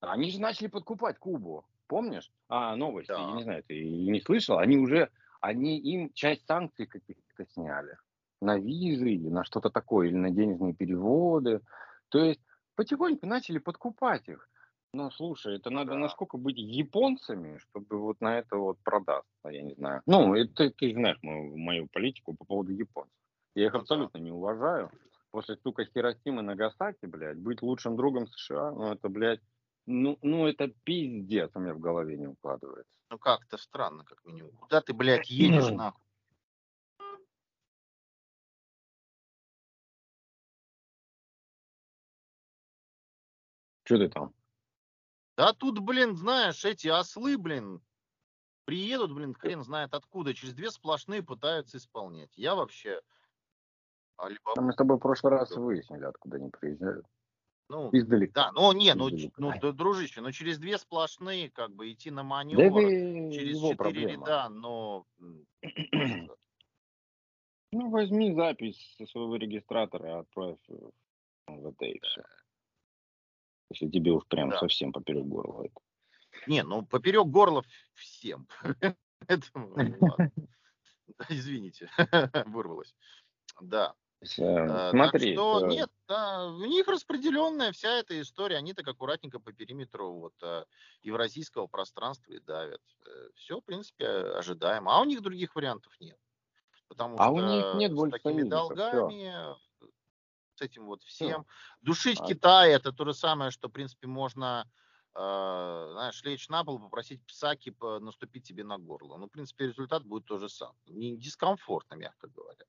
Они 0.00 0.30
же 0.30 0.40
начали 0.40 0.68
подкупать 0.68 1.18
Кубу. 1.18 1.64
Помнишь? 1.86 2.30
А, 2.48 2.76
новости, 2.76 3.08
да. 3.08 3.20
я 3.20 3.32
не 3.32 3.42
знаю, 3.42 3.64
ты 3.64 3.88
не 3.88 4.20
слышал? 4.20 4.58
Они 4.58 4.76
уже, 4.76 5.10
они 5.40 5.78
им 5.80 6.12
часть 6.12 6.46
санкций 6.46 6.86
каких-то 6.86 7.46
сняли 7.46 7.96
на 8.40 8.58
визы 8.58 9.10
или 9.10 9.28
на 9.28 9.44
что-то 9.44 9.70
такое, 9.70 10.08
или 10.08 10.16
на 10.16 10.30
денежные 10.30 10.74
переводы. 10.74 11.60
То 12.08 12.18
есть 12.18 12.40
потихоньку 12.76 13.26
начали 13.26 13.58
подкупать 13.58 14.28
их. 14.28 14.48
Ну, 14.94 15.10
слушай, 15.10 15.56
это 15.56 15.70
надо 15.70 15.92
да. 15.92 15.98
насколько 15.98 16.38
быть 16.38 16.56
японцами, 16.56 17.58
чтобы 17.58 17.98
вот 17.98 18.20
на 18.20 18.38
это 18.38 18.56
вот 18.56 18.78
продаться, 18.82 19.48
я 19.50 19.62
не 19.62 19.74
знаю. 19.74 20.02
Ну, 20.06 20.34
это 20.34 20.70
ты 20.70 20.92
знаешь 20.92 21.18
мою, 21.22 21.56
мою 21.56 21.88
политику 21.88 22.34
по 22.34 22.44
поводу 22.46 22.72
японцев. 22.72 23.12
Я 23.54 23.66
их 23.66 23.74
ну, 23.74 23.80
абсолютно 23.80 24.18
не 24.18 24.30
уважаю. 24.30 24.90
После 25.30 25.56
стука 25.56 25.84
Хиросимы 25.84 26.40
Нагасаки, 26.40 27.04
блядь, 27.04 27.38
быть 27.38 27.60
лучшим 27.60 27.96
другом 27.96 28.26
США, 28.28 28.70
ну, 28.70 28.92
это, 28.92 29.10
блядь, 29.10 29.40
ну, 29.84 30.18
ну 30.22 30.46
это 30.46 30.68
пиздец 30.84 31.50
у 31.54 31.60
меня 31.60 31.74
в 31.74 31.80
голове 31.80 32.16
не 32.16 32.26
укладывается. 32.26 32.92
Ну, 33.10 33.18
как-то 33.18 33.58
странно, 33.58 34.04
как 34.04 34.24
минимум. 34.24 34.52
Куда 34.56 34.80
ты, 34.80 34.94
блядь, 34.94 35.28
едешь, 35.28 35.70
нахуй? 35.70 36.02
Что 43.84 43.98
ты 43.98 44.08
там? 44.08 44.37
Да 45.38 45.52
тут, 45.52 45.78
блин, 45.78 46.16
знаешь, 46.16 46.64
эти 46.64 46.88
ослы, 46.88 47.38
блин, 47.38 47.80
приедут, 48.64 49.12
блин, 49.12 49.34
хрен 49.34 49.62
знает 49.62 49.94
откуда, 49.94 50.34
через 50.34 50.52
две 50.52 50.68
сплошные 50.68 51.22
пытаются 51.22 51.76
исполнять. 51.76 52.36
Я 52.36 52.56
вообще... 52.56 53.00
Алибаба... 54.16 54.60
Мы 54.60 54.72
с 54.72 54.76
тобой 54.76 54.96
в 54.96 55.00
прошлый 55.00 55.34
раз 55.34 55.52
выяснили, 55.52 56.02
откуда 56.02 56.38
они 56.38 56.50
приезжают. 56.50 57.06
Ну, 57.68 57.88
Издалека. 57.92 58.32
Да, 58.46 58.52
ну 58.52 58.72
не, 58.72 58.92
ну, 58.94 59.10
ну, 59.36 59.72
дружище, 59.72 60.22
ну 60.22 60.32
через 60.32 60.58
две 60.58 60.76
сплошные, 60.76 61.50
как 61.52 61.70
бы, 61.70 61.92
идти 61.92 62.10
на 62.10 62.24
маневр, 62.24 62.74
да 62.74 62.80
через 62.80 63.58
четыре 63.58 63.76
проблема. 63.76 64.26
ряда, 64.26 64.48
но... 64.48 65.06
Ну, 67.70 67.90
возьми 67.90 68.34
запись 68.34 68.96
со 68.96 69.06
своего 69.06 69.36
регистратора, 69.36 70.20
отправь 70.20 70.58
в 70.66 70.90
МВД 71.48 71.82
и 71.82 72.00
все. 72.00 72.22
Если 73.70 73.88
тебе 73.88 74.12
уж 74.12 74.24
прям 74.26 74.50
да. 74.50 74.58
совсем 74.58 74.92
поперек 74.92 75.24
горла 75.24 75.64
это. 75.64 75.80
Не, 76.46 76.62
ну 76.62 76.84
поперек 76.84 77.26
горла 77.26 77.64
всем. 77.94 78.48
Это, 79.26 79.46
извините, 81.28 81.90
вырвалось. 82.46 82.94
Да. 83.60 83.94
Э, 84.20 84.90
Смотри, 84.90 85.34
так 85.34 85.44
что, 85.44 85.66
нет, 85.66 85.90
да, 86.08 86.46
у 86.46 86.64
них 86.64 86.88
распределенная 86.88 87.72
вся 87.72 87.98
эта 87.98 88.20
история, 88.20 88.56
они 88.56 88.74
так 88.74 88.86
аккуратненько 88.88 89.38
по 89.38 89.52
периметру 89.52 90.12
вот 90.14 90.34
э, 90.42 90.64
евразийского 91.02 91.66
пространства 91.66 92.32
и 92.32 92.40
давят. 92.40 92.80
Э, 93.06 93.28
Все, 93.34 93.60
в 93.60 93.64
принципе, 93.64 94.06
ожидаемо. 94.06 94.96
А 94.96 95.00
у 95.00 95.04
них 95.04 95.20
других 95.20 95.54
вариантов 95.54 95.92
нет. 96.00 96.18
Потому 96.88 97.16
а 97.18 97.24
что 97.24 97.32
у 97.32 97.40
них 97.40 97.74
нет 97.74 97.92
с 97.92 98.10
такими 98.10 98.42
долгами, 98.42 99.08
все 99.08 99.58
с 100.58 100.62
этим 100.62 100.86
вот 100.86 101.02
всем. 101.02 101.46
Душить 101.80 102.20
а. 102.20 102.26
Китай 102.26 102.72
это 102.72 102.92
то 102.92 103.04
же 103.04 103.14
самое, 103.14 103.50
что, 103.50 103.68
в 103.68 103.72
принципе, 103.72 104.06
можно, 104.06 104.68
э, 105.14 105.88
знаешь, 105.92 106.22
лечь 106.24 106.48
на 106.48 106.64
пол, 106.64 106.78
попросить 106.78 107.24
псаки 107.26 107.74
наступить 108.00 108.44
тебе 108.44 108.64
на 108.64 108.78
горло. 108.78 109.16
Ну, 109.16 109.26
в 109.26 109.30
принципе, 109.30 109.66
результат 109.66 110.04
будет 110.04 110.24
то 110.24 110.38
же 110.38 110.48
самое. 110.48 110.78
Не 110.86 111.16
дискомфортно, 111.16 111.94
мягко 111.94 112.28
говоря. 112.28 112.64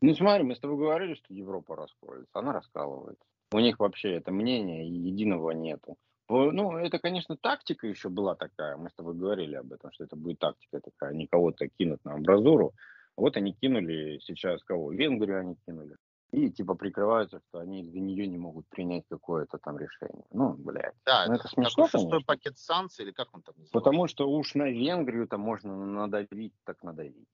Ну, 0.00 0.14
смотри, 0.14 0.44
мы 0.44 0.54
с 0.54 0.60
тобой 0.60 0.76
говорили, 0.76 1.14
что 1.14 1.32
Европа 1.32 1.76
раскроется. 1.76 2.38
Она 2.38 2.52
раскалывается. 2.52 3.24
У 3.52 3.58
них 3.58 3.78
вообще 3.78 4.14
это 4.14 4.32
мнение 4.32 4.86
единого 4.86 5.52
нету. 5.52 5.96
Ну, 6.28 6.76
это, 6.78 6.98
конечно, 6.98 7.36
тактика 7.36 7.86
еще 7.86 8.08
была 8.08 8.34
такая. 8.34 8.76
Мы 8.76 8.90
с 8.90 8.94
тобой 8.94 9.14
говорили 9.14 9.54
об 9.54 9.72
этом, 9.72 9.92
что 9.92 10.04
это 10.04 10.16
будет 10.16 10.38
тактика 10.38 10.80
такая. 10.80 11.10
Они 11.10 11.26
кого-то 11.26 11.68
кинут 11.68 12.04
на 12.04 12.14
амбразуру. 12.14 12.74
Вот 13.16 13.36
они 13.36 13.52
кинули 13.52 14.18
сейчас 14.20 14.62
кого? 14.64 14.90
Венгрию 14.92 15.40
они 15.40 15.56
кинули 15.66 15.96
и 16.34 16.50
типа 16.50 16.74
прикрываются, 16.74 17.40
что 17.48 17.60
они 17.60 17.82
из-за 17.82 18.00
нее 18.00 18.26
не 18.26 18.38
могут 18.38 18.66
принять 18.68 19.04
какое-то 19.08 19.58
там 19.58 19.78
решение. 19.78 20.24
Ну, 20.32 20.54
блядь. 20.54 20.94
Да, 21.04 21.26
ну, 21.26 21.34
это, 21.34 21.44
это 21.44 21.48
смешно, 21.48 21.86
шестой 21.86 22.24
пакет 22.24 22.58
санкций, 22.58 23.04
или 23.04 23.12
как 23.12 23.28
он 23.32 23.42
там 23.42 23.54
называется? 23.56 23.72
Потому 23.72 24.08
что 24.08 24.28
уж 24.28 24.54
на 24.54 24.68
Венгрию 24.68 25.28
там 25.28 25.40
можно 25.40 25.74
надавить, 25.74 26.54
так 26.64 26.82
надавить. 26.82 27.28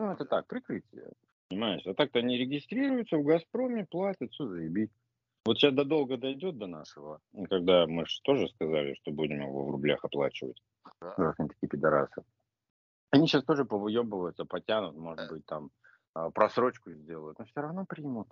Ну, 0.00 0.12
это 0.12 0.24
так, 0.24 0.46
прикрытие. 0.46 1.12
Понимаешь? 1.48 1.86
А 1.86 1.94
так-то 1.94 2.18
они 2.18 2.38
регистрируются 2.38 3.16
в 3.16 3.24
Газпроме, 3.24 3.86
платят, 3.86 4.32
все 4.32 4.46
заебись. 4.46 4.90
Вот 5.44 5.58
сейчас 5.58 5.74
до 5.74 5.84
долго 5.84 6.16
дойдет 6.18 6.58
до 6.58 6.66
нашего, 6.66 7.20
когда 7.48 7.86
мы 7.86 8.04
же 8.06 8.20
тоже 8.22 8.48
сказали, 8.48 8.94
что 8.94 9.12
будем 9.12 9.40
его 9.40 9.64
в 9.64 9.70
рублях 9.70 10.04
оплачивать. 10.04 10.62
Да. 11.00 11.14
Раз 11.16 11.34
они 11.38 11.48
такие 11.48 11.68
пидорасы. 11.68 12.22
Они 13.10 13.26
сейчас 13.26 13.44
тоже 13.44 13.64
повыебываются, 13.64 14.44
потянут, 14.44 14.96
может 14.96 15.30
быть, 15.30 15.46
там 15.46 15.70
просрочку 16.34 16.92
сделают, 16.92 17.38
но 17.38 17.44
все 17.44 17.60
равно 17.60 17.84
примут. 17.86 18.28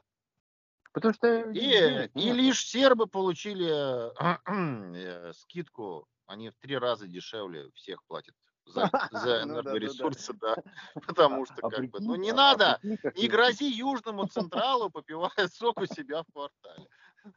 Потому 0.92 1.14
что... 1.14 1.50
И, 1.50 2.08
и 2.14 2.32
лишь 2.32 2.66
сербы 2.66 3.06
получили 3.06 3.68
э, 4.96 5.32
скидку, 5.34 6.06
они 6.26 6.50
в 6.50 6.56
три 6.56 6.78
раза 6.78 7.06
дешевле 7.06 7.70
всех 7.74 8.02
платят 8.04 8.34
за, 8.66 8.90
за 9.12 9.44
ну 9.46 9.60
энергоресурсы, 9.60 10.32
да, 10.34 10.56
Потому 11.06 11.46
что, 11.46 11.54
а 11.62 11.70
как 11.70 11.86
бы, 11.90 12.00
ну 12.00 12.16
не 12.16 12.30
а 12.30 12.34
надо, 12.34 12.80
не 12.82 13.28
грози 13.28 13.64
Южному 13.64 14.26
Централу, 14.26 14.90
попивая 14.90 15.30
сок 15.52 15.80
у 15.80 15.86
себя 15.86 16.22
в 16.22 16.32
квартале. 16.32 16.88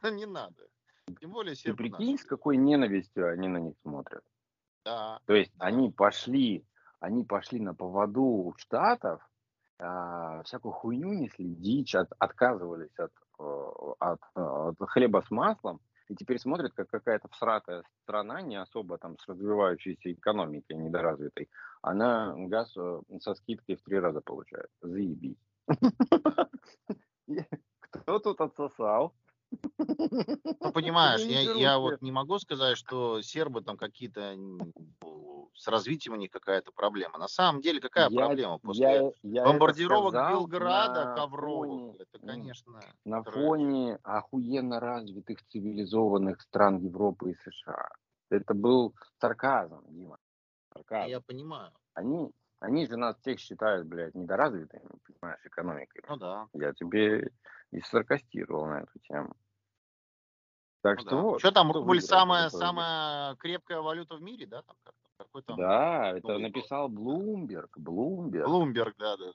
Не 0.04 0.26
надо. 0.26 0.66
Тем 1.20 1.32
более 1.32 1.56
Ты 1.56 1.74
прикинь, 1.74 2.18
с 2.18 2.24
какой 2.24 2.56
ненавистью 2.56 3.32
они 3.32 3.48
на 3.48 3.58
них 3.58 3.74
смотрят. 3.82 4.22
Да. 4.84 5.20
То 5.26 5.34
есть 5.34 5.52
они 5.58 5.90
пошли, 5.90 6.64
они 7.00 7.24
пошли 7.24 7.60
на 7.60 7.74
поводу 7.74 8.22
у 8.22 8.54
Штатов, 8.56 9.20
а, 9.80 10.42
всякую 10.42 10.72
хуйню 10.72 11.12
несли, 11.14 11.54
дичь, 11.54 11.94
от, 11.94 12.12
отказывались 12.18 12.98
от, 12.98 13.12
э, 13.38 13.70
от, 13.98 14.20
э, 14.36 14.40
от 14.40 14.76
хлеба 14.90 15.22
с 15.26 15.30
маслом, 15.30 15.80
и 16.08 16.14
теперь 16.14 16.38
смотрят, 16.38 16.72
как 16.74 16.90
какая-то 16.90 17.28
всратая 17.28 17.82
страна, 18.02 18.42
не 18.42 18.56
особо 18.56 18.98
там 18.98 19.16
с 19.18 19.28
развивающейся 19.28 20.12
экономикой 20.12 20.76
недоразвитой, 20.76 21.48
она 21.82 22.34
газ 22.36 22.76
э, 22.76 23.00
со 23.20 23.34
скидкой 23.34 23.76
в 23.76 23.82
три 23.82 23.98
раза 23.98 24.20
получает. 24.20 24.68
Заебись. 24.82 25.38
Кто 27.80 28.18
тут 28.18 28.40
отсосал? 28.40 29.14
Ну, 29.50 29.78
понимаешь, 30.72 31.22
я, 31.22 31.40
я 31.52 31.78
вот 31.78 32.02
не 32.02 32.12
могу 32.12 32.38
сказать, 32.38 32.76
что 32.76 33.20
сербы 33.22 33.62
там 33.62 33.76
какие-то 33.76 34.36
с 35.54 35.68
развитием 35.68 36.14
у 36.14 36.16
них 36.16 36.30
какая-то 36.30 36.72
проблема. 36.72 37.18
На 37.18 37.28
самом 37.28 37.60
деле, 37.60 37.80
какая 37.80 38.08
я, 38.08 38.26
проблема? 38.26 38.58
После 38.58 38.84
я, 38.84 39.10
я 39.22 39.44
бомбардировок 39.44 40.14
Белграда, 40.14 41.14
ковровых, 41.16 41.96
это, 42.00 42.26
конечно... 42.26 42.80
На 43.04 43.22
фоне 43.22 43.98
охуенно 44.02 44.80
развитых 44.80 45.44
цивилизованных 45.48 46.40
стран 46.40 46.78
Европы 46.78 47.32
и 47.32 47.34
США. 47.34 47.88
Это 48.30 48.54
был 48.54 48.94
сарказм, 49.20 49.82
Дима. 49.88 50.18
Сарказм. 50.72 51.10
Я 51.10 51.20
понимаю. 51.20 51.72
Они, 51.94 52.30
они 52.60 52.86
же 52.86 52.96
нас 52.96 53.18
всех 53.18 53.40
считают, 53.40 53.86
блядь, 53.86 54.14
недоразвитыми, 54.14 54.88
понимаешь, 55.04 55.44
экономикой. 55.44 56.02
Ну 56.08 56.16
да. 56.16 56.46
Я 56.54 56.72
тебе 56.72 57.30
и 57.72 57.80
саркастировал 57.80 58.66
на 58.66 58.80
эту 58.80 58.98
тему. 59.00 59.34
Так 60.82 60.98
ну, 60.98 61.02
что 61.02 61.10
да. 61.10 61.22
вот. 61.22 61.40
Что 61.40 61.52
там, 61.52 61.72
рубль 61.72 62.00
самая, 62.00 62.48
самая 62.48 63.34
крепкая 63.36 63.80
валюта 63.80 64.16
в 64.16 64.22
мире, 64.22 64.46
да? 64.46 64.62
Там 64.62 64.76
как 64.82 64.94
какой 65.18 65.42
там? 65.42 65.56
Да, 65.56 66.12
это 66.16 66.38
написал 66.38 66.88
Блумберг. 66.88 67.78
Блумберг. 67.78 68.46
Блумберг, 68.46 68.94
да, 68.98 69.16
да. 69.16 69.32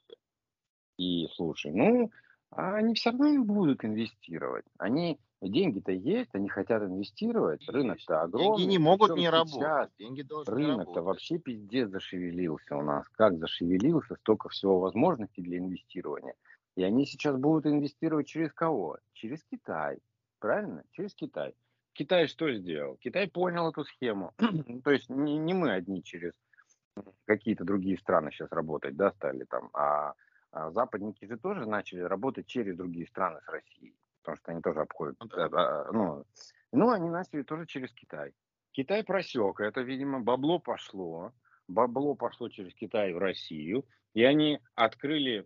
И 0.97 1.27
слушай, 1.36 1.71
ну, 1.71 2.09
они 2.49 2.95
все 2.95 3.11
равно 3.11 3.29
не 3.29 3.38
будут 3.38 3.83
инвестировать. 3.86 4.65
Они 4.79 5.19
деньги-то 5.41 5.91
есть, 5.91 6.33
они 6.33 6.49
хотят 6.49 6.81
инвестировать, 6.83 7.67
рынок-то 7.67 8.21
огромный. 8.21 8.57
Деньги 8.57 8.71
не 8.71 8.77
могут 8.79 9.09
Причем 9.09 9.19
не 9.19 9.29
работать. 9.29 9.91
Деньги 9.99 10.21
должны 10.23 10.53
рынок-то 10.53 10.95
работать. 10.95 11.03
вообще 11.03 11.38
пиздец 11.38 11.89
зашевелился 11.89 12.75
у 12.77 12.81
нас. 12.81 13.07
Как 13.09 13.38
зашевелился, 13.38 14.15
столько 14.15 14.49
всего 14.49 14.79
возможностей 14.79 15.41
для 15.41 15.59
инвестирования. 15.59 16.33
И 16.76 16.84
они 16.84 17.05
сейчас 17.05 17.38
будут 17.38 17.65
инвестировать 17.65 18.28
через 18.28 18.51
кого? 18.53 18.97
Через 19.13 19.43
Китай. 19.43 19.99
Правильно? 20.39 20.84
Через 20.91 21.15
Китай. 21.15 21.53
Китай 21.93 22.28
что 22.28 22.51
сделал? 22.53 22.97
Китай 22.97 23.30
понял 23.30 23.69
эту 23.69 23.86
схему. 23.86 24.34
Ну, 24.39 24.82
То 24.82 24.91
есть 24.91 25.09
не, 25.09 25.38
не 25.38 25.53
мы 25.53 25.71
одни 25.71 26.03
через 26.03 26.34
какие-то 27.26 27.63
другие 27.63 27.97
страны 27.97 28.32
сейчас 28.32 28.51
работать, 28.51 28.95
да, 28.95 29.11
стали 29.11 29.45
там, 29.45 29.69
а, 29.73 30.13
а 30.51 30.71
западники 30.71 31.26
же 31.26 31.38
тоже 31.38 31.65
начали 31.65 32.01
работать 32.01 32.47
через 32.47 32.78
другие 32.78 33.07
страны 33.07 33.39
с 33.45 33.49
Россией, 33.49 33.95
потому 34.21 34.38
что 34.38 34.51
они 34.51 34.61
тоже 34.61 34.82
обходят, 34.82 35.17
Ну 35.19 35.28
э, 35.28 35.49
а, 35.51 35.91
ну, 35.91 36.23
ну, 36.71 36.89
они 36.91 37.09
начали 37.09 37.43
тоже 37.43 37.65
через 37.65 37.91
Китай. 37.91 38.34
Китай 38.71 39.03
просек 39.03 39.59
это, 39.59 39.82
видимо, 39.82 40.21
бабло 40.21 40.59
пошло, 40.59 41.34
бабло 41.67 42.15
пошло 42.15 42.49
через 42.49 42.73
Китай 42.73 43.13
в 43.13 43.17
Россию, 43.17 43.86
и 44.13 44.23
они 44.23 44.59
открыли 44.76 45.45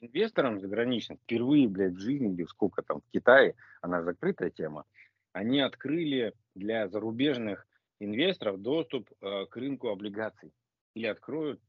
инвесторам 0.00 0.60
заграничным 0.60 1.18
впервые, 1.18 1.68
блядь, 1.68 1.94
в 1.94 1.98
жизни, 1.98 2.32
или 2.32 2.44
сколько 2.44 2.82
там 2.82 3.00
в 3.00 3.10
Китае, 3.10 3.54
она 3.80 4.02
закрытая 4.02 4.50
тема, 4.50 4.84
они 5.32 5.60
открыли 5.60 6.34
для 6.54 6.88
зарубежных 6.88 7.66
инвесторов 7.98 8.60
доступ 8.60 9.10
э, 9.20 9.46
к 9.46 9.56
рынку 9.56 9.88
облигаций. 9.88 10.52
Или 10.94 11.06
откроют, 11.06 11.60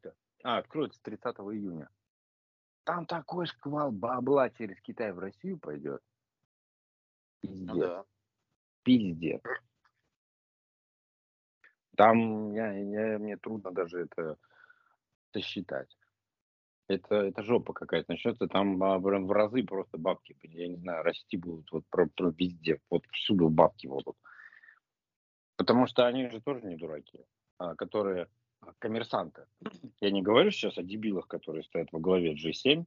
а, 0.44 0.58
откроют 0.58 0.96
с 0.96 1.00
30 1.00 1.36
июня. 1.38 1.90
Там 2.86 3.06
такой 3.06 3.48
шквал 3.48 3.92
бабла 3.92 4.50
через 4.50 4.80
Китай 4.82 5.12
в 5.12 5.20
Россию 5.20 5.58
пойдет. 5.58 6.02
Ну 7.44 7.50
Пиздец, 7.50 7.76
да. 7.76 8.06
пиздец. 8.84 9.42
Там 11.98 12.54
я, 12.54 12.72
я, 12.72 13.20
мне 13.20 13.36
трудно 13.36 13.72
даже 13.72 14.02
это 14.02 14.38
сосчитать. 15.34 15.98
Это, 16.88 17.16
это 17.16 17.44
жопа 17.44 17.74
какая-то 17.74 18.12
начнется, 18.12 18.48
там 18.48 18.82
а, 18.82 18.98
в 18.98 19.32
разы 19.32 19.64
просто 19.64 19.98
бабки, 19.98 20.38
я 20.44 20.70
не 20.70 20.78
знаю, 20.78 21.04
расти 21.04 21.36
будут 21.36 21.70
вот 21.72 21.86
про, 21.90 22.08
про 22.08 22.30
везде, 22.30 22.80
вот 22.90 23.06
всюду 23.12 23.50
бабки 23.50 23.88
будут. 23.88 24.16
Потому 25.58 25.88
что 25.88 26.06
они 26.06 26.30
же 26.30 26.40
тоже 26.40 26.66
не 26.66 26.78
дураки, 26.78 27.26
а, 27.58 27.76
которые 27.76 28.30
а, 28.62 28.72
коммерсанты. 28.80 29.48
Я 30.00 30.12
не 30.12 30.22
говорю 30.22 30.52
сейчас 30.52 30.78
о 30.78 30.84
дебилах, 30.84 31.28
которые 31.28 31.64
стоят 31.64 31.92
во 31.92 32.00
главе 32.00 32.36
G7, 32.36 32.86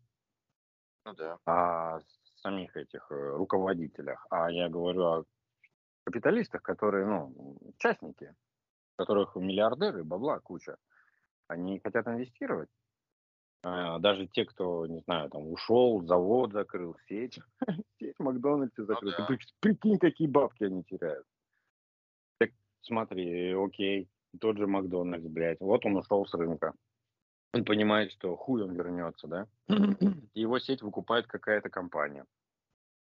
Ну 1.05 1.15
да. 1.15 1.39
о 1.45 2.01
самих 2.37 2.77
этих 2.77 3.07
э, 3.11 3.37
руководителях, 3.37 4.27
а 4.31 4.51
я 4.51 4.71
говорю 4.71 5.05
о 5.05 5.25
капиталистах, 6.05 6.63
которые, 6.63 7.07
ну, 7.07 7.59
частники, 7.77 8.35
у 8.97 9.03
которых 9.03 9.37
миллиардеры, 9.37 10.05
бабла 10.05 10.41
куча. 10.41 10.77
Они 11.49 11.81
хотят 11.81 12.07
инвестировать. 12.07 12.71
А, 13.63 13.99
Даже 13.99 14.27
те, 14.27 14.45
кто, 14.45 14.87
не 14.87 15.01
знаю, 15.01 15.29
там 15.31 15.47
ушел, 15.47 16.03
завод 16.07 16.53
закрыл, 16.53 16.97
сеть, 17.09 17.39
сеть 17.99 18.19
Макдональдса 18.19 18.85
закрыл. 18.85 19.13
Ты 19.13 19.19
да. 19.19 19.27
при- 19.27 19.39
прикинь, 19.61 19.99
какие 19.99 20.29
бабки 20.29 20.65
они 20.65 20.83
теряют. 20.85 21.27
Так 22.39 22.51
смотри, 22.81 23.53
окей, 23.53 24.09
тот 24.41 24.57
же 24.57 24.67
Макдональдс, 24.67 25.27
блядь, 25.27 25.61
вот 25.61 25.85
он 25.85 25.97
ушел 25.97 26.25
с 26.27 26.33
рынка. 26.35 26.73
Он 27.53 27.65
понимает, 27.65 28.13
что 28.13 28.37
хуй 28.37 28.63
он 28.63 28.73
вернется, 28.73 29.27
да? 29.27 29.47
Его 30.35 30.59
сеть 30.59 30.83
выкупает 30.83 31.27
какая-то 31.27 31.69
компания. 31.69 32.25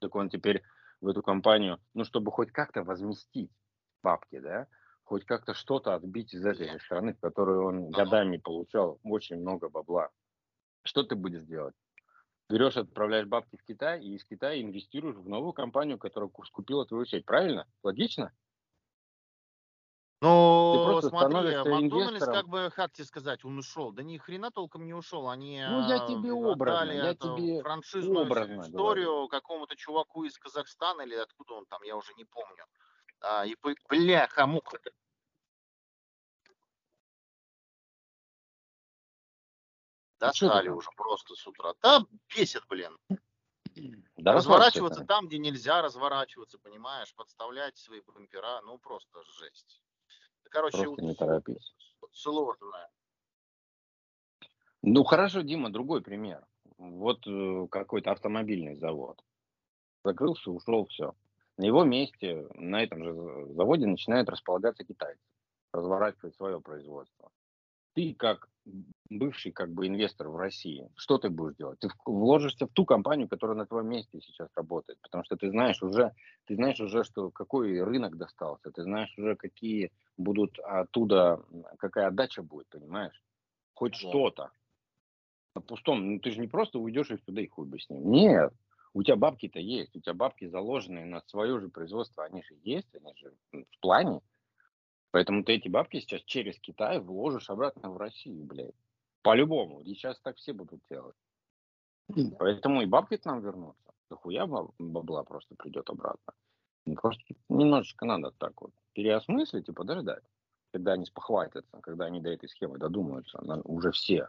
Так 0.00 0.16
он 0.16 0.28
теперь 0.28 0.62
в 1.00 1.06
эту 1.06 1.22
компанию, 1.22 1.78
ну, 1.94 2.04
чтобы 2.04 2.32
хоть 2.32 2.50
как-то 2.50 2.82
возместить 2.82 3.50
бабки, 4.02 4.40
да, 4.40 4.66
хоть 5.04 5.24
как-то 5.24 5.54
что-то 5.54 5.94
отбить 5.94 6.34
из 6.34 6.44
этой 6.44 6.80
страны, 6.80 7.14
в 7.14 7.20
которой 7.20 7.58
он 7.58 7.90
годами 7.90 8.38
получал 8.38 8.98
очень 9.04 9.36
много 9.36 9.68
бабла. 9.68 10.10
Что 10.84 11.02
ты 11.02 11.16
будешь 11.16 11.44
делать? 11.44 11.74
Берешь, 12.50 12.76
отправляешь 12.76 13.26
бабки 13.28 13.56
в 13.56 13.64
Китай, 13.64 14.02
и 14.04 14.14
из 14.14 14.24
Китая 14.24 14.60
инвестируешь 14.62 15.16
в 15.16 15.28
новую 15.28 15.52
компанию, 15.54 15.98
которая 15.98 16.30
ку- 16.30 16.44
скупила 16.44 16.86
твою 16.86 17.04
сеть. 17.06 17.26
Правильно? 17.26 17.66
Логично? 17.82 18.32
Ну, 20.74 21.02
смотри, 21.02 21.54
Макдональдс, 21.64 22.26
как 22.28 22.48
бы, 22.48 22.70
как 22.74 22.92
тебе 22.92 23.04
сказать, 23.04 23.44
он 23.44 23.58
ушел. 23.58 23.92
Да 23.92 24.02
ни 24.02 24.16
хрена 24.16 24.50
толком 24.50 24.86
не 24.86 24.94
ушел. 24.94 25.28
Они 25.28 25.58
Ну, 25.64 25.80
я 25.80 25.98
э, 25.98 26.00
тебе 26.00 26.32
образно, 26.32 26.92
я 26.92 27.14
тебе 27.14 27.62
франшизную 27.62 28.24
образно 28.24 28.62
историю 28.62 29.28
какому-то 29.28 29.76
чуваку 29.76 30.24
из 30.24 30.38
Казахстана 30.38 31.02
или 31.02 31.14
откуда 31.14 31.54
он 31.54 31.66
там, 31.66 31.82
я 31.82 31.96
уже 31.96 32.14
не 32.14 32.24
помню. 32.24 32.64
А, 33.20 33.46
и 33.46 33.56
бляха, 33.88 34.46
муха. 34.46 34.78
Достали 40.28 40.68
уже 40.68 40.88
просто 40.96 41.34
с 41.34 41.46
утра. 41.46 41.74
Да, 41.82 42.06
бесит, 42.34 42.62
блин. 42.68 42.96
Да 44.16 44.32
Разворачиваться 44.34 45.04
там, 45.04 45.26
где 45.26 45.38
нельзя 45.38 45.82
разворачиваться, 45.82 46.58
понимаешь, 46.58 47.12
подставлять 47.14 47.76
свои 47.76 48.00
бампера, 48.02 48.60
ну 48.62 48.78
просто 48.78 49.22
жесть. 49.38 49.82
Короче, 50.50 50.82
Просто 50.84 51.02
не 51.02 51.14
торопись. 51.14 51.74
сложно. 52.12 52.88
Ну 54.82 55.02
хорошо, 55.04 55.40
Дима, 55.40 55.70
другой 55.72 56.02
пример. 56.02 56.46
Вот 56.76 57.26
э, 57.26 57.66
какой-то 57.70 58.12
автомобильный 58.12 58.74
завод. 58.74 59.20
Закрылся, 60.04 60.50
ушел, 60.50 60.86
все. 60.86 61.14
На 61.56 61.64
его 61.64 61.84
месте, 61.84 62.46
на 62.54 62.82
этом 62.82 63.02
же 63.04 63.14
за- 63.14 63.54
заводе 63.54 63.86
начинают 63.86 64.28
располагаться 64.28 64.84
китайцы, 64.84 65.22
разворачивать 65.72 66.34
свое 66.36 66.60
производство. 66.60 67.30
Ты 67.94 68.14
как 68.14 68.48
бывший 69.10 69.52
как 69.52 69.72
бы 69.72 69.86
инвестор 69.86 70.28
в 70.28 70.36
России, 70.36 70.88
что 70.96 71.18
ты 71.18 71.30
будешь 71.30 71.56
делать? 71.56 71.80
Ты 71.80 71.88
вложишься 72.06 72.66
в 72.66 72.72
ту 72.72 72.84
компанию, 72.84 73.28
которая 73.28 73.56
на 73.56 73.66
твоем 73.66 73.88
месте 73.88 74.20
сейчас 74.20 74.48
работает, 74.56 74.98
потому 75.02 75.24
что 75.24 75.36
ты 75.36 75.50
знаешь 75.50 75.82
уже, 75.82 76.12
ты 76.46 76.54
знаешь 76.56 76.80
уже, 76.80 77.04
что 77.04 77.30
какой 77.30 77.82
рынок 77.82 78.16
достался, 78.16 78.70
ты 78.70 78.82
знаешь 78.84 79.12
уже, 79.18 79.36
какие 79.36 79.92
будут 80.16 80.58
оттуда, 80.60 81.44
какая 81.78 82.08
отдача 82.08 82.42
будет, 82.42 82.68
понимаешь? 82.70 83.22
Хоть 83.74 83.94
Да. 84.02 84.22
что-то 84.22 84.52
на 85.54 85.60
пустом, 85.60 86.06
ну 86.14 86.18
ты 86.18 86.30
же 86.30 86.40
не 86.40 86.48
просто 86.48 86.78
уйдешь 86.78 87.10
и 87.10 87.16
туда 87.16 87.40
и 87.42 87.46
хуй 87.46 87.66
бы 87.66 87.78
с 87.78 87.88
ним. 87.90 88.10
Нет, 88.10 88.52
у 88.94 89.02
тебя 89.02 89.16
бабки-то 89.16 89.58
есть, 89.58 89.94
у 89.96 90.00
тебя 90.00 90.14
бабки 90.14 90.46
заложенные 90.48 91.04
на 91.06 91.20
свое 91.26 91.60
же 91.60 91.68
производство, 91.68 92.24
они 92.24 92.42
же 92.42 92.54
есть, 92.62 92.94
они 92.94 93.14
же 93.16 93.34
в 93.52 93.80
плане. 93.80 94.20
Поэтому 95.12 95.44
ты 95.44 95.52
эти 95.52 95.68
бабки 95.68 96.00
сейчас 96.00 96.22
через 96.22 96.58
Китай 96.58 96.98
вложишь 96.98 97.50
обратно 97.50 97.90
в 97.90 97.98
Россию, 97.98 98.44
блядь. 98.44 98.74
По-любому. 99.20 99.82
И 99.82 99.94
сейчас 99.94 100.18
так 100.20 100.36
все 100.36 100.54
будут 100.54 100.80
делать. 100.90 101.14
Поэтому 102.38 102.82
и 102.82 102.86
бабки 102.86 103.18
к 103.18 103.24
нам 103.26 103.42
вернутся. 103.42 103.92
Да 104.10 104.16
хуя 104.16 104.46
баб- 104.46 104.74
бабла 104.78 105.22
просто 105.22 105.54
придет 105.54 105.88
обратно. 105.90 106.32
Просто 106.96 107.22
немножечко 107.48 108.06
надо 108.06 108.32
так 108.32 108.60
вот 108.62 108.72
переосмыслить 108.94 109.68
и 109.68 109.72
подождать. 109.72 110.24
Когда 110.72 110.92
они 110.94 111.04
спохватятся, 111.04 111.80
когда 111.82 112.06
они 112.06 112.20
до 112.20 112.30
этой 112.30 112.48
схемы 112.48 112.78
додумаются. 112.78 113.38
Уже 113.64 113.92
все. 113.92 114.28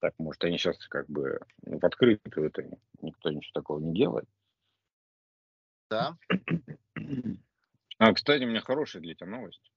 Так, 0.00 0.14
может, 0.18 0.44
они 0.44 0.58
сейчас 0.58 0.76
как 0.88 1.08
бы 1.08 1.40
в 1.62 1.84
открытую 1.84 2.46
это 2.46 2.78
никто 3.00 3.30
ничего 3.30 3.52
такого 3.54 3.78
не 3.80 3.94
делает. 3.94 4.28
Да? 5.90 6.18
А, 8.00 8.14
кстати, 8.14 8.44
у 8.44 8.48
меня 8.48 8.62
хорошая 8.62 9.02
для 9.02 9.14
тебя 9.14 9.26
новость. 9.26 9.70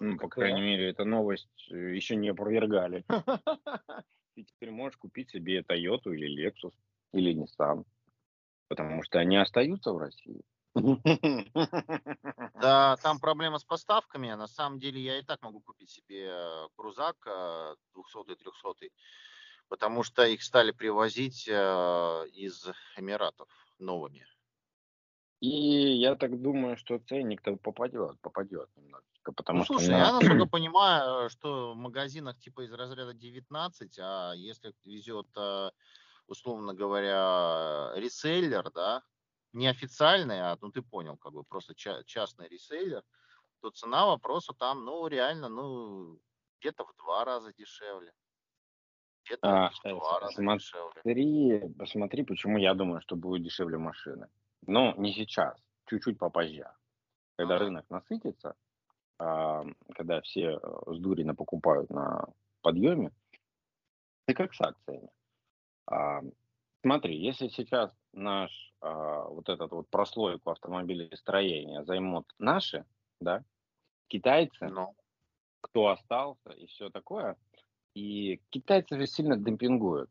Ну, 0.00 0.18
по 0.18 0.28
крайней 0.28 0.62
мере, 0.62 0.90
эта 0.90 1.04
новость 1.04 1.68
э, 1.70 1.94
еще 1.94 2.16
не 2.16 2.30
опровергали. 2.30 3.04
Ты 4.34 4.42
теперь 4.42 4.72
можешь 4.72 4.98
купить 4.98 5.30
себе 5.30 5.60
Toyota 5.60 6.12
или 6.12 6.26
Lexus 6.28 6.74
или 7.12 7.40
Nissan. 7.40 7.84
Потому 8.66 9.04
что 9.04 9.20
они 9.20 9.36
остаются 9.36 9.92
в 9.92 9.98
России. 9.98 10.42
Да, 12.60 12.96
там 12.96 13.20
проблема 13.20 13.58
с 13.58 13.64
поставками. 13.64 14.32
На 14.32 14.48
самом 14.48 14.80
деле 14.80 15.00
я 15.00 15.18
и 15.20 15.22
так 15.22 15.40
могу 15.42 15.60
купить 15.60 15.90
себе 15.90 16.26
э, 16.28 16.68
крузак 16.74 17.16
200-300, 17.94 18.90
потому 19.68 20.02
что 20.02 20.26
их 20.26 20.42
стали 20.42 20.72
привозить 20.72 21.46
э, 21.46 21.52
из 22.32 22.66
Эмиратов 22.96 23.48
новыми. 23.78 24.26
И 25.40 25.48
я 25.48 26.14
так 26.16 26.40
думаю, 26.40 26.76
что 26.76 26.98
ценник-то 26.98 27.56
попадет, 27.56 28.20
попадет 28.20 28.70
немножечко, 28.76 29.32
потому 29.32 29.60
Ну, 29.60 29.64
что 29.64 29.74
слушай, 29.74 29.94
я 29.96 30.12
насколько 30.12 30.46
понимаю, 30.46 31.30
что 31.30 31.72
в 31.72 31.76
магазинах 31.76 32.38
типа 32.38 32.62
из 32.64 32.72
разряда 32.72 33.14
19, 33.14 33.98
а 33.98 34.32
если 34.34 34.74
везет, 34.84 35.26
э, 35.36 35.70
условно 36.26 36.74
говоря, 36.74 37.92
реселлер, 37.96 38.70
да, 38.72 39.02
неофициальный, 39.52 40.40
а 40.40 40.58
ну 40.60 40.70
ты 40.72 40.82
понял, 40.82 41.16
как 41.16 41.32
бы 41.32 41.44
просто 41.44 41.74
ча- 41.74 42.02
частный 42.04 42.48
реселлер, 42.48 43.04
то 43.62 43.70
цена 43.70 44.06
вопроса 44.06 44.54
там, 44.54 44.84
ну, 44.84 45.06
реально, 45.08 45.48
ну, 45.48 46.20
где-то 46.60 46.84
в 46.86 46.96
два 46.96 47.24
раза 47.24 47.52
дешевле. 47.54 48.12
Где-то 49.24 49.48
а, 49.48 49.70
смотри, 50.26 51.70
посмотри, 51.78 52.24
почему 52.24 52.58
я 52.58 52.74
думаю, 52.74 53.00
что 53.00 53.16
будет 53.16 53.42
дешевле 53.42 53.78
машины. 53.78 54.28
Но 54.66 54.94
не 54.96 55.12
сейчас, 55.12 55.56
чуть-чуть 55.86 56.18
попозже. 56.18 56.70
Когда 57.36 57.58
рынок 57.58 57.84
насытится, 57.90 58.56
а, 59.18 59.64
когда 59.94 60.20
все 60.22 60.58
э, 60.58 60.58
с 60.86 60.98
дури 60.98 61.24
покупают 61.32 61.90
на 61.90 62.26
подъеме, 62.62 63.12
и 64.26 64.34
как 64.34 64.54
с 64.54 64.60
акциями. 64.60 65.08
А, 65.86 66.20
смотри, 66.82 67.16
если 67.16 67.48
сейчас 67.48 67.92
наш 68.12 68.50
а, 68.80 69.24
вот 69.28 69.48
этот 69.48 69.70
вот 69.70 69.88
прослойку 69.88 70.50
автомобилестроения 70.50 71.84
займут 71.84 72.26
наши, 72.38 72.84
да, 73.20 73.44
китайцы, 74.08 74.66
Но. 74.66 74.94
кто 75.60 75.88
остался 75.88 76.50
и 76.50 76.66
все 76.66 76.90
такое, 76.90 77.36
и 77.94 78.40
китайцы 78.50 78.98
же 78.98 79.06
сильно 79.06 79.36
демпингуют. 79.36 80.10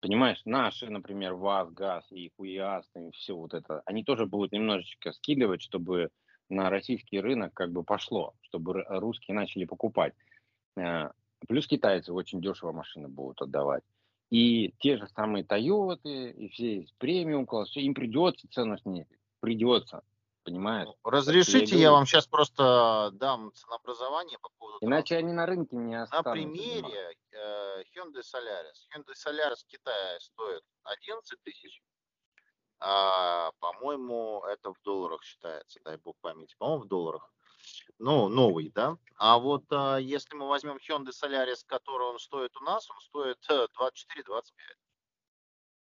Понимаешь, 0.00 0.40
наши, 0.44 0.88
например, 0.88 1.34
ВАЗ, 1.34 1.72
ГАЗ 1.72 2.04
и 2.10 2.30
ХУИАС, 2.36 2.86
и 2.94 3.10
все 3.12 3.34
вот 3.34 3.52
это, 3.52 3.82
они 3.84 4.04
тоже 4.04 4.26
будут 4.26 4.52
немножечко 4.52 5.12
скидывать, 5.12 5.62
чтобы 5.62 6.10
на 6.48 6.70
российский 6.70 7.20
рынок 7.20 7.52
как 7.52 7.72
бы 7.72 7.82
пошло, 7.82 8.34
чтобы 8.42 8.84
русские 8.88 9.34
начали 9.34 9.64
покупать. 9.64 10.14
Э, 10.76 11.10
плюс 11.48 11.66
китайцы 11.66 12.12
очень 12.12 12.40
дешево 12.40 12.72
машины 12.72 13.08
будут 13.08 13.42
отдавать. 13.42 13.82
И 14.30 14.74
те 14.78 14.98
же 14.98 15.08
самые 15.08 15.44
Тойоты, 15.44 16.30
и 16.30 16.48
все 16.48 16.86
премиум 16.98 17.46
класс, 17.46 17.70
все 17.70 17.80
им 17.80 17.94
придется 17.94 18.46
цену 18.50 18.78
снизить. 18.78 19.08
Придется. 19.40 20.02
Понимаешь? 20.48 20.88
Ну, 20.88 21.10
разрешите, 21.10 21.76
я, 21.76 21.82
я 21.82 21.92
вам 21.92 22.06
сейчас 22.06 22.26
просто 22.26 23.10
дам 23.12 23.52
ценообразование 23.52 24.38
по 24.38 24.48
поводу... 24.58 24.78
Иначе 24.80 25.16
они 25.16 25.32
на 25.32 25.44
рынке 25.44 25.76
не 25.76 25.94
останутся. 25.94 26.30
На 26.30 26.32
примере 26.32 27.16
э, 27.32 27.82
Hyundai 27.94 28.22
Solaris. 28.22 28.88
Hyundai 28.94 29.12
Solaris 29.12 29.62
в 29.62 29.66
Китае 29.66 30.20
стоит 30.20 30.62
11 30.84 31.42
тысяч. 31.42 31.82
А, 32.80 33.50
по-моему, 33.58 34.42
это 34.46 34.72
в 34.72 34.80
долларах 34.82 35.22
считается, 35.22 35.80
дай 35.84 35.98
бог 35.98 36.16
памяти. 36.22 36.54
По-моему, 36.58 36.84
в 36.84 36.88
долларах. 36.88 37.30
Ну, 37.98 38.28
новый, 38.28 38.70
да. 38.74 38.96
А 39.16 39.38
вот 39.38 39.64
а, 39.70 39.98
если 39.98 40.34
мы 40.34 40.48
возьмем 40.48 40.78
Hyundai 40.78 41.10
Solaris, 41.12 41.62
который 41.66 42.06
он 42.06 42.18
стоит 42.18 42.56
у 42.56 42.64
нас, 42.64 42.88
он 42.90 43.00
стоит 43.00 43.38
24-25 43.50 44.42
э, 44.56 44.74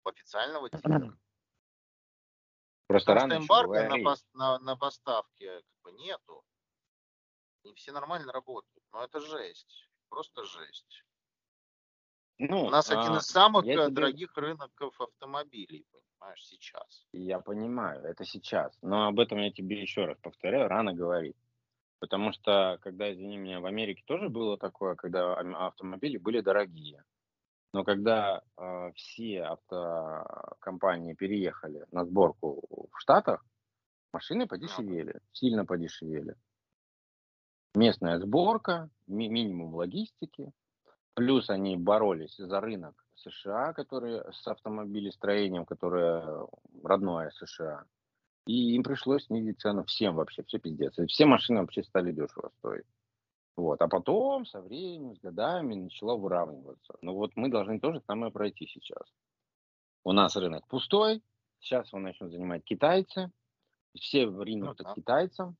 официального 0.05 0.69
типа. 0.69 1.17
Просто 2.87 3.13
Потому 3.13 3.31
рано 3.31 3.41
эмбарго 3.41 3.89
на, 3.89 4.03
пос, 4.03 4.25
на, 4.33 4.59
на 4.59 4.75
поставки 4.75 5.45
как 5.45 5.83
бы 5.83 5.91
нету. 5.93 6.43
И 7.63 7.73
все 7.75 7.91
нормально 7.91 8.31
работают. 8.31 8.83
Но 8.91 9.03
это 9.03 9.19
жесть. 9.19 9.89
Просто 10.09 10.43
жесть. 10.43 11.03
Ну, 12.39 12.65
У 12.65 12.69
нас 12.69 12.89
а, 12.91 12.99
один 12.99 13.17
из 13.17 13.25
самых 13.27 13.65
э, 13.65 13.89
дорогих 13.89 14.33
тебе... 14.33 14.47
рынков 14.47 14.99
автомобилей, 14.99 15.85
понимаешь, 15.91 16.43
сейчас. 16.45 17.05
Я 17.13 17.39
понимаю, 17.39 18.03
это 18.03 18.25
сейчас. 18.25 18.77
Но 18.81 19.07
об 19.07 19.19
этом 19.19 19.37
я 19.39 19.51
тебе 19.51 19.81
еще 19.81 20.05
раз 20.05 20.17
повторяю, 20.19 20.67
рано 20.67 20.93
говорить. 20.93 21.37
Потому 21.99 22.33
что, 22.33 22.79
когда, 22.81 23.13
извини 23.13 23.37
меня, 23.37 23.61
в 23.61 23.65
Америке 23.65 24.03
тоже 24.05 24.27
было 24.27 24.57
такое, 24.57 24.95
когда 24.95 25.35
автомобили 25.35 26.17
были 26.17 26.41
дорогие. 26.41 27.03
Но 27.73 27.83
когда 27.83 28.43
э, 28.55 28.91
все 28.95 29.43
автокомпании 29.43 31.15
переехали 31.15 31.85
на 31.91 32.05
сборку 32.05 32.87
в 32.91 32.99
Штатах, 32.99 33.43
машины 34.13 34.47
подешевели, 34.47 35.19
сильно 35.31 35.65
подешевели. 35.65 36.35
Местная 37.73 38.19
сборка, 38.19 38.89
ми- 39.07 39.27
минимум 39.27 39.73
логистики, 39.73 40.51
плюс 41.15 41.49
они 41.49 41.75
боролись 41.75 42.37
за 42.37 42.61
рынок 42.61 43.03
США, 43.15 43.73
который 43.73 44.21
с 44.31 44.47
автомобилестроением, 44.47 45.65
которое 45.65 46.47
родное 46.83 47.31
США. 47.31 47.85
И 48.45 48.75
им 48.75 48.83
пришлось 48.83 49.25
снизить 49.25 49.61
цену 49.61 49.83
всем 49.85 50.15
вообще, 50.15 50.43
все 50.43 50.59
пиздец. 50.59 50.97
И 50.99 51.07
все 51.07 51.25
машины 51.25 51.61
вообще 51.61 51.83
стали 51.83 52.11
дешево 52.11 52.51
стоить. 52.59 52.85
Вот. 53.55 53.81
А 53.81 53.87
потом 53.87 54.45
со 54.45 54.61
временем, 54.61 55.15
с 55.15 55.19
годами 55.19 55.75
начало 55.75 56.15
выравниваться. 56.17 56.95
Но 57.01 57.13
вот 57.13 57.31
мы 57.35 57.49
должны 57.49 57.79
то 57.79 57.93
же 57.93 58.01
самое 58.07 58.31
пройти 58.31 58.67
сейчас. 58.67 59.03
У 60.03 60.11
нас 60.11 60.35
рынок 60.35 60.67
пустой, 60.67 61.21
сейчас 61.59 61.87
его 61.93 61.99
начнут 61.99 62.31
занимать 62.31 62.63
китайцы, 62.63 63.31
все 63.95 64.23
ринут 64.43 64.79
ну, 64.79 64.85
да. 64.85 64.93
китайцам, 64.95 65.55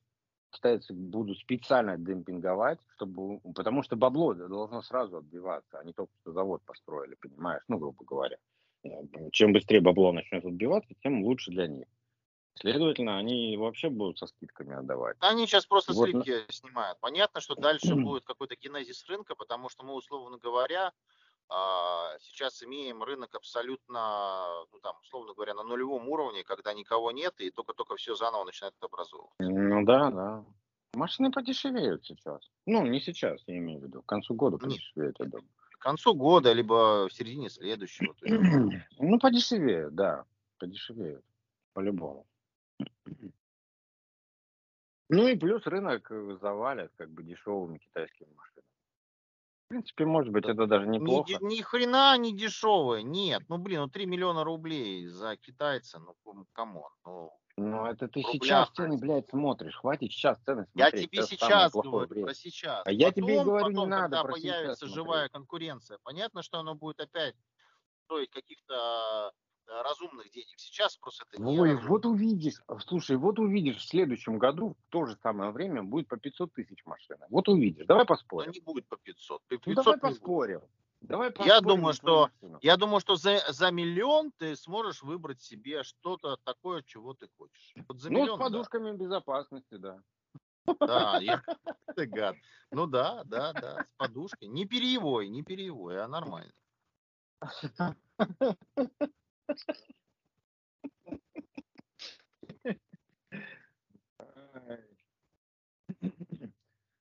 китайцы 0.50 0.92
будут 0.92 1.38
специально 1.38 1.96
демпинговать, 1.96 2.80
чтобы, 2.94 3.40
потому 3.54 3.82
что 3.82 3.96
бабло 3.96 4.34
должно 4.34 4.82
сразу 4.82 5.18
отбиваться, 5.18 5.78
а 5.78 5.84
не 5.84 5.92
только 5.92 6.12
что 6.20 6.32
завод 6.32 6.62
построили, 6.64 7.14
понимаешь, 7.14 7.62
ну, 7.68 7.78
грубо 7.78 8.04
говоря. 8.04 8.36
Э, 8.82 8.90
чем 9.32 9.52
быстрее 9.52 9.80
бабло 9.80 10.12
начнет 10.12 10.44
отбиваться, 10.44 10.94
тем 11.02 11.22
лучше 11.22 11.50
для 11.50 11.68
них. 11.68 11.86
Следовательно, 12.56 13.18
они 13.18 13.56
вообще 13.56 13.90
будут 13.90 14.18
со 14.18 14.26
скидками 14.26 14.74
отдавать. 14.74 15.16
Они 15.20 15.46
сейчас 15.46 15.66
просто 15.66 15.92
вот. 15.92 16.08
сливки 16.08 16.44
снимают. 16.50 16.98
Понятно, 17.00 17.40
что 17.40 17.54
дальше 17.54 17.94
будет 17.94 18.24
какой-то 18.24 18.56
генезис 18.56 19.04
рынка, 19.08 19.34
потому 19.34 19.68
что 19.68 19.84
мы, 19.84 19.94
условно 19.94 20.38
говоря, 20.38 20.92
а, 21.48 22.16
сейчас 22.20 22.62
имеем 22.62 23.02
рынок 23.02 23.34
абсолютно, 23.34 24.46
ну 24.72 24.78
там, 24.80 24.96
условно 25.02 25.34
говоря, 25.34 25.54
на 25.54 25.62
нулевом 25.62 26.08
уровне, 26.08 26.44
когда 26.44 26.72
никого 26.72 27.12
нет, 27.12 27.34
и 27.38 27.50
только-только 27.50 27.96
все 27.96 28.14
заново 28.14 28.44
начинает 28.44 28.74
образовываться. 28.80 29.36
Ну 29.40 29.84
да, 29.84 30.10
да. 30.10 30.44
Машины 30.94 31.32
подешевеют 31.32 32.04
сейчас. 32.04 32.40
Ну, 32.66 32.86
не 32.86 33.00
сейчас, 33.00 33.42
я 33.46 33.58
имею 33.58 33.80
в 33.80 33.84
виду. 33.84 34.02
К 34.02 34.06
концу 34.06 34.34
года 34.34 34.58
подешевеют, 34.58 35.16
я 35.18 35.26
думаю. 35.26 35.48
К 35.72 35.78
концу 35.78 36.14
года, 36.14 36.52
либо 36.52 37.08
в 37.08 37.12
середине 37.12 37.50
следующего. 37.50 38.14
ну, 38.98 39.18
подешевеют, 39.18 39.94
да. 39.94 40.24
Подешевеют. 40.58 41.24
По-любому. 41.72 42.26
Ну 45.10 45.28
и 45.28 45.36
плюс 45.36 45.64
рынок 45.66 46.10
э, 46.10 46.38
завалят 46.40 46.90
как 46.96 47.10
бы 47.10 47.22
дешевыми 47.22 47.78
китайскими 47.78 48.28
машинами. 48.34 48.68
В 49.64 49.68
принципе, 49.68 50.04
может 50.06 50.32
быть, 50.32 50.44
это 50.46 50.66
даже 50.66 50.86
неплохо. 50.86 51.32
Ни, 51.40 51.56
ни 51.56 51.60
хрена 51.62 52.16
не 52.18 52.36
дешевые. 52.36 53.02
Нет, 53.02 53.42
ну 53.48 53.58
блин, 53.58 53.82
ну 53.82 53.88
3 53.88 54.06
миллиона 54.06 54.44
рублей 54.44 55.06
за 55.06 55.36
китайца, 55.36 55.98
ну 55.98 56.14
come 56.52 56.74
on. 56.74 56.90
Ну, 57.04 57.32
ну 57.56 57.86
это 57.86 58.08
ты 58.08 58.22
сейчас 58.22 58.70
цены, 58.70 58.98
блядь, 58.98 59.28
смотришь. 59.28 59.76
Хватит 59.76 60.12
сейчас 60.12 60.38
цены 60.40 60.66
смотреть. 60.66 60.94
Я 60.94 61.06
тебе 61.06 61.18
это 61.18 61.26
сейчас 61.28 61.72
говорю 61.72 62.06
время. 62.08 62.26
про 62.26 62.34
сейчас. 62.34 62.80
А 62.80 62.84
потом, 62.84 62.98
я 62.98 63.12
тебе 63.12 63.44
говорю, 63.44 63.66
потом, 63.66 63.84
не 63.84 63.86
надо 63.86 64.16
когда 64.16 64.32
появится 64.32 64.86
живая 64.86 65.28
конкуренция, 65.28 65.98
понятно, 66.02 66.42
что 66.42 66.58
оно 66.58 66.74
будет 66.74 67.00
опять 67.00 67.34
стоить 68.04 68.30
каких-то 68.30 69.32
разумных 69.66 70.30
денег. 70.30 70.58
Сейчас 70.58 70.96
просто 70.96 71.24
это 71.30 71.42
не 71.42 71.58
Ой, 71.58 71.76
вот 71.76 72.06
увидишь, 72.06 72.62
слушай, 72.86 73.16
вот 73.16 73.38
увидишь, 73.38 73.76
в 73.78 73.88
следующем 73.88 74.38
году 74.38 74.70
в 74.70 74.90
то 74.90 75.06
же 75.06 75.16
самое 75.22 75.50
время 75.50 75.82
будет 75.82 76.08
по 76.08 76.16
500 76.16 76.52
тысяч 76.52 76.84
машин. 76.84 77.16
Вот 77.30 77.48
увидишь, 77.48 77.86
давай 77.86 78.04
поспорим. 78.04 78.48
Но 78.48 78.52
не 78.52 78.60
будет 78.60 78.86
по 78.88 78.96
500. 78.96 79.42
По 79.42 79.56
500 79.56 79.66
ну, 79.66 79.74
давай 79.82 79.98
поспорим. 79.98 80.60
Будет. 80.60 80.70
Давай 81.00 81.32
я 81.44 81.60
думаю, 81.60 81.92
что 81.92 82.30
я 82.62 82.78
думаю, 82.78 83.00
что 83.00 83.16
за, 83.16 83.40
за 83.52 83.70
миллион 83.70 84.32
ты 84.38 84.56
сможешь 84.56 85.02
выбрать 85.02 85.42
себе 85.42 85.82
что-то 85.82 86.38
такое, 86.44 86.82
чего 86.82 87.12
ты 87.12 87.28
хочешь. 87.36 87.74
Вот 87.88 88.00
за 88.00 88.10
ну, 88.10 88.22
миллион, 88.22 88.40
с 88.40 88.42
подушками 88.42 88.90
да. 88.90 88.96
безопасности, 88.96 89.74
да. 89.74 90.00
Да, 90.80 91.18
я, 91.20 91.42
ты 91.96 92.06
гад. 92.06 92.36
Ну 92.70 92.86
да, 92.86 93.22
да, 93.24 93.52
да, 93.52 93.84
с 93.84 93.92
подушкой. 93.98 94.48
Не 94.48 94.64
переевой, 94.64 95.28
не 95.28 95.42
переевой, 95.42 96.02
а 96.02 96.08
нормально. 96.08 96.52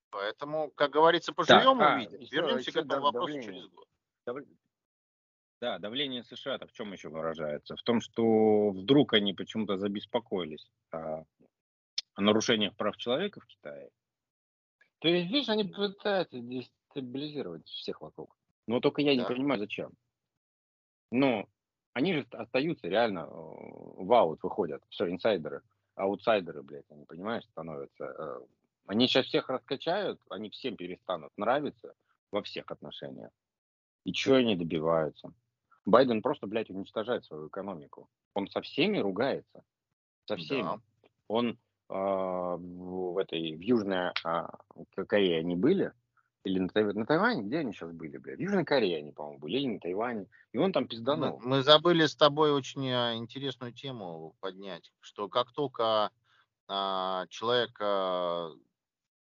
Поэтому, 0.10 0.72
как 0.72 0.92
говорится, 0.92 1.34
поживем 1.34 1.80
так, 1.80 1.98
увидим. 1.98 2.20
А, 2.22 2.36
Вернемся 2.36 2.72
к 2.72 2.76
этому 2.76 3.02
вопросу 3.02 3.42
через 3.42 3.68
год. 3.68 3.88
Да, 5.60 5.80
давление 5.80 6.24
США 6.24 6.58
-то 6.58 6.68
в 6.68 6.74
чем 6.74 6.92
еще 6.92 7.10
выражается? 7.10 7.76
В 7.76 7.84
том, 7.84 8.02
что 8.02 8.72
вдруг 8.72 9.14
они 9.14 9.34
почему-то 9.34 9.78
забеспокоились 9.78 10.70
о, 10.92 11.24
о 12.16 12.22
нарушениях 12.22 12.76
прав 12.76 12.98
человека 12.98 13.40
в 13.40 13.46
Китае. 13.48 13.90
То 15.00 15.08
есть, 15.08 15.32
видишь, 15.32 15.50
они 15.50 15.64
пытаются 15.64 16.38
дестабилизировать 16.40 17.68
всех 17.68 18.02
вокруг. 18.02 18.36
Но 18.68 18.82
только 18.82 19.02
я 19.02 19.16
да. 19.16 19.22
не 19.22 19.26
понимаю, 19.26 19.60
зачем. 19.60 19.94
Но 21.12 21.48
они 21.94 22.14
же 22.14 22.28
остаются 22.32 22.88
реально 22.88 23.20
э, 23.20 23.26
в 23.30 24.14
аут 24.14 24.42
выходят. 24.44 24.84
Все, 24.90 25.10
инсайдеры, 25.10 25.62
аутсайдеры, 25.96 26.64
блядь, 26.64 26.90
они, 26.90 27.06
понимаешь, 27.06 27.46
становятся. 27.46 28.06
Э, 28.06 28.40
они 28.88 29.08
сейчас 29.08 29.28
всех 29.28 29.50
раскачают, 29.50 30.20
они 30.30 30.50
всем 30.50 30.76
перестанут 30.76 31.32
нравиться 31.38 31.94
во 32.32 32.42
всех 32.42 32.70
отношениях. 32.72 33.32
И 34.04 34.12
чего 34.12 34.36
они 34.36 34.56
добиваются? 34.56 35.32
Байден 35.86 36.22
просто, 36.22 36.48
блядь, 36.48 36.70
уничтожает 36.70 37.26
свою 37.26 37.48
экономику. 37.48 38.10
Он 38.34 38.48
со 38.50 38.62
всеми 38.62 38.98
ругается. 38.98 39.64
Со 40.26 40.38
всеми. 40.38 40.64
Да. 40.64 40.80
Он 41.28 41.52
э, 41.52 41.56
в, 41.90 43.14
в 43.14 43.18
этой 43.20 43.56
в 43.56 43.62
Южной 43.62 44.12
э, 44.26 44.48
Корее 45.08 45.40
они 45.40 45.56
были, 45.56 45.94
Или 46.44 46.60
на, 46.60 46.68
Тай... 46.70 46.84
на 46.84 47.06
Тайване? 47.06 47.44
Где 47.44 47.60
они 47.60 47.72
сейчас 47.72 47.92
были, 47.92 48.18
блядь? 48.18 48.38
В 48.38 48.42
Южной 48.42 48.66
Корее 48.66 48.98
они, 48.98 49.12
по-моему, 49.12 49.40
были, 49.40 49.58
или 49.58 49.68
на 49.68 49.80
Тайване. 49.80 50.28
И 50.52 50.58
он 50.58 50.74
там 50.74 50.88
пизданул. 50.88 51.40
Мы, 51.40 51.48
мы 51.48 51.64
забыли 51.64 52.06
с 52.06 52.16
тобой 52.16 52.52
очень 52.52 52.86
э, 52.88 53.16
интересную 53.16 53.72
тему 53.72 54.36
поднять, 54.42 54.92
что 55.00 55.30
как 55.30 55.54
только 55.54 56.12
а, 56.68 57.28
человек 57.28 57.78
а, 57.80 58.52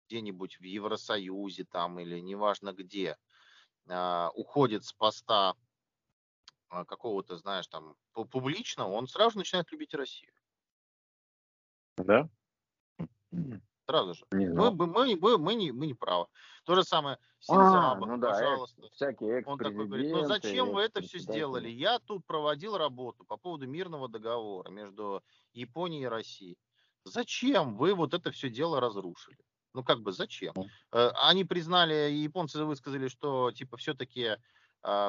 где-нибудь 0.06 0.58
в 0.58 0.62
Евросоюзе 0.62 1.64
там 1.64 1.98
или 2.00 2.18
неважно 2.20 2.72
где 2.72 3.16
а, 3.88 4.30
уходит 4.34 4.84
с 4.84 4.92
поста 4.92 5.54
а, 6.68 6.84
какого-то, 6.84 7.36
знаешь, 7.36 7.66
там 7.68 7.96
публичного, 8.12 8.90
он 8.90 9.06
сразу 9.06 9.38
начинает 9.38 9.70
любить 9.72 9.94
Россию. 9.94 10.32
Да? 11.96 12.28
Сразу 13.88 14.12
же. 14.12 14.26
Не 14.32 14.46
мы, 14.46 14.52
знал. 14.52 14.74
мы, 14.74 14.86
мы, 14.86 15.16
мы, 15.16 15.38
мы 15.38 15.54
не, 15.54 15.72
мы 15.72 15.86
не 15.86 15.94
правы. 15.94 16.26
То 16.64 16.74
же 16.74 16.84
самое 16.84 17.16
А, 17.16 17.18
Синзабов, 17.40 18.06
ну 18.06 18.18
да, 18.18 18.28
экс- 18.30 18.38
пожалуйста. 18.38 18.82
всякие 18.92 19.42
Он 19.46 19.58
такой 19.58 19.86
говорит, 19.86 20.12
ну 20.12 20.24
зачем 20.26 20.72
вы 20.72 20.82
это 20.82 21.00
все 21.00 21.18
сделали? 21.18 21.70
Я 21.70 21.98
тут 21.98 22.26
проводил 22.26 22.76
работу 22.76 23.24
по 23.24 23.38
поводу 23.38 23.66
мирного 23.66 24.08
договора 24.08 24.68
между 24.70 25.22
Японией 25.54 26.02
и 26.02 26.06
Россией. 26.06 26.58
Зачем 27.04 27.78
вы 27.78 27.94
вот 27.94 28.12
это 28.12 28.30
все 28.30 28.50
дело 28.50 28.78
разрушили? 28.78 29.38
Ну 29.72 29.82
как 29.82 30.02
бы 30.02 30.12
зачем? 30.12 30.52
Мгм. 30.54 30.68
Э, 30.92 31.10
Они 31.14 31.44
признали, 31.44 32.10
японцы 32.10 32.62
высказали, 32.64 33.08
что 33.08 33.52
типа 33.52 33.78
все-таки 33.78 34.36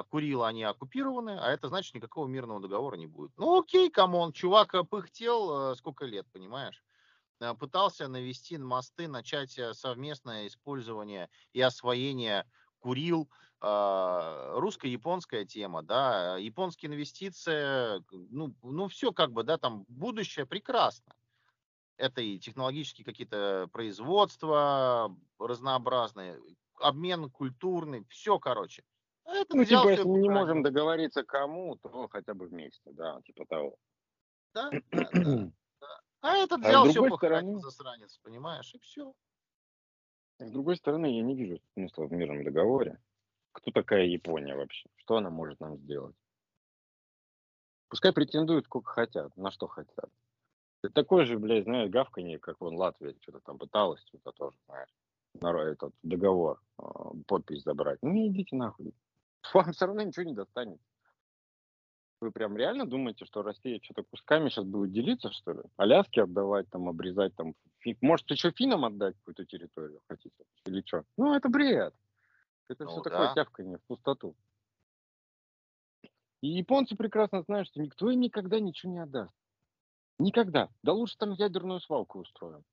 Курилы 0.10 0.48
они 0.48 0.64
оккупированы, 0.64 1.38
а 1.40 1.52
это 1.52 1.68
значит 1.68 1.94
никакого 1.94 2.28
мирного 2.28 2.60
договора 2.60 2.96
не 2.96 3.06
будет. 3.08 3.32
Ну 3.38 3.60
окей, 3.60 3.92
come 3.92 4.15
on, 4.15 4.32
чувак 4.34 4.74
пыхтел 4.90 5.72
э, 5.72 5.76
сколько 5.76 6.06
лет, 6.06 6.26
понимаешь? 6.34 6.84
Э, 7.40 7.54
Пытался 7.54 8.08
навести 8.08 8.58
мосты, 8.58 9.08
начать 9.08 9.58
э, 9.58 9.74
совместное 9.74 10.48
использование 10.48 11.30
и 11.54 11.62
освоение 11.62 12.46
Курил, 12.80 13.30
а, 13.62 14.54
русско-японская 14.58 15.44
тема, 15.44 15.84
да, 15.84 16.38
японские 16.38 16.92
инвестиции, 16.92 18.02
ну, 18.32 18.56
ну 18.64 18.88
все 18.88 19.12
как 19.12 19.34
бы, 19.34 19.44
да, 19.44 19.58
там 19.58 19.84
будущее 19.90 20.46
прекрасно. 20.46 21.14
Это 21.98 22.22
и 22.22 22.40
технологические 22.40 23.04
какие-то 23.04 23.68
производства 23.74 25.14
разнообразные, 25.38 26.40
обмен 26.80 27.30
культурный, 27.30 28.06
все, 28.08 28.40
короче. 28.40 28.86
А 29.26 29.36
этот 29.36 29.56
Ну, 29.56 29.66
типа, 29.66 29.90
если 29.90 30.08
мы 30.08 30.20
не 30.20 30.30
можем 30.30 30.64
договориться 30.64 31.24
кому, 31.24 31.76
то 31.76 32.08
хотя 32.08 32.34
бы 32.34 32.48
вместе, 32.48 32.92
да, 32.94 33.20
типа 33.26 33.46
того. 33.46 33.76
Да, 34.54 34.70
да, 34.92 35.10
да. 35.12 35.52
А 36.22 36.36
этот 36.36 36.64
А 36.64 36.68
взял 36.70 36.84
все 36.86 36.94
другой 36.94 37.10
похоронил, 37.12 37.60
стороны- 37.60 37.62
засранец, 37.62 38.18
понимаешь, 38.18 38.74
и 38.76 38.80
все. 38.80 39.14
С 40.40 40.52
другой 40.52 40.78
стороны, 40.78 41.06
я 41.18 41.22
не 41.22 41.36
вижу 41.36 41.60
смысла 41.74 42.06
в 42.06 42.12
мирном 42.12 42.44
договоре. 42.44 43.02
Кто 43.52 43.72
такая 43.72 44.06
Япония 44.06 44.56
вообще? 44.56 44.90
Что 44.98 45.18
она 45.18 45.30
может 45.30 45.60
нам 45.60 45.78
сделать? 45.78 46.16
Пускай 47.90 48.14
претендуют 48.14 48.66
сколько 48.66 48.92
хотят, 48.92 49.36
на 49.36 49.52
что 49.52 49.68
хотят. 49.68 50.10
Это 50.84 50.94
такой 50.94 51.26
же, 51.26 51.38
блядь, 51.38 51.66
знаешь, 51.66 51.90
гавканье, 51.90 52.40
как 52.40 52.62
вон 52.62 52.76
Латвия 52.76 53.16
что-то 53.22 53.40
там 53.42 53.58
пыталась, 53.58 54.02
что-то 54.08 54.32
тоже, 54.32 54.58
знаешь, 54.68 54.90
на 55.34 55.52
этот 55.62 55.94
договор, 56.04 56.62
э, 56.78 56.84
подпись 57.28 57.64
забрать. 57.64 58.00
Ну, 58.02 58.28
идите 58.28 58.56
нахуй. 58.56 58.94
Вам 59.54 59.74
все 59.74 59.88
равно 59.88 60.04
ничего 60.04 60.24
не 60.24 60.34
достанет. 60.34 60.80
Вы 62.22 62.32
прям 62.32 62.58
реально 62.58 62.86
думаете, 62.86 63.26
что 63.26 63.44
Россия 63.44 63.80
что-то 63.82 64.04
кусками 64.04 64.50
сейчас 64.50 64.66
будет 64.66 64.92
делиться, 64.92 65.32
что 65.32 65.54
ли? 65.54 65.62
Аляски 65.78 66.20
отдавать, 66.20 66.70
там, 66.70 66.90
обрезать, 66.90 67.34
там, 67.36 67.56
фи- 67.80 67.98
может, 68.02 68.30
еще 68.30 68.52
финам 68.52 68.84
отдать 68.84 69.16
какую-то 69.20 69.46
территорию 69.46 70.02
хотите? 70.08 70.44
Или 70.66 70.82
что? 70.86 71.06
Ну, 71.18 71.34
это 71.34 71.48
бред. 71.48 71.96
Это 72.68 72.84
Ну 72.84 72.92
все 72.92 73.02
да. 73.02 73.10
такое 73.10 73.34
тявканье 73.34 73.78
в 73.78 73.84
пустоту. 73.86 74.36
И 76.42 76.48
японцы 76.48 76.96
прекрасно 76.96 77.42
знают, 77.44 77.68
что 77.68 77.82
никто 77.82 78.10
им 78.10 78.20
никогда 78.20 78.60
ничего 78.60 78.92
не 78.92 79.00
отдаст. 79.00 79.34
Никогда. 80.20 80.70
Да 80.84 80.92
лучше 80.94 81.18
там 81.18 81.32
ядерную 81.32 81.80
свалку 81.80 82.20
устроим. 82.20 82.64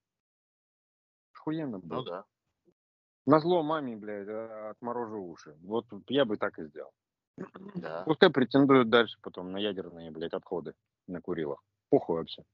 Охуенно 1.35 1.79
Ну 1.79 1.83
будет. 1.83 2.07
да. 2.07 2.25
Назло 3.27 3.63
маме, 3.63 3.97
блядь, 3.97 4.29
а, 4.29 4.71
отморожу 4.71 5.21
уши. 5.23 5.57
Вот 5.63 5.87
я 6.09 6.25
бы 6.25 6.37
так 6.37 6.59
и 6.59 6.65
сделал. 6.65 6.93
Да. 7.75 8.03
Пускай 8.05 8.31
претендуют 8.31 8.89
дальше 8.89 9.19
потом 9.21 9.53
на 9.53 9.59
ядерные, 9.59 10.11
блядь, 10.11 10.33
отходы 10.33 10.75
на 11.07 11.21
Курилах. 11.21 11.63
Похуй 11.91 12.17
вообще. 12.17 12.45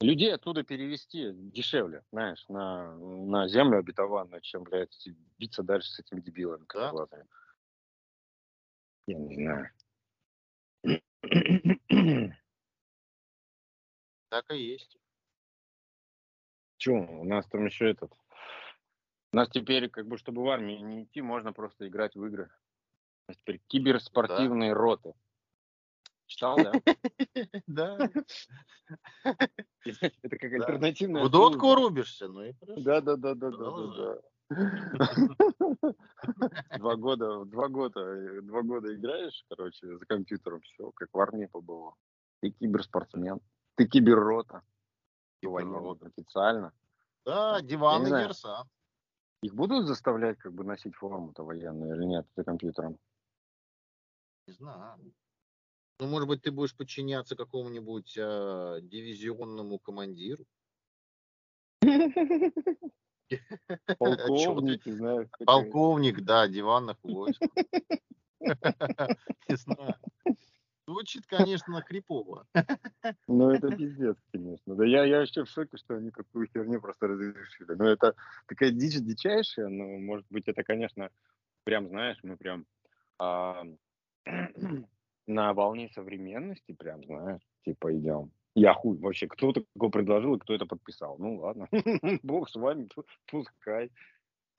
Людей 0.00 0.34
оттуда 0.34 0.64
перевести 0.64 1.32
дешевле, 1.32 2.02
знаешь, 2.10 2.44
на, 2.48 2.96
на 2.96 3.48
землю 3.48 3.78
обетованную, 3.78 4.40
чем, 4.40 4.64
блядь, 4.64 5.08
биться 5.38 5.62
дальше 5.62 5.90
с 5.92 6.00
этими 6.00 6.20
дебилами 6.20 6.64
Да. 6.74 6.90
глазами. 6.90 7.26
Я 9.06 9.18
не 9.18 9.34
знаю. 9.34 9.70
Так 14.28 14.50
и 14.50 14.58
есть. 14.58 14.98
Че, 16.78 16.90
у 16.90 17.24
нас 17.24 17.46
там 17.46 17.66
еще 17.66 17.88
этот... 17.88 18.12
У 19.32 19.36
нас 19.36 19.48
теперь, 19.48 19.88
как 19.88 20.06
бы, 20.06 20.18
чтобы 20.18 20.42
в 20.42 20.48
армию 20.48 20.84
не 20.84 21.04
идти, 21.04 21.22
можно 21.22 21.52
просто 21.52 21.86
играть 21.86 22.14
в 22.16 22.24
игры. 22.24 22.50
Теперь 23.32 23.60
киберспортивные 23.68 24.72
роты. 24.72 25.14
Читал, 26.26 26.56
да? 26.56 26.72
Да. 27.66 28.10
Это 29.84 30.38
как 30.38 30.50
Да. 30.50 30.56
альтернативная 30.56 31.24
В 31.24 31.30
дотку 31.30 31.74
рубишься, 31.74 32.28
ну 32.28 32.44
и. 32.44 32.52
Да, 32.60 33.00
да, 33.00 33.16
да, 33.16 33.34
да, 33.34 33.50
да, 33.50 33.70
да, 33.70 33.86
да. 33.96 34.20
Два 36.78 36.96
года, 36.96 37.44
два 37.46 37.68
года, 37.68 38.00
э, 38.00 38.40
два 38.42 38.62
года 38.62 38.94
играешь, 38.94 39.44
короче, 39.48 39.96
за 39.96 40.04
компьютером, 40.06 40.60
все, 40.60 40.90
как 40.92 41.08
в 41.12 41.18
армии 41.18 41.46
побывал. 41.46 41.96
Ты 42.40 42.50
киберспортсмен, 42.50 43.40
ты 43.74 43.86
киберрота. 43.86 44.62
Киберрота. 45.40 46.06
официально. 46.06 46.72
Да, 47.24 47.60
диванный 47.62 48.08
знаю. 48.08 48.26
верса. 48.26 48.68
Их 49.42 49.54
будут 49.54 49.86
заставлять 49.86 50.38
как 50.38 50.52
бы 50.52 50.64
носить 50.64 50.94
форму-то 50.94 51.42
военную 51.42 51.96
или 51.96 52.04
нет 52.04 52.26
за 52.36 52.44
компьютером? 52.44 52.98
Не 54.46 54.52
знаю. 54.52 55.12
Ну, 56.00 56.06
может 56.08 56.28
быть, 56.28 56.42
ты 56.42 56.50
будешь 56.50 56.76
подчиняться 56.76 57.36
какому-нибудь 57.36 58.14
э, 58.16 58.80
дивизионному 58.82 59.78
командиру? 59.78 60.44
Полковники, 63.98 64.90
знаешь. 64.90 65.28
такие. 65.30 65.46
Полковник, 65.46 66.20
да, 66.22 66.48
диванных 66.48 66.96
войск. 67.02 67.42
Не 68.40 69.56
знаю. 69.56 69.94
Звучит, 70.86 71.26
конечно, 71.26 71.80
крипово. 71.82 72.46
Ну, 73.28 73.50
это 73.50 73.74
пиздец, 73.76 74.16
конечно. 74.32 74.74
Да 74.74 74.84
я, 74.84 75.04
я 75.04 75.20
вообще 75.20 75.44
в 75.44 75.48
шоке, 75.48 75.76
что 75.76 75.96
они 75.96 76.10
такую 76.10 76.46
херню 76.46 76.80
просто 76.80 77.06
разрешили. 77.06 77.74
Ну, 77.74 77.84
это 77.84 78.14
такая 78.46 78.70
дичь 78.70 78.98
дичайшая, 79.00 79.68
но, 79.68 79.98
может 79.98 80.26
быть, 80.30 80.48
это, 80.48 80.62
конечно, 80.62 81.10
прям, 81.64 81.88
знаешь, 81.88 82.18
мы 82.22 82.36
прям 82.36 82.66
а, 83.18 83.64
на 85.26 85.52
волне 85.54 85.88
современности, 85.88 86.72
прям, 86.72 87.04
знаешь, 87.04 87.42
типа 87.64 87.96
идем. 87.96 88.30
Я 88.54 88.72
хуй, 88.74 88.96
вообще, 88.98 89.26
кто 89.26 89.52
такое 89.52 89.90
предложил 89.90 90.36
и 90.36 90.38
кто 90.38 90.54
это 90.54 90.66
подписал? 90.66 91.18
Ну, 91.18 91.36
ладно, 91.36 91.68
бог 92.22 92.48
с 92.48 92.54
вами, 92.54 92.88
пу- 92.94 93.04
пускай. 93.26 93.90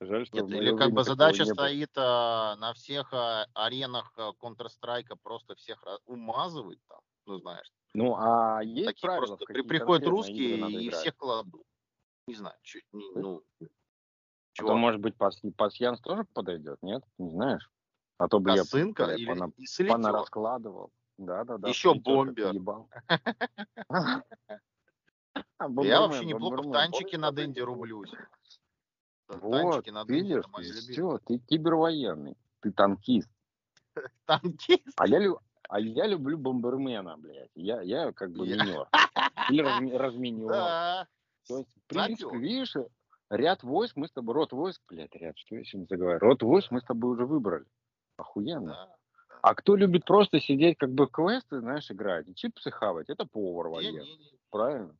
Жаль, 0.01 0.26
что 0.26 0.41
Нет, 0.41 0.51
или 0.51 0.76
как 0.76 0.91
бы 0.91 1.03
задача 1.03 1.45
стоит 1.45 1.91
а, 1.95 2.57
на 2.57 2.74
всех 2.74 3.13
а, 3.13 3.45
аренах 3.53 4.11
а, 4.18 4.32
Counter-Strike 4.41 5.16
просто 5.24 5.55
всех 5.55 5.82
ra- 5.86 5.99
умазывать 6.05 6.80
там, 6.89 6.99
ну 7.26 7.38
знаешь. 7.39 7.72
Ну, 7.93 8.16
а 8.18 8.61
есть 8.61 8.88
Такие 8.88 9.07
правила, 9.07 9.28
просто 9.28 9.45
при- 9.45 9.61
приходят 9.61 10.09
русские 10.09 10.57
и 10.57 10.88
играть? 10.88 10.99
всех 10.99 11.16
кладут. 11.16 11.63
Не 12.28 12.36
знаю, 12.36 12.57
чуть, 12.61 12.84
не- 12.91 13.09
ну, 13.16 13.43
А 14.59 14.63
то, 14.63 14.76
может 14.76 14.99
быть, 14.99 15.16
пас, 15.16 15.39
пасьянс 15.55 16.01
тоже 16.01 16.26
подойдет, 16.34 16.82
нет? 16.82 17.03
Не 17.18 17.30
знаешь? 17.30 17.72
А 18.18 18.28
то 18.28 18.39
бы 18.39 18.51
я 18.51 18.57
косынка 18.57 19.05
бля, 19.05 19.16
или 19.16 19.32
пона- 19.32 19.51
и 19.57 19.66
солитер. 19.66 19.95
понараскладывал. 19.95 20.91
Да, 21.18 21.45
да, 21.45 21.57
да. 21.57 21.70
Еще 21.70 21.93
бомбер. 21.93 22.51
Я 25.84 26.01
вообще 26.01 26.26
неплохо 26.26 26.57
в 26.57 26.63
помнишь, 26.63 26.74
на 27.18 27.32
вот? 27.32 27.63
рублюсь. 27.63 28.11
Вот, 29.30 29.88
видишь, 30.07 30.43
все, 30.82 31.18
ты 31.26 31.39
кибервоенный, 31.39 32.36
ты 32.59 32.72
танкист. 32.72 33.30
Танкист. 34.26 34.93
А 34.97 35.07
я, 35.07 35.20
лю- 35.20 35.39
а 35.70 35.80
я 35.80 36.05
люблю 36.05 36.38
бомбермена, 36.38 37.18
блядь. 37.18 37.49
Я, 37.55 37.82
я 37.82 38.11
как 38.11 38.32
бы 38.32 38.45
Я- 38.45 38.63
минер. 38.63 38.88
Или 39.49 39.63
разми- 39.63 39.97
разминер. 39.97 40.49
Да. 40.49 41.07
То 41.47 41.59
есть, 41.59 41.70
в 41.76 41.88
принципе, 41.88 42.38
видишь, 42.38 42.74
ряд 43.30 43.63
войск 43.63 43.95
мы 43.95 44.07
с 44.07 44.11
тобой, 44.11 44.36
род 44.36 44.51
войск, 44.51 44.82
блядь, 44.89 45.16
ряд, 45.16 45.38
что 45.38 45.55
я 45.55 45.63
сегодня 45.63 45.88
заговорю? 45.88 46.20
Род 46.20 46.43
войск 46.43 46.72
мы 46.72 46.82
с 46.82 46.84
тобой 46.84 47.11
уже 47.13 47.26
выбрали. 47.26 47.66
Охуенно. 48.18 48.74
Да. 48.74 48.95
А 49.41 49.53
кто 49.53 49.76
любит 49.76 50.05
просто 50.05 50.39
сидеть, 50.39 50.78
как 50.78 50.91
бы 50.91 51.07
квесты, 51.07 51.59
знаешь, 51.59 51.91
играть, 51.91 52.28
и 52.28 52.34
чипсы 52.34 52.72
хавать, 52.72 53.09
это 53.09 53.26
повар 53.26 53.68
военный. 53.68 54.07
Правильно? 54.49 54.95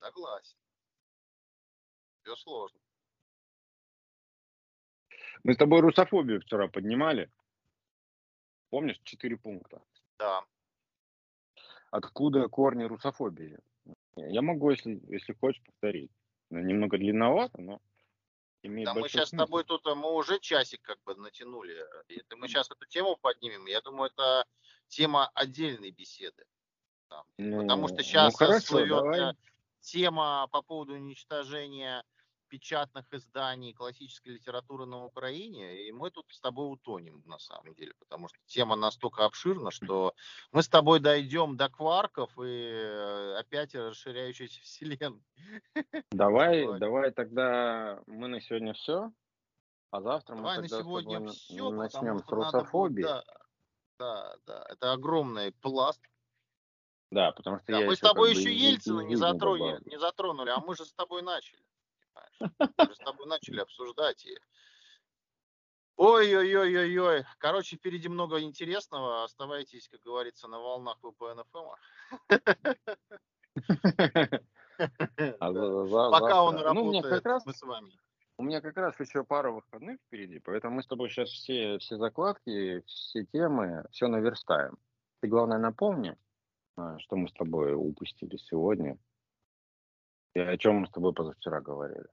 Согласен. 0.00 0.56
Все 2.22 2.36
сложно. 2.36 2.80
Мы 5.44 5.54
с 5.54 5.56
тобой 5.56 5.80
русофобию 5.80 6.40
вчера 6.40 6.66
поднимали. 6.66 7.30
Помнишь, 8.70 9.00
четыре 9.04 9.36
пункта? 9.36 9.80
Да. 10.18 10.44
Откуда 11.90 12.48
корни 12.48 12.82
русофобии? 12.82 13.58
Я 14.16 14.42
могу, 14.42 14.70
если, 14.70 15.00
если 15.08 15.32
хочешь, 15.34 15.62
повторить. 15.62 16.10
Немного 16.50 16.98
длинновато, 16.98 17.60
но 17.60 17.80
имеет 18.62 18.86
да 18.86 18.94
мы 18.94 19.08
сейчас 19.08 19.30
смысл. 19.30 19.44
с 19.44 19.46
тобой 19.46 19.64
тут, 19.64 19.84
мы 19.86 20.12
уже 20.12 20.38
часик 20.40 20.82
как 20.82 21.02
бы 21.04 21.14
натянули. 21.14 21.76
Это 22.08 22.36
мы 22.36 22.48
сейчас 22.48 22.70
эту 22.70 22.86
тему 22.86 23.16
поднимем. 23.16 23.66
Я 23.66 23.80
думаю, 23.80 24.10
это 24.10 24.44
тема 24.88 25.28
отдельной 25.34 25.90
беседы. 25.90 26.44
Ну, 27.38 27.62
Потому 27.62 27.88
что 27.88 28.02
сейчас 28.02 28.32
ну, 28.32 28.38
хорошо, 28.38 28.58
всплывет 28.60 28.88
давай. 28.88 29.34
тема 29.80 30.48
по 30.50 30.62
поводу 30.62 30.94
уничтожения 30.94 32.04
печатных 32.48 33.12
изданий 33.12 33.72
классической 33.72 34.34
литературы 34.34 34.86
на 34.86 35.04
Украине, 35.04 35.86
и 35.86 35.92
мы 35.92 36.10
тут 36.10 36.26
с 36.30 36.40
тобой 36.40 36.72
утонем 36.72 37.22
на 37.26 37.38
самом 37.38 37.74
деле, 37.74 37.92
потому 37.98 38.28
что 38.28 38.38
тема 38.46 38.76
настолько 38.76 39.24
обширна, 39.24 39.70
что 39.70 40.14
мы 40.52 40.62
с 40.62 40.68
тобой 40.68 41.00
дойдем 41.00 41.56
до 41.56 41.68
кварков 41.68 42.30
и 42.38 42.42
э, 42.42 43.36
опять 43.38 43.74
расширяющейся 43.74 44.60
вселенной. 44.62 45.22
Давай, 46.10 46.78
давай 46.78 47.10
тогда 47.10 48.02
мы 48.06 48.28
на 48.28 48.40
сегодня 48.40 48.72
все, 48.74 49.12
а 49.90 50.00
завтра 50.00 50.36
давай 50.36 50.56
мы 50.56 50.62
на 50.62 50.68
сегодня 50.68 51.28
все, 51.28 51.70
начнем 51.70 52.18
с 52.18 52.28
русофобии. 52.28 53.02
Да, 53.02 53.24
да, 53.98 54.36
да, 54.46 54.66
это 54.68 54.92
огромный 54.92 55.52
пласт. 55.52 56.00
Да, 57.10 57.32
потому 57.32 57.58
что 57.58 57.72
да, 57.72 57.80
я 57.80 57.86
мы 57.86 57.96
с 57.96 58.00
тобой 58.00 58.32
еще 58.32 58.52
Ельцина 58.52 59.00
не 59.00 59.16
затронули, 59.16 59.80
не 59.86 59.98
затронули, 59.98 60.50
а 60.50 60.58
мы 60.58 60.74
же 60.76 60.84
с 60.84 60.92
тобой 60.92 61.22
начали? 61.22 61.62
Мы 62.40 62.94
с 62.94 62.98
тобой 62.98 63.26
начали 63.26 63.60
обсуждать. 63.60 64.24
И... 64.26 64.36
Ой-ой-ой-ой-ой. 65.96 67.24
Короче, 67.38 67.76
впереди 67.76 68.08
много 68.08 68.40
интересного. 68.40 69.24
Оставайтесь, 69.24 69.88
как 69.88 70.00
говорится, 70.02 70.48
на 70.48 70.58
волнах 70.58 70.98
ВПНФМ. 71.02 71.68
А 75.40 76.10
Пока 76.10 76.42
он 76.42 76.56
ну, 76.56 76.62
работает, 76.62 77.24
мы 77.46 77.54
с 77.54 77.62
вами. 77.62 77.90
У 78.38 78.42
меня 78.42 78.60
как 78.60 78.76
раз 78.76 78.98
еще 79.00 79.24
пара 79.24 79.50
выходных 79.50 79.98
впереди, 80.02 80.38
поэтому 80.38 80.76
мы 80.76 80.82
с 80.82 80.86
тобой 80.86 81.08
сейчас 81.08 81.30
все, 81.30 81.78
все 81.78 81.96
закладки, 81.96 82.82
все 82.86 83.24
темы, 83.24 83.86
все 83.90 84.08
наверстаем. 84.08 84.76
Ты, 85.20 85.28
главное, 85.28 85.58
напомни, 85.58 86.16
а, 86.76 86.98
что 86.98 87.16
мы 87.16 87.28
с 87.28 87.32
тобой 87.32 87.74
упустили 87.74 88.36
сегодня. 88.36 88.98
И 90.34 90.40
о 90.40 90.58
чем 90.58 90.76
мы 90.76 90.86
с 90.86 90.90
тобой 90.90 91.14
позавчера 91.14 91.62
говорили. 91.62 92.06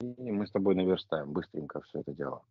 И 0.00 0.30
мы 0.32 0.46
с 0.46 0.50
тобой 0.50 0.74
наверстаем 0.74 1.32
быстренько 1.32 1.80
все 1.82 2.00
это 2.00 2.12
дело. 2.12 2.44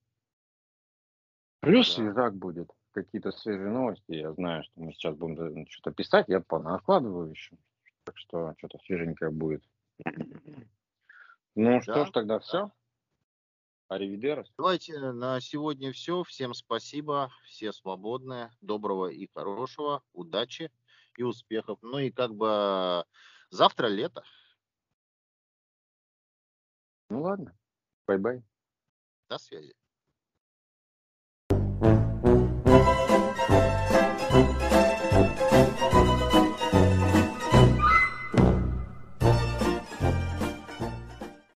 Плюс 1.60 1.88
да. 1.90 2.04
связак 2.04 2.36
будет, 2.36 2.70
какие-то 2.92 3.32
свежие 3.32 3.70
новости. 3.70 4.12
Я 4.12 4.34
знаю, 4.34 4.64
что 4.64 4.74
мы 4.82 4.94
сейчас 4.94 5.16
будем 5.16 5.68
что-то 5.70 5.96
писать, 5.96 6.26
я 6.28 6.38
откладываю 6.38 7.30
еще. 7.30 7.56
Так 8.04 8.18
что 8.18 8.54
что-то 8.58 8.80
свеженькое 8.86 9.32
будет. 9.32 9.64
Ну 11.56 11.72
да, 11.76 11.82
что 11.82 12.06
ж, 12.06 12.12
тогда 12.12 12.36
да. 12.36 12.40
все. 12.40 12.72
Аривидерос. 13.88 14.52
Давайте 14.58 15.00
на 15.00 15.40
сегодня 15.40 15.92
все. 15.94 16.24
Всем 16.24 16.54
спасибо. 16.54 17.32
Все 17.46 17.72
свободные. 17.72 18.50
Доброго 18.62 19.08
и 19.08 19.30
хорошего. 19.34 20.02
Удачи 20.14 20.72
и 21.16 21.24
успехов. 21.24 21.78
Ну 21.82 22.00
и 22.00 22.10
как 22.10 22.34
бы 22.34 23.06
завтра 23.52 23.88
лето. 23.88 24.24
Ну 27.14 27.22
ладно. 27.22 27.56
Bye-bye. 28.08 28.42
До 29.30 29.38
связи. 29.38 29.76